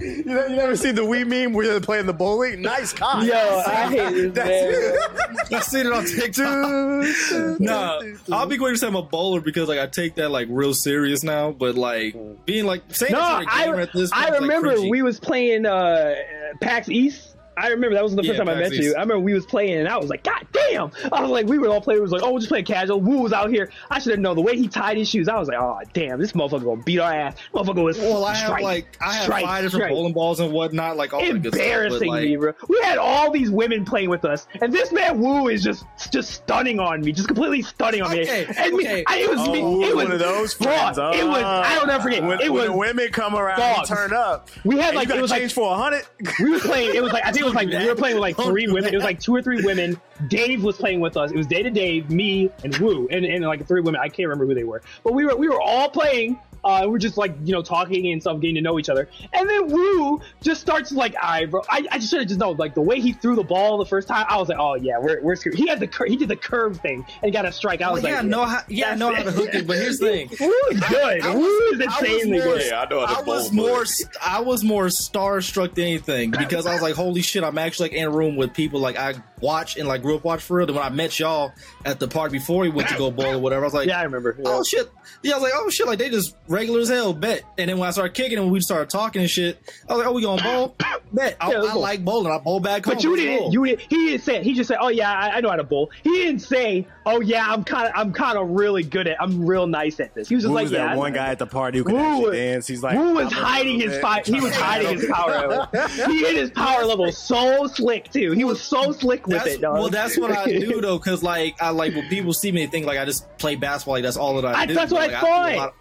[0.00, 2.62] you, know, you never seen the Wii meme where they're playing the bowling?
[2.62, 3.24] Nice cock.
[3.24, 5.58] Yo, I hate this man.
[5.58, 7.60] I seen it on TikTok.
[7.60, 10.46] no, I'll be going to say I'm a bowler because like I take that like
[10.50, 11.50] real serious now.
[11.50, 12.14] But like
[12.46, 12.82] being like
[13.12, 16.14] No, that you're a I, at this I remember we was playing uh,
[16.60, 17.35] PAX East.
[17.56, 18.90] I remember that was the first Yeah, time I PAX met you.
[18.94, 20.90] I remember we was playing and I was like, God damn!
[21.12, 21.98] I was like, we were all playing.
[22.00, 23.00] It was like, oh, we're just playing casual.
[23.00, 23.70] Woo was out here.
[23.90, 25.28] I should have known the way he tied his shoes.
[25.28, 27.36] I was like, oh damn, this motherfucker gonna beat our ass.
[27.54, 29.92] Motherfucker was Well, I have strike, like I have strike, five different strike.
[29.92, 31.60] bowling balls and whatnot, like all the good stuff.
[31.62, 32.52] Embarrassing But, like, me, bro.
[32.68, 36.30] We had all these women playing with us, and this man Woo is just just
[36.32, 38.54] stunning on me, just completely stunning on Okay, me.
[38.58, 39.04] And me.
[39.06, 39.84] I, it was Oh, me.
[39.88, 40.94] It was one of those fraud.
[40.96, 40.98] friends.
[41.18, 41.42] It was.
[41.42, 42.22] I uh, don't never forget.
[42.22, 42.66] When, it when was.
[42.66, 43.90] the women come around dogs.
[43.90, 44.50] and turn up.
[44.64, 46.04] We had like you it got was like change for a hundred.
[46.40, 46.94] we were playing.
[46.94, 48.66] It was like I think it was like we were playing with like Don't three
[48.66, 48.92] women.
[48.92, 50.00] It was like two or three women.
[50.28, 51.30] Dave was playing with us.
[51.30, 54.00] It was day to Dave, me, and Woo, and, and like three women.
[54.00, 56.38] I can't remember who they were, but we were we were all playing.
[56.66, 59.08] Uh, we we're just like you know talking and stuff, getting to know each other.
[59.32, 62.56] And then Woo just starts like, "I bro, I, I just should have just known."
[62.56, 64.98] Like the way he threw the ball the first time, I was like, "Oh yeah,
[64.98, 67.52] we're we're screwed." He had the cur- he did the curve thing and got a
[67.52, 67.80] strike.
[67.82, 68.60] I Well, was yeah, like, I know how.
[68.68, 69.66] Yeah, I that's know how to hook it.
[69.66, 70.28] But here's the thing.
[70.40, 71.22] Woo is good.
[71.22, 72.62] I was- Woo is insanely more- good.
[72.66, 75.84] Yeah, I know how to I was bowl, more, but- I was more starstruck than
[75.84, 78.80] anything because I was like, "Holy shit!" I'm actually like in a room with people
[78.80, 80.66] like I watch and like grew up watch for real.
[80.66, 81.52] And when I met y'all
[81.84, 84.00] at the park before he went to go bowl or whatever, I was like, Yeah,
[84.00, 84.34] I remember.
[84.38, 84.44] Yeah.
[84.48, 84.90] "Oh shit!"
[85.22, 87.12] Yeah, I was like, "Oh shit!" Like they just regular as hell.
[87.12, 87.42] Bet.
[87.58, 89.58] And then when I started kicking and we started talking and shit,
[89.88, 90.74] I was like, "Oh, we gonna bowl?"
[91.12, 91.36] Bet.
[91.40, 91.82] I, Yeah, let's I bowl.
[91.82, 92.32] like bowling.
[92.32, 92.94] I bowl back home.
[92.94, 93.38] But you didn't.
[93.38, 93.52] bowl.
[93.52, 93.80] You didn't.
[93.88, 94.42] He didn't say.
[94.42, 97.20] He just said, "Oh yeah, I, I know how to bowl." He didn't say, "Oh
[97.20, 99.20] yeah, I'm kind of, I'm kind of really good at.
[99.22, 101.12] I'm real nice at this." He was just Who like, was "Yeah." that I one
[101.12, 102.66] guy at the party who could Woo actually was- dance?
[102.66, 104.22] He's like, Woo was hiding his bit- fire.
[104.24, 105.68] He was hiding his power level.
[106.06, 108.32] He hit his power level so slick too.
[108.32, 109.60] He was so slick with it.
[109.60, 109.74] Dog.
[109.74, 112.70] Well, that's what I do though, because like I like when people see me, they
[112.70, 113.94] think like I just play basketball.
[113.94, 114.74] Like that's all that I, I- do.
[114.74, 115.20] that's what Like, I
[115.56, 115.68] thought.
[115.68, 115.74] of-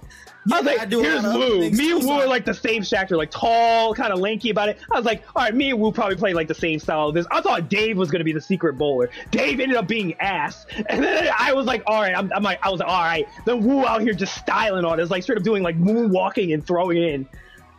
[0.48, 1.72] I was like, I do here's lot of other Woo.
[1.72, 4.78] Me and Woo are like the same stature, like tall, kind of lanky about it.
[4.92, 7.16] I was like, all right, me and Woo probably play like the same style of
[7.16, 7.26] this.
[7.32, 9.10] I thought Dave was going to be the secret bowler.
[9.32, 10.68] Dave ended up being ass.
[10.88, 13.28] And then I was like, all right, I'm, I'm like, I was like, all right.
[13.48, 15.02] Then Woo out here just styling on it.
[15.02, 17.28] It's like straight up doing like moonwalking and throwing in.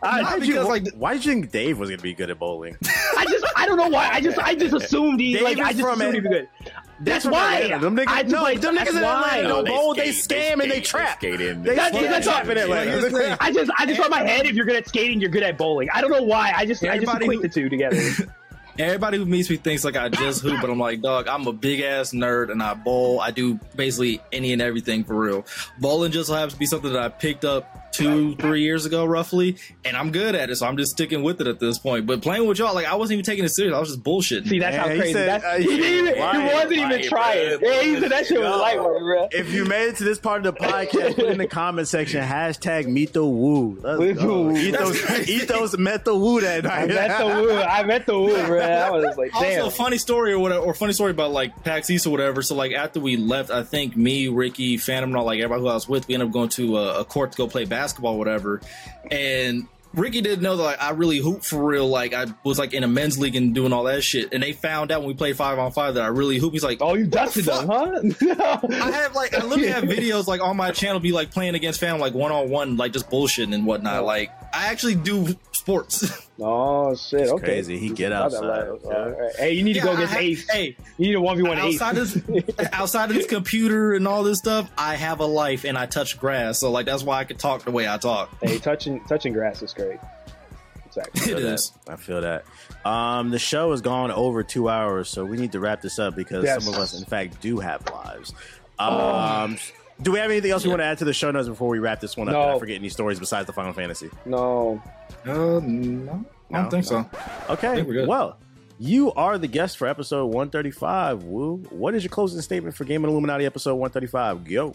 [0.03, 2.29] I, Nah, Why did you, like, why did you think Dave was gonna be good
[2.29, 2.77] at bowling?
[3.17, 4.09] I just, I don't know why.
[4.11, 6.49] I just, I just assumed he, Dave like, I just from assumed he'd be good.
[6.99, 7.61] That's from why.
[7.61, 7.83] Atlanta.
[7.83, 9.41] Them niggas, I just no, like, them that's niggas in Atlanta why.
[9.41, 11.17] don't No, bowl, they, skate, scam and they skate, trap.
[11.17, 11.63] skate in.
[11.63, 12.91] They That's- scam that's trap in Atlanta.
[12.91, 13.37] Here's the thing.
[13.39, 15.57] I just, I just thought my head, if you're good at skating, you're good at
[15.57, 15.89] bowling.
[15.93, 16.53] I don't know why.
[16.55, 17.99] I just, I just Everybody equate who- the two together.
[18.79, 21.51] Everybody who meets me thinks like I just hoop, but I'm like, dog, I'm a
[21.53, 23.19] big ass nerd and I bowl.
[23.19, 25.47] I do basically any and everything for real.
[25.79, 29.57] Bowling just happens to be something that I picked up two, three years ago, roughly,
[29.85, 32.05] and I'm good at it, so I'm just sticking with it at this point.
[32.05, 33.75] But playing with y'all, like I wasn't even taking it serious.
[33.75, 34.47] I was just bullshitting.
[34.47, 35.13] See, that's how Yeah, he crazy.
[35.13, 37.59] said, that's, uh, he, didn't even, he wasn't even trying.
[37.59, 37.69] bro.
[37.69, 38.57] Yeah, he said that shit was Yo.
[38.59, 39.27] light work, bro.
[39.31, 42.23] If you made it to this part of the podcast, put in the comment section
[42.23, 43.79] hashtag meet the woo.
[43.81, 44.41] Let's Meet the go.
[44.43, 44.55] woo.
[44.57, 45.33] Ethos, That's crazy.
[45.33, 46.87] Ethos met the woo that I night.
[46.89, 47.51] met the woo.
[47.57, 48.59] I met the woo, bro.
[48.59, 49.63] I was like, damn.
[49.63, 52.41] Also, funny story or whatever, or funny story about like PAX East or whatever.
[52.41, 55.67] So like after we left, I think me, Ricky, Phantom, and all like everybody who
[55.67, 57.86] I was with, we ended up going to a, a court to go play basketball,
[57.99, 58.61] or whatever.
[59.11, 61.87] And Ricky didn't know that like, I really hoop for real.
[61.87, 64.33] Like I was like in a men's league and doing all that shit.
[64.33, 66.53] And they found out when we played five on five that I really hoop.
[66.53, 68.61] He's like, Oh, you dusted the them, huh?
[68.83, 71.79] I have like I literally have videos like on my channel be like playing against
[71.79, 74.03] Phantom like one on one like just bullshitting and whatnot.
[74.03, 76.26] Like I actually do sports.
[76.39, 77.21] Oh shit!
[77.21, 77.79] It's okay, crazy.
[77.79, 78.67] He get Not outside, loud.
[78.67, 78.95] okay.
[78.95, 79.35] All right.
[79.37, 80.49] Hey, you need to go I against have- Ace.
[80.51, 81.81] Hey, You need a one v one Ace.
[81.81, 85.63] outside of this, outside of this computer and all this stuff, I have a life
[85.65, 86.59] and I touch grass.
[86.59, 88.29] So like that's why I could talk the way I talk.
[88.43, 89.97] hey, touching touching grass is great.
[90.87, 91.31] Exactly.
[91.33, 92.43] It feel I feel that.
[92.83, 96.15] Um, the show has gone over two hours, so we need to wrap this up
[96.15, 96.63] because Yes.
[96.63, 98.33] some of us, in fact, do have lives.
[98.79, 99.57] Um,
[100.01, 101.79] do we have anything else we want to add to the show notes before we
[101.79, 102.33] wrap this one up?
[102.33, 102.45] No.
[102.47, 104.09] Did I forget any stories besides the Final Fantasy?
[104.25, 104.81] No.
[105.25, 107.09] Uh, no, I don't No, think so.
[107.49, 107.75] Okay.
[107.75, 108.07] think we're good.
[108.07, 108.37] Well,
[108.79, 111.23] you are the guest for episode 135.
[111.23, 111.57] Woo.
[111.71, 114.45] What is your closing statement for Gaming Illuminati episode 135?
[114.45, 114.73] Go.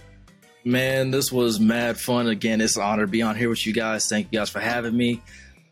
[0.64, 2.28] Man, this was mad fun.
[2.28, 4.08] Again, it's an honor to be on here with you guys.
[4.08, 5.20] Thank you guys for having me.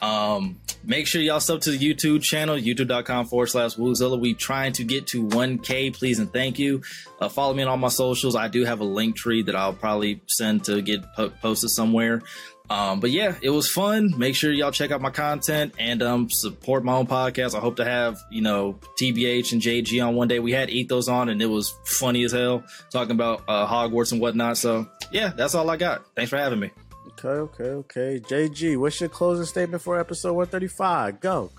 [0.00, 4.18] Um, make sure y'all sub to the YouTube channel, youtube.com forward slash Woozilla.
[4.18, 6.82] We trying to get to 1K, please and thank you.
[7.20, 8.36] Uh, follow me on all my socials.
[8.36, 12.22] I do have a link tree that I'll probably send to get po- posted somewhere.
[12.70, 14.14] Um, but yeah, it was fun.
[14.16, 17.56] Make sure y'all check out my content and um, support my own podcast.
[17.56, 20.38] I hope to have, you know, TBH and JG on one day.
[20.38, 24.20] We had Ethos on and it was funny as hell talking about uh, Hogwarts and
[24.20, 24.56] whatnot.
[24.56, 26.14] So yeah, that's all I got.
[26.14, 26.70] Thanks for having me.
[27.22, 28.20] Okay, okay, okay.
[28.20, 31.20] JG, what's your closing statement for episode 135?
[31.20, 31.50] Go.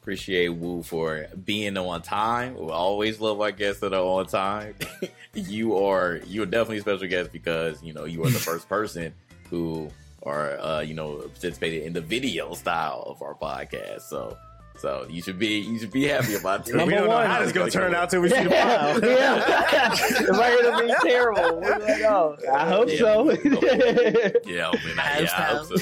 [0.00, 2.54] Appreciate Woo for being on time.
[2.54, 4.76] We always love our guests that are on time.
[5.34, 8.68] you are you are definitely a special guest because you know you are the first
[8.68, 9.12] person
[9.50, 9.90] who
[10.22, 14.02] are uh, you know participated in the video style of our podcast.
[14.02, 14.36] So
[14.78, 16.86] so you should be you should be happy about that.
[16.86, 18.94] we don't know how this is going to turn out till we see the Yeah,
[18.94, 19.04] file.
[19.04, 19.94] yeah.
[20.20, 21.60] it might end up being terrible.
[21.60, 23.30] We're like, oh, I hope Yeah, so.
[24.46, 25.76] yeah, man, I, yeah, I hope so.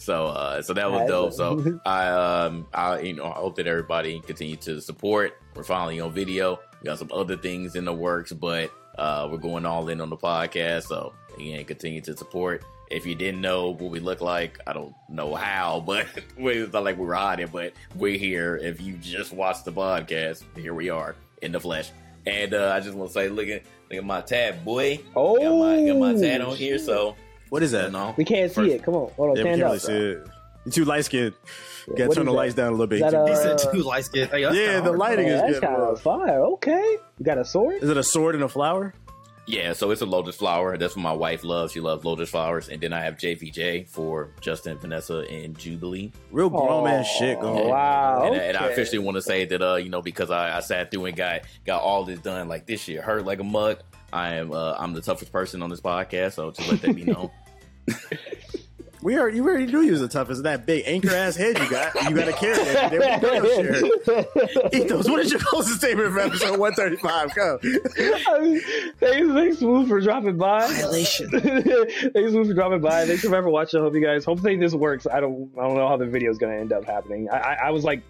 [0.00, 1.32] So, uh, so that was dope.
[1.32, 5.36] So, I, um, I, you know, I hope that everybody continue to support.
[5.56, 6.60] We're finally on video.
[6.80, 10.08] We got some other things in the works, but uh, we're going all in on
[10.08, 10.84] the podcast.
[10.84, 12.64] So, again, continue to support.
[12.90, 16.06] If you didn't know what we look like, I don't know how, but
[16.38, 18.56] it's not like we were hiding, but we're here.
[18.56, 21.90] If you just watched the podcast, here we are in the flesh.
[22.26, 25.00] And uh, I just want to say, look at look at my tab, boy.
[25.16, 26.78] Oh, got my, got my tat on here.
[26.78, 27.14] So,
[27.50, 27.86] What is that?
[27.86, 28.82] you know, we can't see First- it.
[28.82, 29.68] Come on, hold on, Yeah, we stand can't up.
[29.68, 30.26] really see it.
[30.66, 31.34] You too light skinned.
[31.88, 32.36] Yeah, Gotta turn the that?
[32.36, 33.00] lights down a little bit.
[33.00, 34.28] That You- He Uh, said two light skin.
[34.28, 35.62] Hey, yeah, the lighting Yeah, is that's good.
[35.62, 35.90] kind bro.
[35.92, 36.40] of fire.
[36.54, 37.82] Okay, you got a sword.
[37.82, 38.92] Is it a sword and a flower?
[39.48, 40.76] Yeah, so it's a lotus flower.
[40.76, 41.72] That's what my wife loves.
[41.72, 42.68] She loves lotus flowers.
[42.68, 46.12] And then I have JVJ for Justin, Vanessa, and Jubilee.
[46.30, 47.70] Real grown man shit going on.
[47.70, 48.26] Wow.
[48.26, 50.90] And, and I officially want to say that, uh, you know, because I, I sat
[50.90, 53.78] through and got got all this done, like this shit hurt like a mug.
[54.12, 57.04] I am uh, I'm the toughest person on this podcast, so just let that be
[57.04, 57.30] known.
[59.02, 60.42] We already, you already knew you was the toughest.
[60.42, 61.94] That big anchor ass head you got.
[61.94, 62.90] You got to carry that.
[62.90, 63.64] There we go,
[64.72, 64.74] shit.
[64.74, 67.34] Ethos, what is your closing statement for episode 135?
[67.34, 67.58] Go.
[67.62, 68.60] I mean,
[68.98, 70.66] thanks, thanks, Smooth, for dropping by.
[70.72, 71.30] Violation.
[71.30, 73.06] thanks, Smooth, for dropping by.
[73.06, 73.80] Thanks for ever watching.
[73.80, 74.24] I hope you guys.
[74.24, 75.06] Hopefully, this works.
[75.06, 75.50] I don't.
[75.58, 77.28] I don't know how the video is going to end up happening.
[77.30, 78.02] I, I, I was like,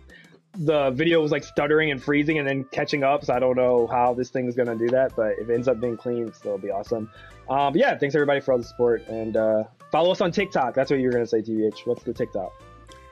[0.56, 3.24] the video was like stuttering and freezing, and then catching up.
[3.26, 5.14] So I don't know how this thing is going to do that.
[5.14, 7.10] But if it ends up being clean, it's still be awesome.
[7.50, 10.74] Um, but yeah, thanks everybody for all the support and uh, follow us on TikTok.
[10.74, 11.86] That's what you were going to say, TBH.
[11.86, 12.52] What's the TikTok?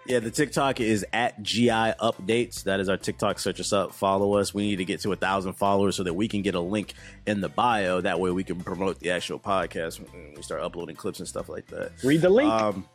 [0.06, 2.62] Yeah, the TikTok is at GI Updates.
[2.62, 3.40] That is our TikTok.
[3.40, 4.54] Search us up, follow us.
[4.54, 6.94] We need to get to a thousand followers so that we can get a link
[7.26, 8.00] in the bio.
[8.00, 11.48] That way we can promote the actual podcast when we start uploading clips and stuff
[11.48, 11.90] like that.
[12.04, 12.52] Read the link.
[12.52, 12.86] Um,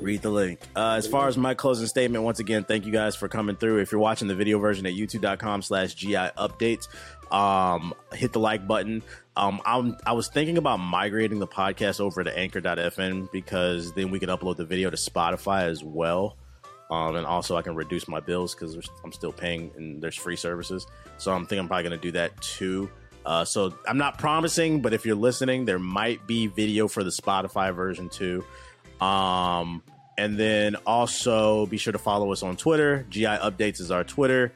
[0.00, 0.58] read the link.
[0.74, 3.78] Uh, as far as my closing statement, once again, thank you guys for coming through.
[3.78, 6.88] If you're watching the video version at youtube.com slash GI updates,
[7.32, 9.02] um, hit the like button.
[9.36, 14.20] Um, I'm, I was thinking about migrating the podcast over to anchor.fm because then we
[14.20, 16.36] can upload the video to Spotify as well.
[16.90, 20.36] Um, and also I can reduce my bills because I'm still paying and there's free
[20.36, 20.86] services.
[21.18, 22.90] So I'm thinking I'm probably going to do that too.
[23.26, 27.10] Uh, so I'm not promising, but if you're listening, there might be video for the
[27.10, 28.44] Spotify version too.
[29.00, 29.82] Um,
[30.16, 33.06] and then also be sure to follow us on Twitter.
[33.08, 34.52] GI Updates is our Twitter.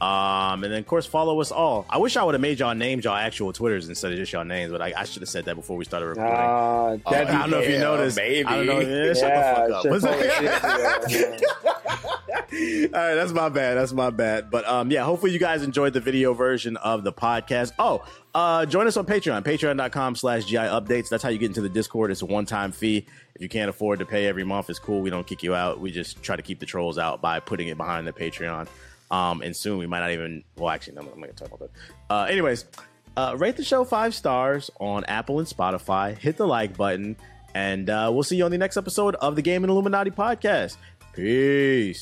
[0.00, 1.84] Um, and then of course follow us all.
[1.90, 4.44] I wish I would have made y'all names y'all actual Twitters instead of just y'all
[4.44, 6.32] names, but I, I should have said that before we started recording.
[6.34, 8.16] Uh, that'd I don't know if you noticed.
[8.16, 8.46] maybe.
[8.46, 8.80] I don't know.
[8.80, 11.60] Yeah, shut the fuck shit, up.
[12.52, 13.76] All right, that's my bad.
[13.76, 14.50] That's my bad.
[14.50, 17.72] But um, yeah, hopefully you guys enjoyed the video version of the podcast.
[17.78, 18.04] Oh,
[18.34, 21.08] uh, join us on Patreon, patreon.com slash GI updates.
[21.08, 22.10] That's how you get into the Discord.
[22.10, 23.06] It's a one-time fee.
[23.34, 25.00] If you can't afford to pay every month, it's cool.
[25.00, 25.80] We don't kick you out.
[25.80, 28.66] We just try to keep the trolls out by putting it behind the Patreon.
[29.10, 31.48] Um, and soon we might not even, well, actually, no, I'm not going to talk
[31.48, 31.70] about that.
[32.08, 32.64] Uh, anyways,
[33.16, 36.16] uh, rate the show five stars on Apple and Spotify.
[36.16, 37.16] Hit the like button.
[37.54, 40.76] And uh, we'll see you on the next episode of the Gaming Illuminati podcast.
[41.14, 41.98] Peace.